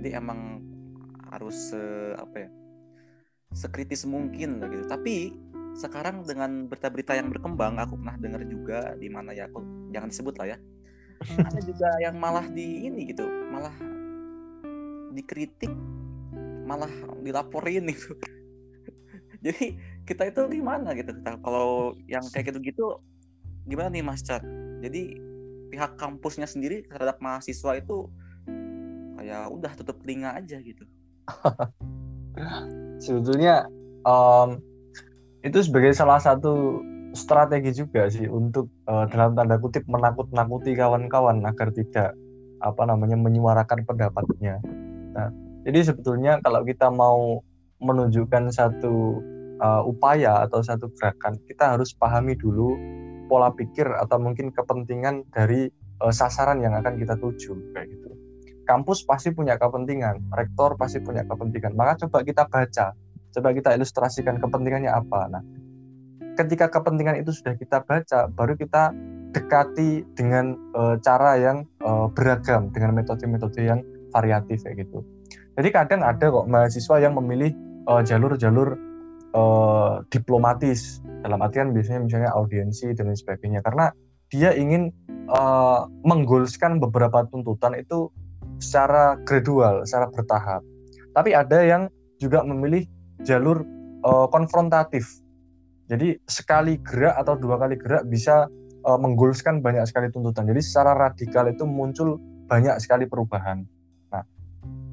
jadi 0.00 0.16
emang 0.16 0.64
harus 1.28 1.76
se, 1.76 1.82
apa 2.16 2.48
ya 2.48 2.50
sekritis 3.52 4.06
mungkin 4.06 4.62
lah 4.62 4.68
gitu. 4.70 4.84
Tapi 4.86 5.34
sekarang 5.78 6.26
dengan 6.26 6.66
berita-berita 6.66 7.14
yang 7.14 7.30
berkembang 7.30 7.78
aku 7.78 7.94
pernah 7.98 8.16
dengar 8.18 8.42
juga 8.48 8.94
di 8.98 9.06
mana 9.06 9.30
ya 9.30 9.46
aku 9.46 9.62
jangan 9.94 10.10
disebut 10.10 10.34
lah 10.42 10.46
ya 10.54 10.58
ada 11.20 11.60
juga 11.60 11.88
yang 12.00 12.16
malah 12.16 12.46
di 12.48 12.88
ini 12.88 13.12
gitu 13.12 13.28
malah 13.52 13.74
dikritik 15.12 15.72
malah 16.64 16.90
dilaporin 17.20 17.90
itu 17.90 18.14
jadi 19.44 19.76
kita 20.04 20.26
itu 20.26 20.40
gimana 20.50 20.92
gitu? 20.98 21.14
Kalau 21.22 21.94
yang 22.10 22.24
kayak 22.34 22.50
gitu-gitu 22.52 22.98
gimana 23.68 23.88
nih 23.92 24.02
Mas 24.02 24.26
Cat 24.26 24.42
jadi 24.82 25.14
pihak 25.70 25.94
kampusnya 26.00 26.50
sendiri 26.50 26.82
terhadap 26.90 27.22
mahasiswa 27.22 27.78
itu 27.78 28.10
kayak 29.20 29.46
udah 29.52 29.72
tutup 29.78 30.02
telinga 30.02 30.34
aja 30.34 30.58
gitu. 30.58 30.84
Sebetulnya 33.04 33.70
um, 34.02 34.58
itu 35.46 35.62
sebagai 35.62 35.94
salah 35.94 36.18
satu 36.18 36.82
strategi 37.12 37.74
juga 37.74 38.06
sih 38.06 38.26
untuk 38.30 38.70
uh, 38.86 39.06
dalam 39.10 39.34
tanda 39.34 39.58
kutip 39.58 39.82
menakut-nakuti 39.90 40.78
kawan-kawan 40.78 41.42
agar 41.42 41.74
tidak 41.74 42.14
apa 42.60 42.82
namanya 42.86 43.16
menyuarakan 43.16 43.82
pendapatnya. 43.88 44.60
Nah, 45.16 45.32
jadi 45.66 45.92
sebetulnya 45.92 46.38
kalau 46.44 46.62
kita 46.62 46.92
mau 46.92 47.40
menunjukkan 47.80 48.52
satu 48.52 49.24
uh, 49.58 49.82
upaya 49.84 50.44
atau 50.44 50.60
satu 50.60 50.92
gerakan, 50.94 51.40
kita 51.48 51.76
harus 51.76 51.96
pahami 51.96 52.36
dulu 52.36 52.76
pola 53.26 53.50
pikir 53.54 53.86
atau 53.86 54.20
mungkin 54.20 54.52
kepentingan 54.52 55.24
dari 55.32 55.72
uh, 56.04 56.12
sasaran 56.12 56.60
yang 56.60 56.76
akan 56.76 57.00
kita 57.00 57.16
tuju 57.18 57.56
kayak 57.74 57.88
gitu. 57.90 58.10
Kampus 58.68 59.02
pasti 59.02 59.34
punya 59.34 59.58
kepentingan, 59.58 60.30
rektor 60.30 60.78
pasti 60.78 61.02
punya 61.02 61.26
kepentingan. 61.26 61.74
Maka 61.74 62.06
coba 62.06 62.22
kita 62.22 62.46
baca, 62.46 62.94
coba 63.34 63.48
kita 63.50 63.74
ilustrasikan 63.74 64.38
kepentingannya 64.38 64.92
apa. 64.94 65.20
Nah, 65.26 65.42
ketika 66.38 66.70
kepentingan 66.70 67.22
itu 67.22 67.30
sudah 67.34 67.54
kita 67.56 67.82
baca, 67.82 68.30
baru 68.30 68.54
kita 68.54 68.94
dekati 69.30 70.02
dengan 70.18 70.58
uh, 70.74 70.98
cara 70.98 71.38
yang 71.38 71.66
uh, 71.86 72.10
beragam, 72.10 72.70
dengan 72.74 72.98
metode-metode 72.98 73.60
yang 73.62 73.80
variatif 74.10 74.66
kayak 74.66 74.86
gitu. 74.86 75.06
Jadi 75.54 75.68
kadang 75.70 76.02
ada 76.02 76.30
kok 76.30 76.50
mahasiswa 76.50 76.96
yang 76.98 77.14
memilih 77.14 77.52
eh, 77.84 78.02
jalur-jalur 78.02 78.74
uh, 79.36 80.00
diplomatis 80.08 81.04
dalam 81.20 81.38
artian 81.44 81.70
biasanya 81.70 82.00
misalnya 82.00 82.30
audiensi 82.32 82.90
dan 82.96 83.12
lain 83.12 83.18
sebagainya 83.18 83.60
karena 83.62 83.92
dia 84.30 84.54
ingin 84.56 84.94
menggolskan 86.02 86.82
beberapa 86.82 87.22
tuntutan 87.30 87.78
itu 87.78 88.10
secara 88.58 89.14
gradual, 89.22 89.86
secara 89.86 90.10
bertahap. 90.10 90.62
Tapi 91.14 91.30
ada 91.34 91.58
yang 91.62 91.86
juga 92.18 92.42
memilih 92.42 92.82
jalur 93.24 93.64
uh, 94.04 94.26
konfrontatif. 94.28 95.08
Jadi 95.90 96.22
sekali 96.30 96.78
gerak 96.78 97.18
atau 97.18 97.34
dua 97.34 97.58
kali 97.58 97.74
gerak 97.74 98.06
bisa 98.06 98.46
uh, 98.86 98.98
banyak 99.58 99.84
sekali 99.90 100.06
tuntutan. 100.14 100.46
Jadi 100.46 100.62
secara 100.62 100.94
radikal 100.94 101.50
itu 101.50 101.66
muncul 101.66 102.22
banyak 102.46 102.78
sekali 102.78 103.10
perubahan. 103.10 103.66
Nah, 104.14 104.22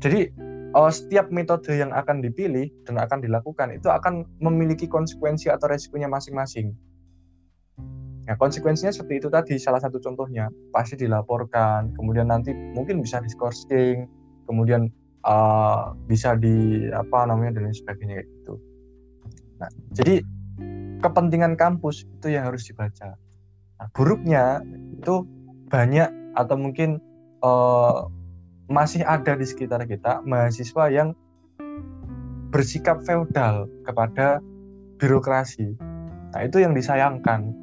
jadi 0.02 0.34
uh, 0.74 0.90
setiap 0.90 1.30
metode 1.30 1.70
yang 1.78 1.94
akan 1.94 2.26
dipilih 2.26 2.74
dan 2.90 2.98
akan 2.98 3.22
dilakukan 3.22 3.78
itu 3.78 3.94
akan 3.94 4.26
memiliki 4.42 4.90
konsekuensi 4.90 5.54
atau 5.54 5.70
resikonya 5.70 6.10
masing-masing. 6.10 6.74
Nah, 8.28 8.36
konsekuensinya 8.36 8.92
seperti 8.92 9.24
itu 9.24 9.30
tadi 9.32 9.56
salah 9.56 9.80
satu 9.80 10.04
contohnya 10.04 10.52
pasti 10.76 11.00
dilaporkan, 11.00 11.96
kemudian 11.96 12.28
nanti 12.28 12.52
mungkin 12.52 13.00
bisa 13.00 13.24
diskorsing, 13.24 14.04
kemudian 14.44 14.92
uh, 15.24 15.96
bisa 16.12 16.36
di 16.36 16.90
apa 16.92 17.24
namanya 17.24 17.62
dan 17.62 17.72
lain 17.72 17.78
sebagainya 17.78 18.20
kayak 18.20 18.28
gitu. 18.42 18.54
Nah, 19.64 19.70
jadi 19.96 20.22
kepentingan 21.02 21.56
kampus 21.60 22.06
itu 22.06 22.34
yang 22.34 22.50
harus 22.50 22.66
dibaca. 22.66 23.18
Nah, 23.78 23.88
buruknya 23.94 24.66
itu 24.98 25.26
banyak 25.70 26.10
atau 26.34 26.56
mungkin 26.58 26.98
uh, 27.46 28.10
masih 28.68 29.06
ada 29.06 29.38
di 29.38 29.46
sekitar 29.46 29.86
kita 29.86 30.26
mahasiswa 30.26 30.90
yang 30.90 31.14
bersikap 32.50 33.04
feodal 33.04 33.70
kepada 33.86 34.42
birokrasi. 34.98 35.78
Nah, 36.34 36.42
itu 36.44 36.64
yang 36.64 36.74
disayangkan. 36.74 37.54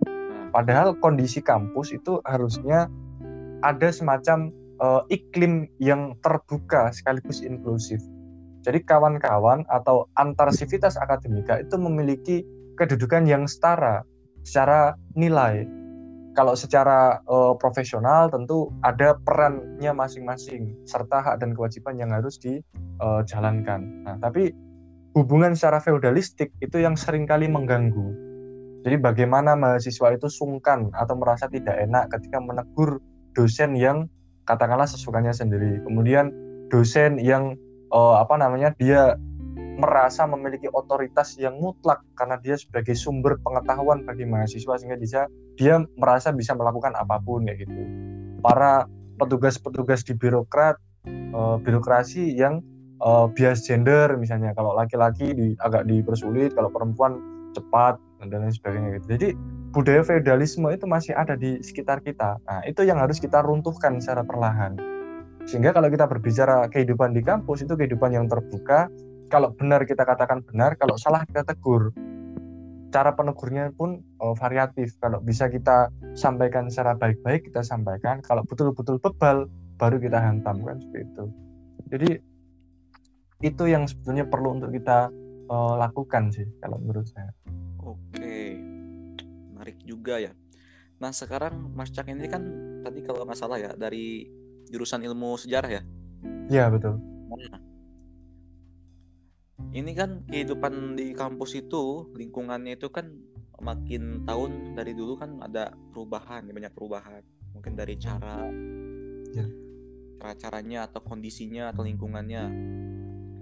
Padahal 0.55 0.95
kondisi 1.03 1.43
kampus 1.43 1.91
itu 1.91 2.23
harusnya 2.23 2.87
ada 3.67 3.91
semacam 3.91 4.55
uh, 4.79 5.03
iklim 5.11 5.67
yang 5.83 6.15
terbuka 6.23 6.95
sekaligus 6.95 7.43
inklusif. 7.43 7.99
Jadi 8.65 8.81
kawan-kawan 8.81 9.67
atau 9.69 10.09
antar 10.17 10.49
sivitas 10.55 10.97
akademika 10.97 11.61
itu 11.61 11.77
memiliki 11.77 12.47
kedudukan 12.77 13.27
yang 13.27 13.47
setara 13.47 14.03
secara 14.45 14.93
nilai 15.17 15.65
kalau 16.35 16.59
secara 16.59 17.23
uh, 17.31 17.55
profesional 17.55 18.27
tentu 18.27 18.69
ada 18.83 19.15
perannya 19.23 19.95
masing-masing 19.95 20.75
serta 20.83 21.23
hak 21.23 21.41
dan 21.41 21.55
kewajiban 21.55 21.95
yang 21.95 22.11
harus 22.11 22.37
dijalankan. 22.43 23.81
Eh, 23.81 24.03
nah, 24.03 24.17
tapi 24.19 24.51
hubungan 25.15 25.55
secara 25.55 25.79
feudalistik 25.79 26.51
itu 26.59 26.83
yang 26.83 26.99
sering 26.99 27.25
kali 27.25 27.47
mengganggu. 27.47 28.11
Jadi 28.85 29.01
bagaimana 29.01 29.57
mahasiswa 29.57 30.13
itu 30.13 30.29
sungkan 30.29 30.93
atau 30.93 31.17
merasa 31.17 31.49
tidak 31.49 31.79
enak 31.79 32.11
ketika 32.13 32.43
menegur 32.43 33.01
dosen 33.33 33.79
yang 33.79 34.11
katakanlah 34.45 34.85
sesukanya 34.85 35.33
sendiri. 35.33 35.81
Kemudian 35.87 36.35
dosen 36.69 37.17
yang 37.17 37.57
uh, 37.95 38.21
apa 38.21 38.37
namanya 38.37 38.77
dia 38.77 39.17
merasa 39.75 40.23
memiliki 40.25 40.71
otoritas 40.71 41.35
yang 41.35 41.59
mutlak 41.59 42.03
karena 42.15 42.39
dia 42.39 42.55
sebagai 42.55 42.95
sumber 42.95 43.39
pengetahuan 43.43 44.07
bagi 44.07 44.23
mahasiswa 44.23 44.79
sehingga 44.79 44.99
bisa 44.99 45.21
dia 45.59 45.83
merasa 45.99 46.31
bisa 46.31 46.55
melakukan 46.55 46.95
apa 46.95 47.19
pun 47.19 47.47
ya 47.47 47.59
gitu. 47.59 47.83
Para 48.39 48.87
petugas-petugas 49.19 50.07
di 50.07 50.15
birokrat 50.15 50.79
uh, 51.35 51.59
birokrasi 51.59 52.35
yang 52.35 52.63
uh, 53.03 53.27
bias 53.31 53.67
gender 53.67 54.15
misalnya 54.15 54.55
kalau 54.55 54.75
laki-laki 54.75 55.35
di, 55.35 55.47
agak 55.63 55.87
dipersulit 55.91 56.55
kalau 56.55 56.71
perempuan 56.71 57.19
cepat 57.55 57.99
dan 58.25 58.47
lain 58.47 58.55
sebagainya 58.55 58.99
gitu. 58.99 59.07
Jadi 59.19 59.29
budaya 59.75 60.03
feudalisme 60.07 60.71
itu 60.71 60.87
masih 60.87 61.13
ada 61.19 61.35
di 61.35 61.59
sekitar 61.61 62.01
kita. 62.01 62.39
Nah, 62.47 62.63
itu 62.65 62.87
yang 62.87 63.03
harus 63.03 63.19
kita 63.21 63.43
runtuhkan 63.43 63.99
secara 63.99 64.23
perlahan. 64.25 64.79
Sehingga 65.45 65.77
kalau 65.77 65.93
kita 65.93 66.09
berbicara 66.09 66.67
kehidupan 66.73 67.13
di 67.13 67.21
kampus 67.21 67.69
itu 67.69 67.77
kehidupan 67.77 68.17
yang 68.17 68.27
terbuka, 68.31 68.89
kalau 69.35 69.51
benar 69.51 69.83
kita 69.83 70.07
katakan 70.07 70.47
benar, 70.47 70.79
kalau 70.79 70.95
salah 70.95 71.27
kita 71.27 71.43
tegur. 71.43 71.91
Cara 72.95 73.11
penegurnya 73.19 73.75
pun 73.75 74.07
oh, 74.23 74.39
variatif. 74.39 74.95
Kalau 75.03 75.19
bisa 75.19 75.51
kita 75.51 75.91
sampaikan 76.15 76.71
secara 76.71 76.95
baik-baik, 76.95 77.51
kita 77.51 77.67
sampaikan. 77.67 78.23
Kalau 78.23 78.47
betul-betul 78.47 79.03
bebal, 79.03 79.51
baru 79.75 79.99
kita 79.99 80.23
hantam 80.23 80.63
kan 80.63 80.79
seperti 80.79 81.11
itu. 81.11 81.25
Jadi 81.91 82.11
itu 83.43 83.65
yang 83.67 83.91
sebetulnya 83.91 84.23
perlu 84.31 84.55
untuk 84.55 84.71
kita 84.71 85.11
uh, 85.51 85.75
lakukan 85.83 86.31
sih 86.31 86.47
kalau 86.63 86.79
menurut 86.79 87.11
saya. 87.11 87.35
Oke, 87.83 88.55
menarik 89.51 89.83
juga 89.83 90.23
ya. 90.23 90.31
Nah 91.03 91.11
sekarang 91.11 91.75
Mas 91.75 91.91
Cak 91.91 92.07
ini 92.07 92.31
kan 92.31 92.47
tadi 92.87 93.03
kalau 93.03 93.27
nggak 93.27 93.35
salah 93.35 93.59
ya 93.59 93.75
dari 93.75 94.31
jurusan 94.71 95.03
ilmu 95.03 95.35
sejarah 95.35 95.83
ya. 95.83 95.83
Iya 96.47 96.71
betul. 96.71 97.03
Nah, 97.35 97.59
ini 99.73 99.93
kan 99.97 100.27
kehidupan 100.29 100.99
di 100.99 101.17
kampus 101.17 101.57
itu 101.57 102.11
lingkungannya 102.13 102.77
itu 102.77 102.91
kan 102.93 103.09
makin 103.63 104.27
tahun 104.27 104.77
dari 104.77 104.93
dulu 104.93 105.17
kan 105.17 105.41
ada 105.41 105.73
perubahan 105.95 106.45
banyak 106.51 106.75
perubahan 106.75 107.23
mungkin 107.55 107.79
dari 107.79 107.95
cara 107.97 108.45
Ya. 109.35 109.51
cara 110.23 110.33
caranya 110.39 110.87
atau 110.87 111.03
kondisinya 111.03 111.75
atau 111.75 111.83
lingkungannya 111.83 112.45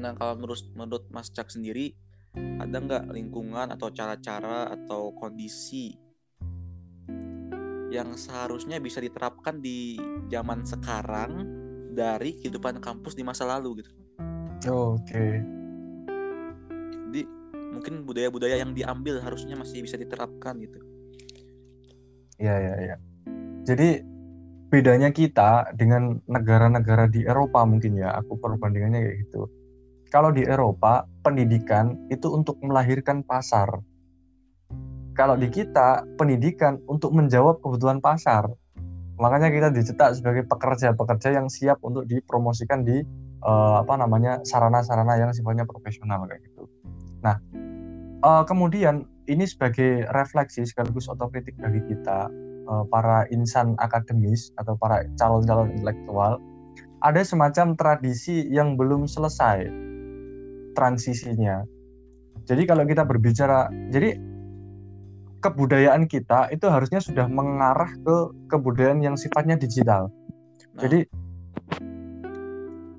nah 0.00 0.16
kalau 0.16 0.40
menurut 0.40 0.60
menurut 0.72 1.04
Mas 1.12 1.28
Cak 1.28 1.52
sendiri 1.52 1.92
ada 2.32 2.80
nggak 2.80 3.12
lingkungan 3.12 3.68
atau 3.76 3.92
cara-cara 3.92 4.72
atau 4.72 5.12
kondisi 5.12 5.92
yang 7.92 8.16
seharusnya 8.16 8.80
bisa 8.80 9.04
diterapkan 9.04 9.60
di 9.60 10.00
zaman 10.32 10.64
sekarang 10.64 11.44
dari 11.92 12.40
kehidupan 12.40 12.80
kampus 12.80 13.12
di 13.12 13.20
masa 13.20 13.44
lalu 13.44 13.84
gitu 13.84 13.92
Oke. 14.72 15.42
Mungkin 17.72 18.04
budaya-budaya 18.04 18.60
yang 18.60 18.76
diambil 18.76 19.24
harusnya 19.24 19.56
masih 19.56 19.80
bisa 19.80 19.96
diterapkan 19.96 20.60
gitu. 20.60 20.78
Iya 22.36 22.54
iya 22.60 22.74
iya. 22.84 22.96
Jadi 23.64 24.04
bedanya 24.68 25.12
kita 25.12 25.72
dengan 25.76 26.20
negara-negara 26.28 27.08
di 27.08 27.24
Eropa 27.24 27.64
mungkin 27.64 27.96
ya, 27.96 28.12
aku 28.16 28.36
perbandingannya 28.36 29.00
kayak 29.00 29.18
gitu. 29.28 29.48
Kalau 30.12 30.28
di 30.28 30.44
Eropa, 30.44 31.08
pendidikan 31.24 31.96
itu 32.12 32.28
untuk 32.28 32.60
melahirkan 32.60 33.24
pasar. 33.24 33.80
Kalau 35.16 35.36
di 35.36 35.48
kita, 35.48 36.04
pendidikan 36.20 36.80
untuk 36.84 37.16
menjawab 37.16 37.64
kebutuhan 37.64 38.00
pasar. 38.00 38.48
Makanya 39.16 39.48
kita 39.52 39.68
dicetak 39.72 40.16
sebagai 40.16 40.44
pekerja-pekerja 40.48 41.36
yang 41.36 41.48
siap 41.48 41.80
untuk 41.84 42.08
dipromosikan 42.08 42.84
di 42.84 43.00
eh, 43.40 43.76
apa 43.80 43.94
namanya 43.96 44.40
sarana-sarana 44.44 45.16
yang 45.20 45.30
sifatnya 45.32 45.64
profesional 45.68 46.24
kayak 46.28 46.44
gitu. 46.48 46.68
Nah, 47.22 47.38
eh, 48.24 48.44
kemudian 48.46 49.04
ini 49.30 49.46
sebagai 49.46 50.06
refleksi 50.14 50.66
sekaligus 50.66 51.06
otokritik 51.10 51.54
bagi 51.58 51.82
kita 51.90 52.30
eh, 52.66 52.84
para 52.90 53.26
insan 53.30 53.74
akademis 53.78 54.50
atau 54.58 54.74
para 54.78 55.06
calon-calon 55.18 55.74
intelektual 55.74 56.38
ada 57.02 57.22
semacam 57.26 57.74
tradisi 57.74 58.46
yang 58.46 58.78
belum 58.78 59.10
selesai 59.10 59.66
transisinya. 60.78 61.66
Jadi 62.46 62.62
kalau 62.66 62.86
kita 62.86 63.02
berbicara, 63.06 63.70
jadi 63.90 64.18
kebudayaan 65.42 66.06
kita 66.06 66.50
itu 66.54 66.70
harusnya 66.70 67.02
sudah 67.02 67.26
mengarah 67.26 67.90
ke 67.90 68.16
kebudayaan 68.50 69.02
yang 69.02 69.16
sifatnya 69.18 69.58
digital. 69.58 70.10
Nah. 70.78 70.80
Jadi 70.86 71.06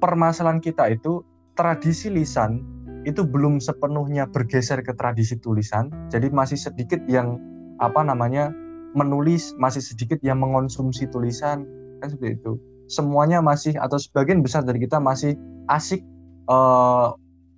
permasalahan 0.04 0.60
kita 0.60 0.92
itu 0.92 1.24
tradisi 1.56 2.12
lisan 2.12 2.60
itu 3.04 3.24
belum 3.24 3.60
sepenuhnya 3.60 4.28
bergeser 4.28 4.80
ke 4.84 4.96
tradisi 4.96 5.36
tulisan. 5.40 5.92
Jadi 6.08 6.32
masih 6.32 6.60
sedikit 6.60 7.00
yang 7.08 7.40
apa 7.80 8.04
namanya 8.04 8.52
menulis, 8.94 9.52
masih 9.58 9.82
sedikit 9.82 10.22
yang 10.22 10.40
mengonsumsi 10.40 11.10
tulisan 11.10 11.68
kan 12.00 12.08
seperti 12.08 12.40
itu. 12.40 12.54
Semuanya 12.88 13.40
masih 13.40 13.76
atau 13.80 13.98
sebagian 13.98 14.44
besar 14.44 14.64
dari 14.64 14.80
kita 14.84 15.00
masih 15.00 15.36
asik 15.72 16.04
eh, 16.48 17.08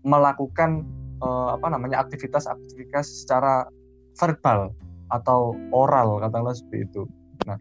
melakukan 0.06 0.86
eh, 1.22 1.50
apa 1.54 1.68
namanya 1.70 2.02
aktivitas-aktivitas 2.06 3.26
secara 3.26 3.68
verbal 4.16 4.72
atau 5.12 5.54
oral 5.76 6.24
katakanlah 6.24 6.56
seperti 6.56 6.90
itu. 6.90 7.04
Nah, 7.46 7.58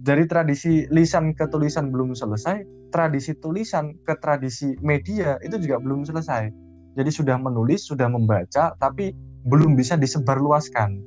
dari 0.00 0.24
tradisi 0.24 0.88
lisan 0.88 1.36
ke 1.36 1.46
tulisan 1.46 1.92
belum 1.92 2.16
selesai, 2.16 2.90
tradisi 2.90 3.36
tulisan 3.38 3.94
ke 4.02 4.16
tradisi 4.18 4.74
media 4.80 5.36
itu 5.44 5.60
juga 5.60 5.78
belum 5.78 6.08
selesai. 6.08 6.69
Jadi 6.94 7.10
sudah 7.10 7.36
menulis, 7.38 7.86
sudah 7.86 8.10
membaca, 8.10 8.74
tapi 8.78 9.14
belum 9.46 9.78
bisa 9.78 9.94
disebarluaskan. 9.94 11.00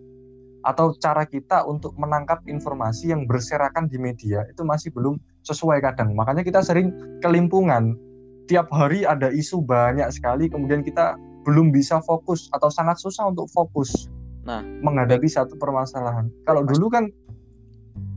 Atau 0.64 0.96
cara 0.96 1.28
kita 1.28 1.68
untuk 1.68 1.92
menangkap 2.00 2.40
informasi 2.48 3.12
yang 3.12 3.28
berserakan 3.28 3.92
di 3.92 4.00
media 4.00 4.48
itu 4.48 4.64
masih 4.64 4.96
belum 4.96 5.20
sesuai 5.44 5.84
kadang. 5.84 6.16
Makanya 6.16 6.42
kita 6.48 6.64
sering 6.64 6.96
kelimpungan. 7.20 8.00
Tiap 8.48 8.72
hari 8.72 9.04
ada 9.04 9.28
isu 9.32 9.60
banyak 9.64 10.08
sekali, 10.12 10.48
kemudian 10.48 10.84
kita 10.84 11.20
belum 11.44 11.76
bisa 11.76 12.00
fokus 12.04 12.48
atau 12.56 12.72
sangat 12.72 13.00
susah 13.04 13.28
untuk 13.28 13.52
fokus 13.52 14.08
Nah. 14.44 14.60
menghadapi 14.60 15.28
satu 15.28 15.56
permasalahan. 15.56 16.28
Kalau 16.44 16.68
dulu 16.68 16.92
kan 16.92 17.08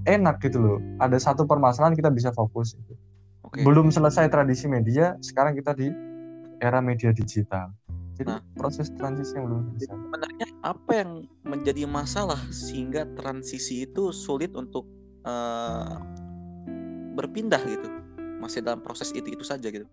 enak 0.07 0.39
gitu 0.43 0.59
loh. 0.59 0.79
Ada 1.03 1.19
satu 1.19 1.47
permasalahan 1.47 1.95
kita 1.95 2.11
bisa 2.11 2.31
fokus. 2.35 2.75
Oke. 3.47 3.63
Belum 3.63 3.91
selesai 3.91 4.27
tradisi 4.31 4.67
media, 4.67 5.15
sekarang 5.23 5.55
kita 5.55 5.75
di 5.75 5.91
era 6.61 6.81
media 6.81 7.13
digital. 7.13 7.73
Jadi 8.17 8.33
Nah. 8.33 8.41
proses 8.57 8.89
transisi 8.97 9.37
yang 9.37 9.45
belum 9.53 9.61
selesai. 9.77 9.93
Sebenarnya 9.93 10.47
apa 10.65 10.91
yang 10.97 11.11
menjadi 11.45 11.85
masalah 11.85 12.41
sehingga 12.49 13.05
transisi 13.13 13.85
itu 13.85 14.09
sulit 14.09 14.57
untuk 14.57 14.89
eh, 15.27 15.97
berpindah 17.13 17.61
gitu? 17.69 17.89
Masih 18.41 18.65
dalam 18.65 18.81
proses 18.81 19.13
itu 19.13 19.29
itu 19.37 19.45
saja 19.45 19.69
gitu. 19.69 19.85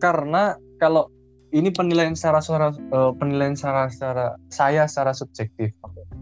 Karena 0.00 0.56
kalau 0.76 1.08
ini 1.56 1.72
penilaian 1.72 2.12
secara 2.12 2.44
secara 2.44 2.68
eh, 2.76 3.12
penilaian 3.16 3.56
secara 3.56 3.88
secara 3.88 4.26
saya 4.52 4.84
secara 4.84 5.16
subjektif. 5.16 5.72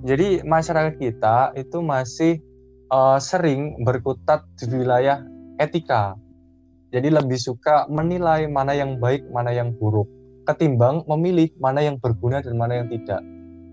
Jadi 0.07 0.47
masyarakat 0.47 0.95
kita 0.95 1.59
itu 1.59 1.83
masih 1.83 2.39
eh, 2.87 3.19
sering 3.19 3.83
berkutat 3.83 4.47
di 4.63 4.71
wilayah 4.71 5.27
etika. 5.59 6.15
Jadi 6.89 7.09
lebih 7.13 7.37
suka 7.37 7.85
menilai 7.93 8.49
mana 8.49 8.73
yang 8.73 8.97
baik, 8.97 9.29
mana 9.29 9.53
yang 9.53 9.77
buruk, 9.77 10.09
ketimbang 10.49 11.05
memilih 11.05 11.53
mana 11.61 11.85
yang 11.85 12.01
berguna 12.01 12.41
dan 12.41 12.57
mana 12.57 12.81
yang 12.81 12.89
tidak. 12.89 13.21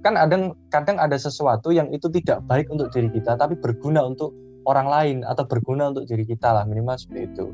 Kan 0.04 0.20
kadang 0.20 0.44
kadang 0.68 0.98
ada 1.00 1.16
sesuatu 1.16 1.72
yang 1.72 1.88
itu 1.96 2.12
tidak 2.12 2.44
baik 2.44 2.68
untuk 2.68 2.92
diri 2.92 3.08
kita, 3.08 3.40
tapi 3.40 3.56
berguna 3.56 4.04
untuk 4.04 4.36
orang 4.68 4.88
lain 4.92 5.18
atau 5.24 5.48
berguna 5.48 5.96
untuk 5.96 6.04
diri 6.12 6.28
kita 6.28 6.52
lah 6.52 6.68
minimal 6.68 7.00
seperti 7.00 7.32
itu. 7.32 7.46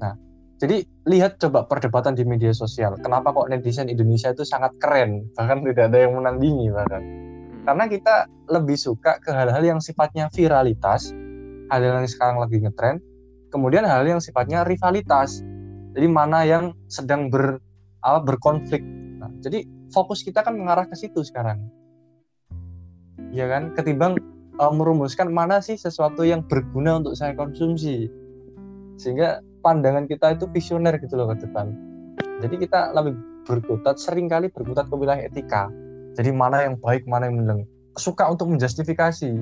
Nah, 0.00 0.16
jadi 0.56 0.88
lihat 1.04 1.36
coba 1.36 1.68
perdebatan 1.68 2.16
di 2.16 2.24
media 2.24 2.56
sosial. 2.56 2.96
Kenapa 3.04 3.36
kok 3.36 3.52
netizen 3.52 3.92
Indonesia 3.92 4.32
itu 4.32 4.48
sangat 4.48 4.72
keren, 4.80 5.28
bahkan 5.36 5.60
tidak 5.60 5.92
ada 5.92 5.98
yang 6.08 6.16
menandingi 6.16 6.72
bahkan. 6.72 7.02
Hmm. 7.04 7.62
Karena 7.68 7.84
kita 7.92 8.14
lebih 8.48 8.78
suka 8.80 9.20
ke 9.20 9.28
hal-hal 9.34 9.60
yang 9.60 9.80
sifatnya 9.84 10.32
viralitas, 10.32 11.12
hal-hal 11.68 12.00
yang 12.00 12.08
sekarang 12.08 12.40
lagi 12.40 12.62
ngetren, 12.64 13.04
kemudian 13.56 13.88
hal 13.88 14.04
yang 14.04 14.20
sifatnya 14.20 14.68
rivalitas. 14.68 15.40
Jadi 15.96 16.06
mana 16.12 16.44
yang 16.44 16.76
sedang 16.92 17.32
ber 17.32 17.56
apa, 18.04 18.20
berkonflik. 18.20 18.84
Nah, 19.16 19.32
jadi 19.40 19.64
fokus 19.88 20.20
kita 20.20 20.44
kan 20.44 20.52
mengarah 20.60 20.84
ke 20.84 20.92
situ 20.92 21.24
sekarang. 21.24 21.64
Ya 23.32 23.48
kan? 23.48 23.72
Ketimbang 23.72 24.20
uh, 24.60 24.72
merumuskan 24.72 25.32
mana 25.32 25.64
sih 25.64 25.80
sesuatu 25.80 26.20
yang 26.20 26.44
berguna 26.44 27.00
untuk 27.00 27.16
saya 27.16 27.32
konsumsi. 27.32 28.12
Sehingga 29.00 29.40
pandangan 29.64 30.04
kita 30.04 30.36
itu 30.36 30.44
visioner 30.52 31.00
gitu 31.00 31.16
loh 31.16 31.32
ke 31.32 31.48
depan. 31.48 31.72
Jadi 32.44 32.68
kita 32.68 32.92
lebih 32.92 33.16
berkutat, 33.48 33.96
sering 33.96 34.28
kali 34.28 34.52
berkutat 34.52 34.92
ke 34.92 34.94
wilayah 34.94 35.24
etika. 35.24 35.72
Jadi 36.12 36.28
mana 36.32 36.68
yang 36.68 36.76
baik, 36.76 37.08
mana 37.08 37.32
yang 37.32 37.40
benar. 37.40 37.64
Suka 37.96 38.28
untuk 38.28 38.52
menjustifikasi. 38.52 39.32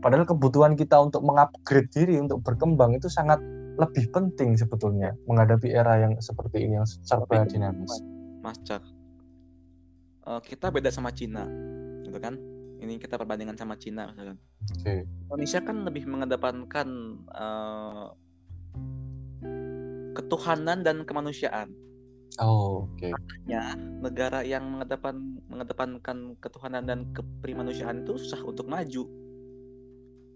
Padahal 0.00 0.24
kebutuhan 0.24 0.74
kita 0.80 0.96
untuk 0.96 1.20
mengupgrade 1.20 1.92
diri, 1.92 2.16
untuk 2.16 2.40
berkembang 2.40 2.96
itu 2.96 3.12
sangat 3.12 3.36
lebih 3.76 4.08
penting 4.12 4.56
sebetulnya 4.56 5.16
menghadapi 5.28 5.72
era 5.72 6.00
yang 6.00 6.16
seperti 6.20 6.64
ini 6.68 6.80
yang 6.80 6.88
serba 6.88 7.44
dinamis. 7.44 8.00
Mas 8.40 8.56
Cak, 8.64 8.80
eh, 10.24 10.40
kita 10.44 10.72
beda 10.72 10.88
sama 10.88 11.12
Cina, 11.12 11.44
gitu 12.04 12.16
kan? 12.16 12.36
Ini 12.80 12.96
kita 12.96 13.20
perbandingan 13.20 13.60
sama 13.60 13.76
Cina, 13.76 14.08
misalkan. 14.08 14.40
Oke. 14.72 15.04
Indonesia 15.04 15.60
kan 15.60 15.76
lebih 15.84 16.04
mengedepankan 16.08 16.88
eh, 17.28 18.08
ketuhanan 20.16 20.80
dan 20.80 21.04
kemanusiaan. 21.04 21.76
Oh, 22.40 22.88
oke. 22.88 23.12
Ya, 23.44 23.76
negara 23.76 24.40
yang 24.46 24.64
mengedepan 24.64 25.44
mengedepankan 25.50 26.38
ketuhanan 26.40 26.88
dan 26.88 26.98
keprimanusiaan 27.12 28.06
itu 28.06 28.16
susah 28.16 28.40
untuk 28.46 28.64
maju. 28.64 29.04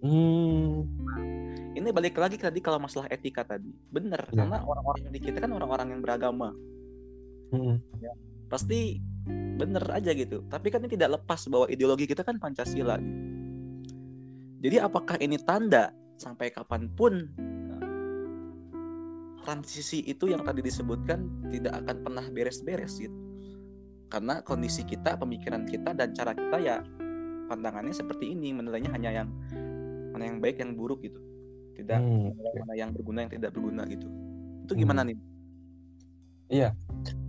Hmm, 0.05 0.85
Ini 1.75 1.91
balik 1.91 2.21
lagi 2.21 2.37
tadi 2.39 2.61
kalau 2.63 2.79
masalah 2.79 3.09
etika 3.11 3.43
tadi. 3.43 3.73
Bener, 3.91 4.21
Ya. 4.31 4.45
karena 4.45 4.63
orang-orang 4.63 5.11
di 5.11 5.19
kita 5.19 5.43
kan 5.43 5.51
orang-orang 5.51 5.97
yang 5.97 6.01
beragama. 6.05 6.53
hmm, 7.51 7.81
Pasti 8.47 9.01
bener 9.59 9.83
aja 9.91 10.13
gitu. 10.13 10.45
Tapi 10.47 10.69
kan 10.71 10.85
ini 10.85 10.95
tidak 10.95 11.19
lepas 11.19 11.49
bahwa 11.49 11.67
ideologi 11.67 12.05
kita 12.07 12.23
kan 12.23 12.37
Pancasila. 12.39 13.01
gitu. 13.01 13.11
Jadi 14.65 14.77
apakah 14.81 15.17
ini 15.21 15.37
tanda 15.41 15.93
sampai 16.17 16.49
kapan 16.49 16.89
pun 16.89 17.27
eh, 17.75 17.85
transisi 19.43 20.01
itu 20.07 20.31
yang 20.31 20.41
tadi 20.41 20.63
disebutkan 20.65 21.51
tidak 21.53 21.85
akan 21.85 21.97
pernah 22.01 22.25
beres-beres 22.31 22.97
gitu. 22.97 23.17
Karena 24.09 24.41
kondisi 24.41 24.87
kita, 24.87 25.19
pemikiran 25.19 25.67
kita 25.67 25.91
dan 25.93 26.15
cara 26.15 26.33
kita 26.33 26.57
ya 26.63 26.77
pandangannya 27.51 27.93
seperti 27.93 28.31
ini, 28.33 28.55
menilainya 28.57 28.89
hanya 28.95 29.11
yang 29.11 29.29
mana 30.15 30.31
yang 30.31 30.39
baik 30.39 30.63
yang 30.63 30.79
buruk 30.79 31.03
gitu 31.03 31.19
tidak 31.75 31.99
Hmm, 31.99 32.31
mana, 32.39 32.73
yang 32.79 32.91
berguna 32.95 33.27
yang 33.27 33.33
tidak 33.35 33.51
berguna 33.51 33.83
gitu 33.91 34.07
itu 34.65 34.73
gimana 34.79 35.03
Hmm. 35.03 35.11
nih 35.13 35.19
Iya. 36.45 36.77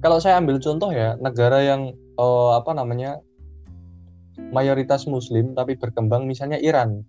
Kalau 0.03 0.19
saya 0.19 0.43
ambil 0.43 0.59
contoh 0.59 0.91
ya, 0.91 1.15
negara 1.23 1.63
yang 1.63 1.95
eh, 1.95 2.51
apa 2.51 2.75
namanya 2.75 3.23
mayoritas 4.51 5.07
Muslim 5.07 5.55
tapi 5.55 5.79
berkembang, 5.79 6.27
misalnya 6.27 6.59
Iran. 6.59 7.01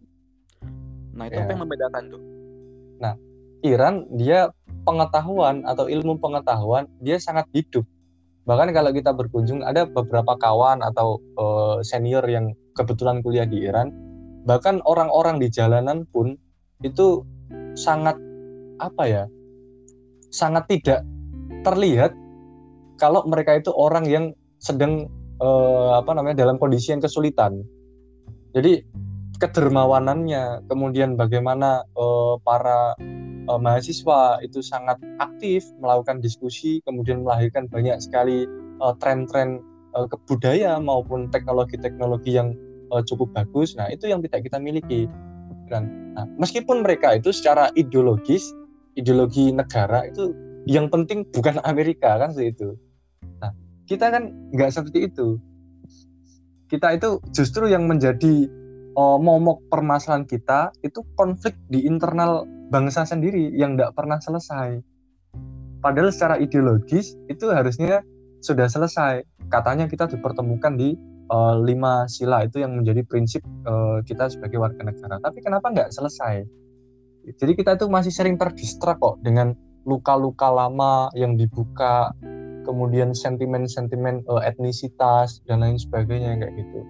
nah 1.17 1.27
itu 1.27 1.35
Ya. 1.41 1.49
apa 1.49 1.51
yang 1.57 1.63
membedakan 1.67 2.03
tuh 2.13 2.23
Iran 3.67 4.07
dia 4.15 4.55
pengetahuan 4.87 5.67
atau 5.67 5.91
ilmu 5.91 6.23
pengetahuan 6.23 6.87
dia 7.03 7.19
sangat 7.19 7.51
hidup. 7.51 7.83
Bahkan 8.47 8.71
kalau 8.71 8.95
kita 8.95 9.11
berkunjung 9.11 9.67
ada 9.67 9.91
beberapa 9.91 10.39
kawan 10.39 10.87
atau 10.87 11.19
eh, 11.19 11.77
senior 11.83 12.23
yang 12.31 12.55
kebetulan 12.79 13.19
kuliah 13.25 13.49
di 13.49 13.67
Iran, 13.67 13.91
bahkan 14.47 14.79
orang-orang 14.87 15.43
di 15.43 15.51
jalanan 15.51 16.07
pun 16.15 16.39
itu 16.81 17.27
sangat 17.75 18.15
apa 18.79 19.05
ya? 19.05 19.25
Sangat 20.31 20.71
tidak 20.71 21.03
terlihat 21.67 22.15
kalau 22.97 23.27
mereka 23.27 23.59
itu 23.59 23.75
orang 23.75 24.07
yang 24.07 24.25
sedang 24.63 25.11
eh, 25.43 25.91
apa 25.99 26.15
namanya 26.15 26.47
dalam 26.47 26.57
kondisi 26.57 26.95
yang 26.95 27.03
kesulitan. 27.03 27.61
Jadi 28.57 28.81
kedermawanannya, 29.37 30.65
kemudian 30.71 31.19
bagaimana 31.19 31.85
eh, 31.85 32.35
para 32.41 32.95
eh, 33.51 33.61
mahasiswa 33.61 34.41
itu 34.41 34.63
sangat 34.63 34.97
aktif 35.21 35.67
melakukan 35.83 36.23
diskusi, 36.23 36.81
kemudian 36.87 37.27
melahirkan 37.27 37.67
banyak 37.69 37.99
sekali 38.01 38.47
eh, 38.81 38.95
tren-tren 39.03 39.61
eh, 39.99 40.07
kebudaya 40.09 40.79
maupun 40.81 41.29
teknologi-teknologi 41.29 42.39
yang 42.39 42.57
eh, 42.93 43.03
cukup 43.07 43.33
bagus. 43.35 43.75
Nah, 43.75 43.91
itu 43.91 44.07
yang 44.11 44.23
tidak 44.23 44.47
kita 44.47 44.59
miliki. 44.59 45.11
Dan 45.67 46.15
nah, 46.15 46.27
meskipun 46.39 46.87
mereka 46.87 47.19
itu 47.19 47.35
secara 47.35 47.71
ideologis, 47.75 48.55
ideologi 48.95 49.51
negara 49.51 50.07
itu 50.07 50.31
yang 50.67 50.91
penting 50.91 51.27
bukan 51.31 51.59
Amerika 51.71 52.19
kan 52.19 52.35
itu. 52.39 52.79
Nah, 53.43 53.51
kita 53.87 54.11
kan 54.11 54.31
nggak 54.55 54.71
seperti 54.71 55.11
itu. 55.11 55.39
Kita 56.67 56.99
itu 56.99 57.23
justru 57.31 57.71
yang 57.71 57.87
menjadi 57.87 58.47
eh, 58.95 59.19
momok 59.19 59.63
permasalahan 59.71 60.27
kita 60.27 60.75
itu 60.83 61.03
konflik 61.15 61.55
di 61.71 61.87
internal 61.87 62.47
bangsa 62.71 63.07
sendiri 63.07 63.55
yang 63.55 63.79
tidak 63.79 63.95
pernah 63.95 64.19
selesai. 64.19 64.83
Padahal 65.79 66.11
secara 66.11 66.35
ideologis 66.43 67.15
itu 67.31 67.47
harusnya 67.55 68.03
sudah 68.43 68.67
selesai. 68.67 69.23
Katanya 69.47 69.87
kita 69.87 70.11
dipertemukan 70.11 70.75
di 70.75 70.99
eh, 71.27 71.55
lima 71.63 72.07
sila 72.07 72.47
itu 72.47 72.63
yang 72.63 72.79
menjadi 72.79 73.03
prinsip 73.07 73.43
eh, 73.45 73.99
kita 74.07 74.31
sebagai 74.31 74.63
warga 74.63 74.83
negara. 74.87 75.19
Tapi 75.19 75.39
kenapa 75.43 75.71
nggak 75.71 75.91
selesai? 75.91 76.47
Jadi 77.27 77.53
kita 77.59 77.75
itu 77.75 77.91
masih 77.91 78.15
sering 78.15 78.39
terdistrak 78.39 79.03
kok 79.03 79.19
dengan 79.27 79.51
luka-luka 79.87 80.47
lama 80.51 81.11
yang 81.15 81.35
dibuka, 81.35 82.15
kemudian 82.67 83.15
sentimen-sentimen 83.15 84.27
eh, 84.27 84.43
etnisitas 84.47 85.43
dan 85.47 85.63
lain 85.63 85.79
sebagainya 85.79 86.39
kayak 86.39 86.55
gitu. 86.59 86.81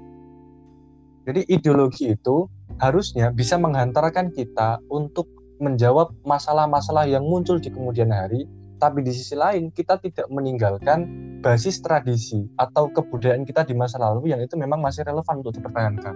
Jadi 1.26 1.40
ideologi 1.50 2.14
itu 2.14 2.46
harusnya 2.78 3.34
bisa 3.34 3.58
menghantarkan 3.58 4.30
kita 4.30 4.78
untuk 4.92 5.26
menjawab 5.58 6.12
masalah-masalah 6.22 7.08
yang 7.08 7.24
muncul 7.24 7.56
di 7.56 7.72
kemudian 7.72 8.12
hari, 8.12 8.44
tapi 8.76 9.00
di 9.00 9.12
sisi 9.12 9.32
lain 9.32 9.72
kita 9.72 9.96
tidak 10.00 10.28
meninggalkan 10.28 11.08
basis 11.40 11.80
tradisi 11.80 12.44
atau 12.56 12.88
kebudayaan 12.92 13.44
kita 13.44 13.64
di 13.64 13.72
masa 13.76 14.00
lalu 14.00 14.32
yang 14.32 14.40
itu 14.40 14.56
memang 14.56 14.80
masih 14.80 15.04
relevan 15.04 15.40
untuk 15.40 15.56
dipertahankan. 15.56 16.14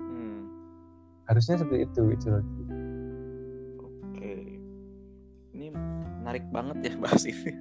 hmm. 0.00 0.40
Harusnya 1.26 1.60
seperti 1.62 1.86
itu 1.86 2.02
ideologi. 2.10 2.62
oke 3.82 4.32
ini 5.54 5.66
menarik 6.22 6.46
banget 6.50 6.76
ya 6.90 6.94
bahas 6.98 7.22
ini 7.26 7.52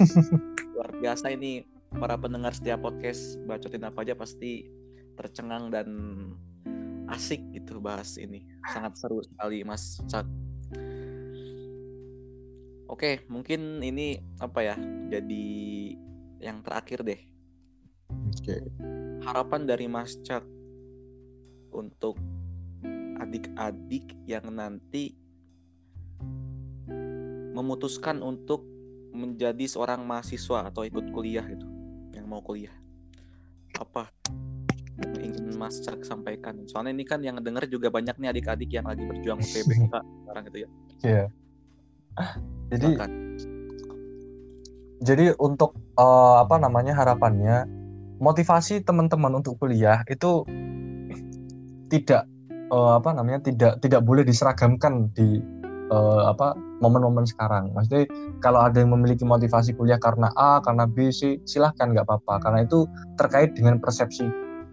luar 0.74 0.90
biasa 0.98 1.34
ini 1.34 1.66
para 1.90 2.14
pendengar 2.14 2.54
setiap 2.54 2.86
podcast 2.86 3.38
bacotin 3.46 3.86
apa 3.86 4.06
aja 4.06 4.14
pasti 4.14 4.70
tercengang 5.18 5.74
dan 5.74 5.88
asik 7.10 7.42
gitu 7.50 7.82
bahas 7.82 8.14
ini 8.16 8.46
sangat 8.70 8.94
seru 8.96 9.18
sekali 9.20 9.66
mas 9.66 9.98
Cak 10.06 10.39
oke 13.00 13.32
mungkin 13.32 13.80
ini 13.80 14.20
apa 14.44 14.60
ya 14.60 14.76
jadi 15.08 15.48
yang 16.36 16.60
terakhir 16.60 17.00
deh 17.00 17.16
Oke. 18.12 18.60
harapan 19.24 19.64
dari 19.64 19.88
mas 19.88 20.20
Cak 20.20 20.44
untuk 21.72 22.20
adik-adik 23.24 24.04
yang 24.28 24.52
nanti 24.52 25.16
memutuskan 27.56 28.20
untuk 28.20 28.68
menjadi 29.16 29.64
seorang 29.64 30.04
mahasiswa 30.04 30.68
atau 30.68 30.84
ikut 30.84 31.08
kuliah 31.08 31.48
gitu 31.48 31.64
yang 32.12 32.28
mau 32.28 32.44
kuliah 32.44 32.76
apa 33.80 34.12
yang 35.00 35.32
ingin 35.32 35.56
Mas 35.56 35.80
Cak 35.80 36.04
sampaikan 36.04 36.68
soalnya 36.68 36.92
ini 36.92 37.08
kan 37.08 37.24
yang 37.24 37.40
denger 37.40 37.64
juga 37.64 37.88
banyak 37.88 38.20
nih 38.20 38.28
adik-adik 38.28 38.68
yang 38.68 38.84
lagi 38.84 39.08
berjuang 39.08 39.40
UTBK 39.40 39.88
sekarang 39.88 40.44
gitu 40.52 40.58
ya 40.60 40.70
Iya. 41.00 41.24
Jadi 42.70 42.88
Silakan. 42.94 43.10
jadi 45.00 45.26
untuk 45.40 45.74
eh, 45.98 46.36
apa 46.44 46.56
namanya 46.60 46.94
harapannya 46.94 47.66
motivasi 48.20 48.84
teman-teman 48.84 49.40
untuk 49.40 49.58
kuliah 49.58 50.04
itu 50.06 50.44
tidak 51.90 52.28
eh, 52.70 52.92
apa 52.94 53.10
namanya 53.16 53.42
tidak 53.42 53.82
tidak 53.82 54.04
boleh 54.06 54.22
diseragamkan 54.22 55.10
di 55.16 55.42
eh, 55.90 56.22
apa 56.28 56.54
momen-momen 56.80 57.28
sekarang. 57.28 57.76
Maksudnya 57.76 58.08
kalau 58.40 58.64
ada 58.64 58.80
yang 58.80 58.96
memiliki 58.96 59.22
motivasi 59.22 59.76
kuliah 59.76 60.00
karena 60.00 60.32
A, 60.32 60.64
karena 60.64 60.88
B, 60.88 61.12
C, 61.12 61.38
silahkan 61.44 61.92
nggak 61.92 62.08
apa-apa. 62.08 62.40
Karena 62.40 62.58
itu 62.64 62.88
terkait 63.20 63.52
dengan 63.52 63.76
persepsi 63.78 64.24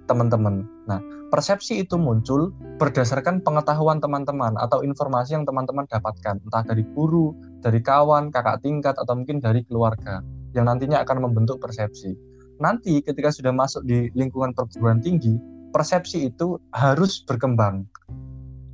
teman-teman. 0.07 0.63
Nah, 0.87 1.03
persepsi 1.29 1.83
itu 1.83 1.99
muncul 1.99 2.55
berdasarkan 2.79 3.43
pengetahuan 3.43 3.99
teman-teman 3.99 4.55
atau 4.57 4.81
informasi 4.81 5.35
yang 5.35 5.43
teman-teman 5.43 5.83
dapatkan, 5.91 6.39
entah 6.39 6.63
dari 6.63 6.87
guru, 6.95 7.35
dari 7.59 7.83
kawan, 7.83 8.31
kakak 8.31 8.63
tingkat, 8.63 8.95
atau 8.95 9.13
mungkin 9.13 9.43
dari 9.43 9.61
keluarga 9.67 10.23
yang 10.55 10.65
nantinya 10.65 11.03
akan 11.03 11.27
membentuk 11.27 11.59
persepsi. 11.59 12.15
Nanti 12.57 13.03
ketika 13.05 13.29
sudah 13.29 13.53
masuk 13.53 13.85
di 13.85 14.09
lingkungan 14.17 14.55
perguruan 14.55 15.03
tinggi, 15.03 15.37
persepsi 15.75 16.31
itu 16.31 16.57
harus 16.73 17.21
berkembang. 17.27 17.85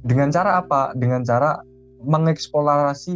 Dengan 0.05 0.31
cara 0.31 0.63
apa? 0.63 0.95
Dengan 0.95 1.25
cara 1.25 1.59
mengeksplorasi 2.03 3.13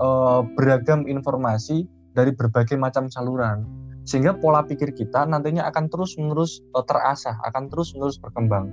eh, 0.00 0.40
beragam 0.58 1.06
informasi 1.06 1.86
dari 2.12 2.32
berbagai 2.34 2.76
macam 2.76 3.08
saluran. 3.08 3.81
Sehingga 4.02 4.34
pola 4.34 4.66
pikir 4.66 4.90
kita 4.94 5.24
nantinya 5.26 5.66
akan 5.70 5.86
terus-menerus 5.90 6.62
eh, 6.62 6.84
terasah, 6.84 7.38
akan 7.46 7.70
terus-menerus 7.70 8.18
berkembang. 8.18 8.70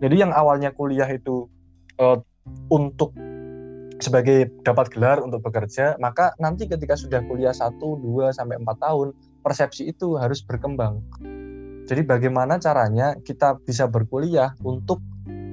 Jadi 0.00 0.20
yang 0.20 0.32
awalnya 0.36 0.72
kuliah 0.76 1.08
itu 1.08 1.48
eh, 1.96 2.18
untuk 2.68 3.16
sebagai 3.96 4.52
dapat 4.60 4.92
gelar 4.92 5.24
untuk 5.24 5.40
bekerja, 5.40 5.96
maka 5.96 6.36
nanti 6.36 6.68
ketika 6.68 6.94
sudah 6.94 7.24
kuliah 7.24 7.52
1, 7.52 7.80
2 7.80 8.36
sampai 8.36 8.60
4 8.60 8.84
tahun, 8.84 9.16
persepsi 9.40 9.88
itu 9.88 10.20
harus 10.20 10.44
berkembang. 10.44 11.00
Jadi 11.86 12.02
bagaimana 12.02 12.58
caranya 12.58 13.14
kita 13.22 13.62
bisa 13.62 13.86
berkuliah 13.86 14.52
untuk 14.60 15.00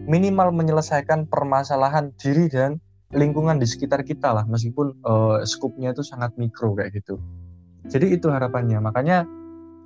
minimal 0.09 0.51
menyelesaikan 0.51 1.30
permasalahan 1.30 2.11
diri 2.19 2.51
dan 2.51 2.82
lingkungan 3.13 3.61
di 3.61 3.69
sekitar 3.69 4.01
kita 4.01 4.34
lah, 4.34 4.43
meskipun 4.49 4.97
uh, 5.05 5.45
skupnya 5.45 5.93
itu 5.93 6.01
sangat 6.01 6.34
mikro 6.36 6.74
kayak 6.74 6.97
gitu. 6.97 7.21
Jadi 7.88 8.15
itu 8.15 8.31
harapannya. 8.31 8.79
Makanya 8.79 9.27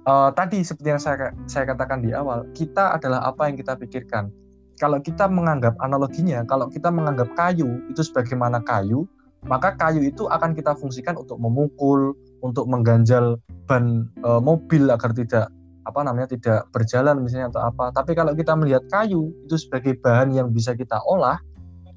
uh, 0.05 0.29
tadi 0.33 0.61
seperti 0.61 0.87
yang 0.93 1.01
saya 1.01 1.33
saya 1.49 1.69
katakan 1.69 2.01
di 2.01 2.13
awal, 2.13 2.45
kita 2.53 2.97
adalah 2.97 3.25
apa 3.25 3.49
yang 3.49 3.57
kita 3.57 3.77
pikirkan. 3.77 4.29
Kalau 4.77 5.01
kita 5.01 5.25
menganggap 5.25 5.73
analoginya, 5.81 6.45
kalau 6.45 6.69
kita 6.69 6.93
menganggap 6.93 7.33
kayu 7.33 7.81
itu 7.89 8.01
sebagaimana 8.05 8.61
kayu, 8.61 9.09
maka 9.49 9.73
kayu 9.73 10.05
itu 10.05 10.29
akan 10.29 10.53
kita 10.53 10.77
fungsikan 10.77 11.17
untuk 11.17 11.41
memukul, 11.41 12.13
untuk 12.45 12.69
mengganjal 12.69 13.41
ban 13.65 14.05
uh, 14.21 14.37
mobil 14.37 14.85
agar 14.93 15.17
tidak 15.17 15.49
apa 15.87 16.03
namanya 16.03 16.27
tidak 16.29 16.67
berjalan 16.69 17.23
misalnya 17.23 17.49
atau 17.49 17.73
apa. 17.73 17.89
Tapi 17.95 18.13
kalau 18.13 18.37
kita 18.37 18.53
melihat 18.53 18.85
kayu 18.91 19.33
itu 19.49 19.55
sebagai 19.57 19.97
bahan 19.97 20.35
yang 20.35 20.53
bisa 20.53 20.77
kita 20.77 20.99
olah 21.09 21.41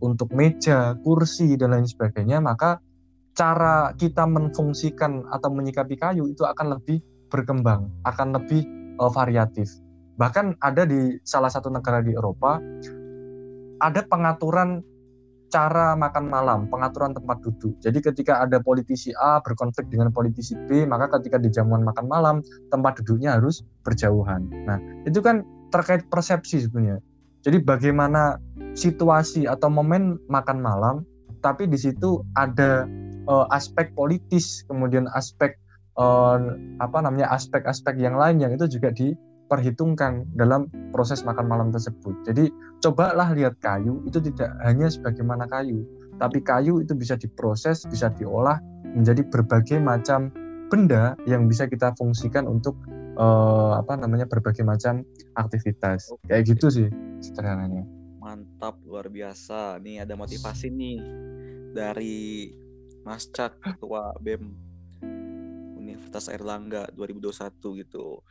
untuk 0.00 0.32
meja, 0.32 0.96
kursi 1.04 1.60
dan 1.60 1.76
lain 1.76 1.84
sebagainya, 1.84 2.40
maka 2.40 2.80
cara 3.34 3.94
kita 3.94 4.26
menfungsikan 4.26 5.24
atau 5.30 5.48
menyikapi 5.54 5.94
kayu 5.96 6.28
itu 6.30 6.42
akan 6.42 6.76
lebih 6.78 7.00
berkembang, 7.30 7.88
akan 8.04 8.36
lebih 8.36 8.66
uh, 8.98 9.10
variatif. 9.10 9.70
Bahkan 10.18 10.60
ada 10.60 10.84
di 10.84 11.16
salah 11.24 11.48
satu 11.48 11.72
negara 11.72 12.04
di 12.04 12.12
Eropa 12.12 12.60
ada 13.80 14.04
pengaturan 14.04 14.84
cara 15.50 15.98
makan 15.98 16.30
malam, 16.30 16.60
pengaturan 16.70 17.10
tempat 17.10 17.42
duduk. 17.42 17.74
Jadi 17.82 17.98
ketika 17.98 18.44
ada 18.44 18.62
politisi 18.62 19.10
A 19.18 19.42
berkonflik 19.42 19.90
dengan 19.90 20.14
politisi 20.14 20.54
B, 20.70 20.86
maka 20.86 21.10
ketika 21.18 21.42
di 21.42 21.50
jamuan 21.50 21.82
makan 21.82 22.06
malam, 22.06 22.36
tempat 22.70 23.02
duduknya 23.02 23.34
harus 23.34 23.66
berjauhan. 23.82 24.46
Nah, 24.68 24.78
itu 25.08 25.18
kan 25.18 25.42
terkait 25.74 26.06
persepsi 26.06 26.62
sebenarnya. 26.62 27.02
Jadi 27.42 27.58
bagaimana 27.66 28.38
situasi 28.78 29.50
atau 29.50 29.72
momen 29.72 30.22
makan 30.30 30.58
malam, 30.62 31.02
tapi 31.42 31.66
di 31.66 31.80
situ 31.80 32.22
ada 32.38 32.86
uh, 33.30 33.46
aspek 33.54 33.94
politis, 33.94 34.66
kemudian 34.66 35.06
aspek 35.14 35.54
uh, 35.94 36.58
apa 36.82 36.98
namanya 36.98 37.30
aspek-aspek 37.30 37.94
yang 38.02 38.18
lain 38.18 38.42
yang 38.42 38.50
itu 38.50 38.66
juga 38.66 38.90
diperhitungkan 38.90 40.26
dalam 40.34 40.66
proses 40.90 41.22
makan 41.22 41.46
malam 41.46 41.70
tersebut. 41.70 42.12
Jadi 42.26 42.50
cobalah 42.82 43.30
lihat 43.30 43.56
kayu 43.62 44.02
itu 44.04 44.18
tidak 44.18 44.50
hanya 44.66 44.90
sebagaimana 44.90 45.46
kayu, 45.46 45.86
tapi 46.18 46.42
kayu 46.42 46.82
itu 46.82 46.92
bisa 46.98 47.14
diproses, 47.14 47.86
bisa 47.86 48.10
diolah 48.18 48.58
menjadi 48.90 49.22
berbagai 49.30 49.78
macam 49.78 50.34
benda 50.70 51.14
yang 51.26 51.46
bisa 51.46 51.66
kita 51.66 51.94
fungsikan 51.98 52.46
untuk 52.46 52.74
uh, 53.18 53.78
apa 53.78 53.98
namanya 53.98 54.26
berbagai 54.26 54.66
macam 54.66 55.06
aktivitas. 55.38 56.10
Oke. 56.10 56.30
Kayak 56.30 56.58
gitu 56.58 56.66
sih 56.70 56.88
sederhananya. 57.22 57.86
Mantap, 58.20 58.78
luar 58.86 59.10
biasa. 59.10 59.80
Nih 59.82 60.04
ada 60.04 60.14
motivasi 60.14 60.70
nih 60.70 60.98
dari 61.74 62.50
Mas 63.10 63.26
Cak, 63.26 63.58
Ketua 63.58 64.14
BEM 64.22 64.54
Universitas 65.74 66.30
Airlangga 66.30 66.86
2021 66.94 67.82
gitu. 67.82 68.22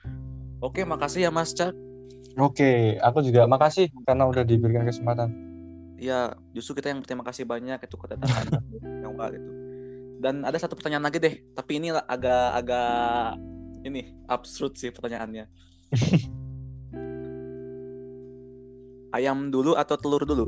Oke, 0.63 0.87
makasih 0.87 1.27
ya 1.27 1.31
Mas 1.35 1.51
Cak. 1.51 1.75
Oke, 2.39 2.95
aku 3.03 3.19
juga 3.19 3.43
makasih 3.43 3.91
karena 4.07 4.23
udah 4.23 4.47
diberikan 4.47 4.87
kesempatan. 4.87 5.35
Ya, 5.99 6.31
justru 6.55 6.79
kita 6.79 6.95
yang 6.95 7.03
berterima 7.03 7.27
kasih 7.27 7.43
banyak 7.43 7.75
itu 7.83 7.95
kedatangan 7.99 8.55
yang 9.03 9.19
gitu. 9.19 9.51
Dan 10.23 10.47
ada 10.47 10.55
satu 10.55 10.79
pertanyaan 10.79 11.11
lagi 11.11 11.19
deh, 11.19 11.43
tapi 11.51 11.83
ini 11.83 11.91
agak-agak 11.91 13.35
ini 13.83 14.15
absurd 14.31 14.79
sih 14.79 14.95
pertanyaannya. 14.95 15.43
Ayam 19.19 19.51
dulu 19.51 19.75
atau 19.75 19.99
telur 19.99 20.23
dulu? 20.23 20.47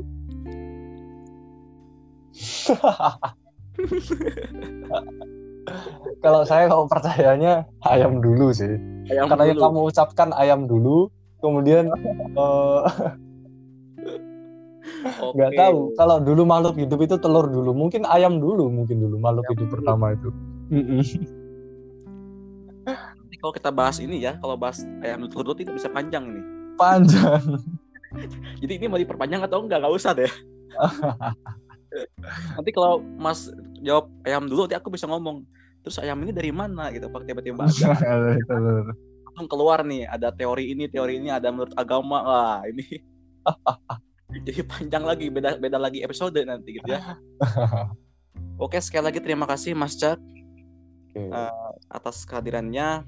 kalau 6.24 6.44
saya 6.44 6.68
kalau 6.68 6.86
percayanya 6.90 7.64
ayam 7.86 8.20
dulu 8.20 8.52
sih. 8.52 8.76
Ayam 9.10 9.28
Karena 9.30 9.44
dulu. 9.46 9.50
yang 9.50 9.60
kamu 9.60 9.80
ucapkan 9.90 10.30
ayam 10.36 10.68
dulu, 10.70 11.10
kemudian 11.42 11.90
uh, 12.38 12.86
nggak 15.34 15.52
tahu 15.58 15.90
kalau 15.98 16.22
dulu 16.22 16.46
makhluk 16.46 16.78
hidup 16.78 17.02
itu 17.02 17.18
telur 17.18 17.50
dulu 17.50 17.74
mungkin 17.74 18.06
ayam 18.06 18.38
dulu 18.38 18.70
mungkin 18.70 19.02
dulu 19.02 19.18
makhluk 19.18 19.42
ayam 19.46 19.52
hidup 19.58 19.66
dulu. 19.66 19.74
pertama 19.78 20.06
itu 20.14 20.30
kalau 23.42 23.52
kita 23.58 23.74
bahas 23.74 23.98
ini 23.98 24.22
ya, 24.22 24.38
kalau 24.38 24.54
bahas 24.54 24.86
ayam 25.02 25.26
telur 25.26 25.58
tidak 25.58 25.74
bisa 25.74 25.90
panjang 25.90 26.30
ini. 26.30 26.42
Panjang. 26.78 27.42
Jadi 28.62 28.72
ini 28.78 28.86
mau 28.86 29.02
diperpanjang 29.02 29.42
atau 29.42 29.66
enggak? 29.66 29.82
Enggak 29.82 29.94
usah 29.98 30.14
deh. 30.14 30.30
Nanti 32.56 32.70
kalau 32.72 33.02
Mas 33.18 33.50
jawab 33.80 34.08
ayam 34.24 34.48
dulu, 34.48 34.66
nanti 34.66 34.76
aku 34.78 34.88
bisa 34.92 35.06
ngomong. 35.08 35.44
Terus 35.82 35.98
ayam 35.98 36.18
ini 36.22 36.30
dari 36.30 36.54
mana 36.54 36.94
gitu? 36.94 37.10
Pak 37.10 37.26
tiba-tiba 37.26 37.66
ada. 37.66 37.98
langsung 39.32 39.48
keluar 39.48 39.80
nih, 39.80 40.04
ada 40.04 40.28
teori 40.28 40.76
ini, 40.76 40.84
teori 40.92 41.16
ini, 41.16 41.32
ada 41.32 41.48
menurut 41.48 41.72
agama. 41.74 42.20
Wah, 42.20 42.60
ini. 42.68 43.00
Jadi 44.44 44.60
panjang 44.64 45.04
lagi, 45.04 45.32
beda 45.32 45.56
beda 45.56 45.80
lagi 45.80 46.04
episode 46.04 46.36
nanti 46.44 46.76
gitu 46.76 46.88
ya. 46.88 47.16
Oke, 48.64 48.80
sekali 48.80 49.08
lagi 49.08 49.20
terima 49.24 49.48
kasih 49.48 49.72
Mas 49.72 49.96
Cak 49.96 50.20
okay. 51.12 51.28
uh, 51.28 51.48
eh, 51.48 51.72
atas 51.92 52.24
kehadirannya. 52.24 53.04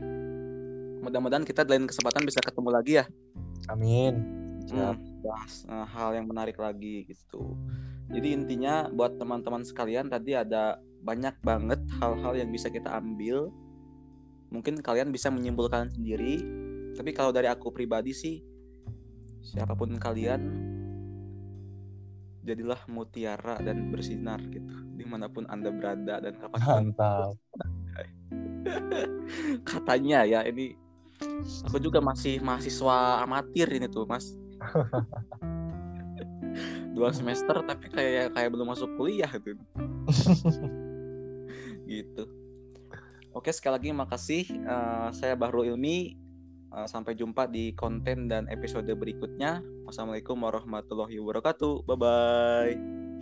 Mudah-mudahan 1.05 1.45
kita 1.45 1.69
lain 1.69 1.85
kesempatan 1.85 2.25
bisa 2.25 2.41
ketemu 2.41 2.69
lagi 2.73 2.93
ya. 3.01 3.05
Amin. 3.69 4.25
Hmm, 4.73 4.97
bahas 5.25 5.65
uh, 5.73 5.89
hal 5.89 6.13
yang 6.13 6.29
menarik 6.29 6.61
lagi 6.61 7.09
gitu. 7.09 7.57
Jadi 8.13 8.37
intinya 8.37 8.93
buat 8.93 9.17
teman-teman 9.17 9.65
sekalian 9.65 10.13
tadi 10.13 10.37
ada 10.37 10.77
banyak 11.01 11.41
banget 11.41 11.81
hal-hal 11.97 12.37
yang 12.37 12.53
bisa 12.53 12.69
kita 12.69 12.93
ambil. 12.93 13.49
Mungkin 14.53 14.85
kalian 14.85 15.09
bisa 15.09 15.33
menyimpulkan 15.33 15.89
sendiri. 15.89 16.45
Tapi 16.95 17.11
kalau 17.17 17.33
dari 17.33 17.49
aku 17.49 17.73
pribadi 17.73 18.13
sih, 18.15 18.39
siapa 19.43 19.75
pun 19.75 19.99
kalian, 19.99 20.41
jadilah 22.45 22.79
mutiara 22.93 23.57
dan 23.65 23.89
bersinar 23.89 24.39
gitu 24.53 24.69
di 24.95 25.05
mana 25.09 25.27
pun 25.33 25.49
anda 25.49 25.73
berada 25.73 26.21
dan 26.21 26.37
kapan 26.37 26.61
mantap 26.61 27.33
katanya 29.69 30.29
ya 30.29 30.41
ini 30.45 30.77
aku 31.65 31.81
juga 31.81 32.05
masih 32.05 32.45
mahasiswa 32.45 33.25
amatir 33.25 33.69
ini 33.73 33.89
tuh 33.89 34.05
mas 34.05 34.37
dua 36.95 37.11
semester 37.11 37.59
tapi 37.67 37.91
kayak 37.91 38.33
kayak 38.33 38.51
belum 38.55 38.71
masuk 38.71 38.87
kuliah 38.95 39.31
gitu 39.35 39.59
gitu. 41.91 42.25
Oke 43.35 43.51
sekali 43.51 43.83
lagi 43.83 43.91
makasih 43.91 44.47
uh, 44.65 45.11
saya 45.11 45.35
Bahru 45.35 45.67
Ilmi. 45.67 46.23
Uh, 46.75 46.91
sampai 46.91 47.15
jumpa 47.15 47.47
di 47.47 47.71
konten 47.79 48.27
dan 48.27 48.51
episode 48.51 48.91
berikutnya. 48.99 49.63
Wassalamualaikum 49.87 50.35
warahmatullahi 50.43 51.23
wabarakatuh. 51.23 51.87
Bye 51.87 51.99
bye 51.99 53.14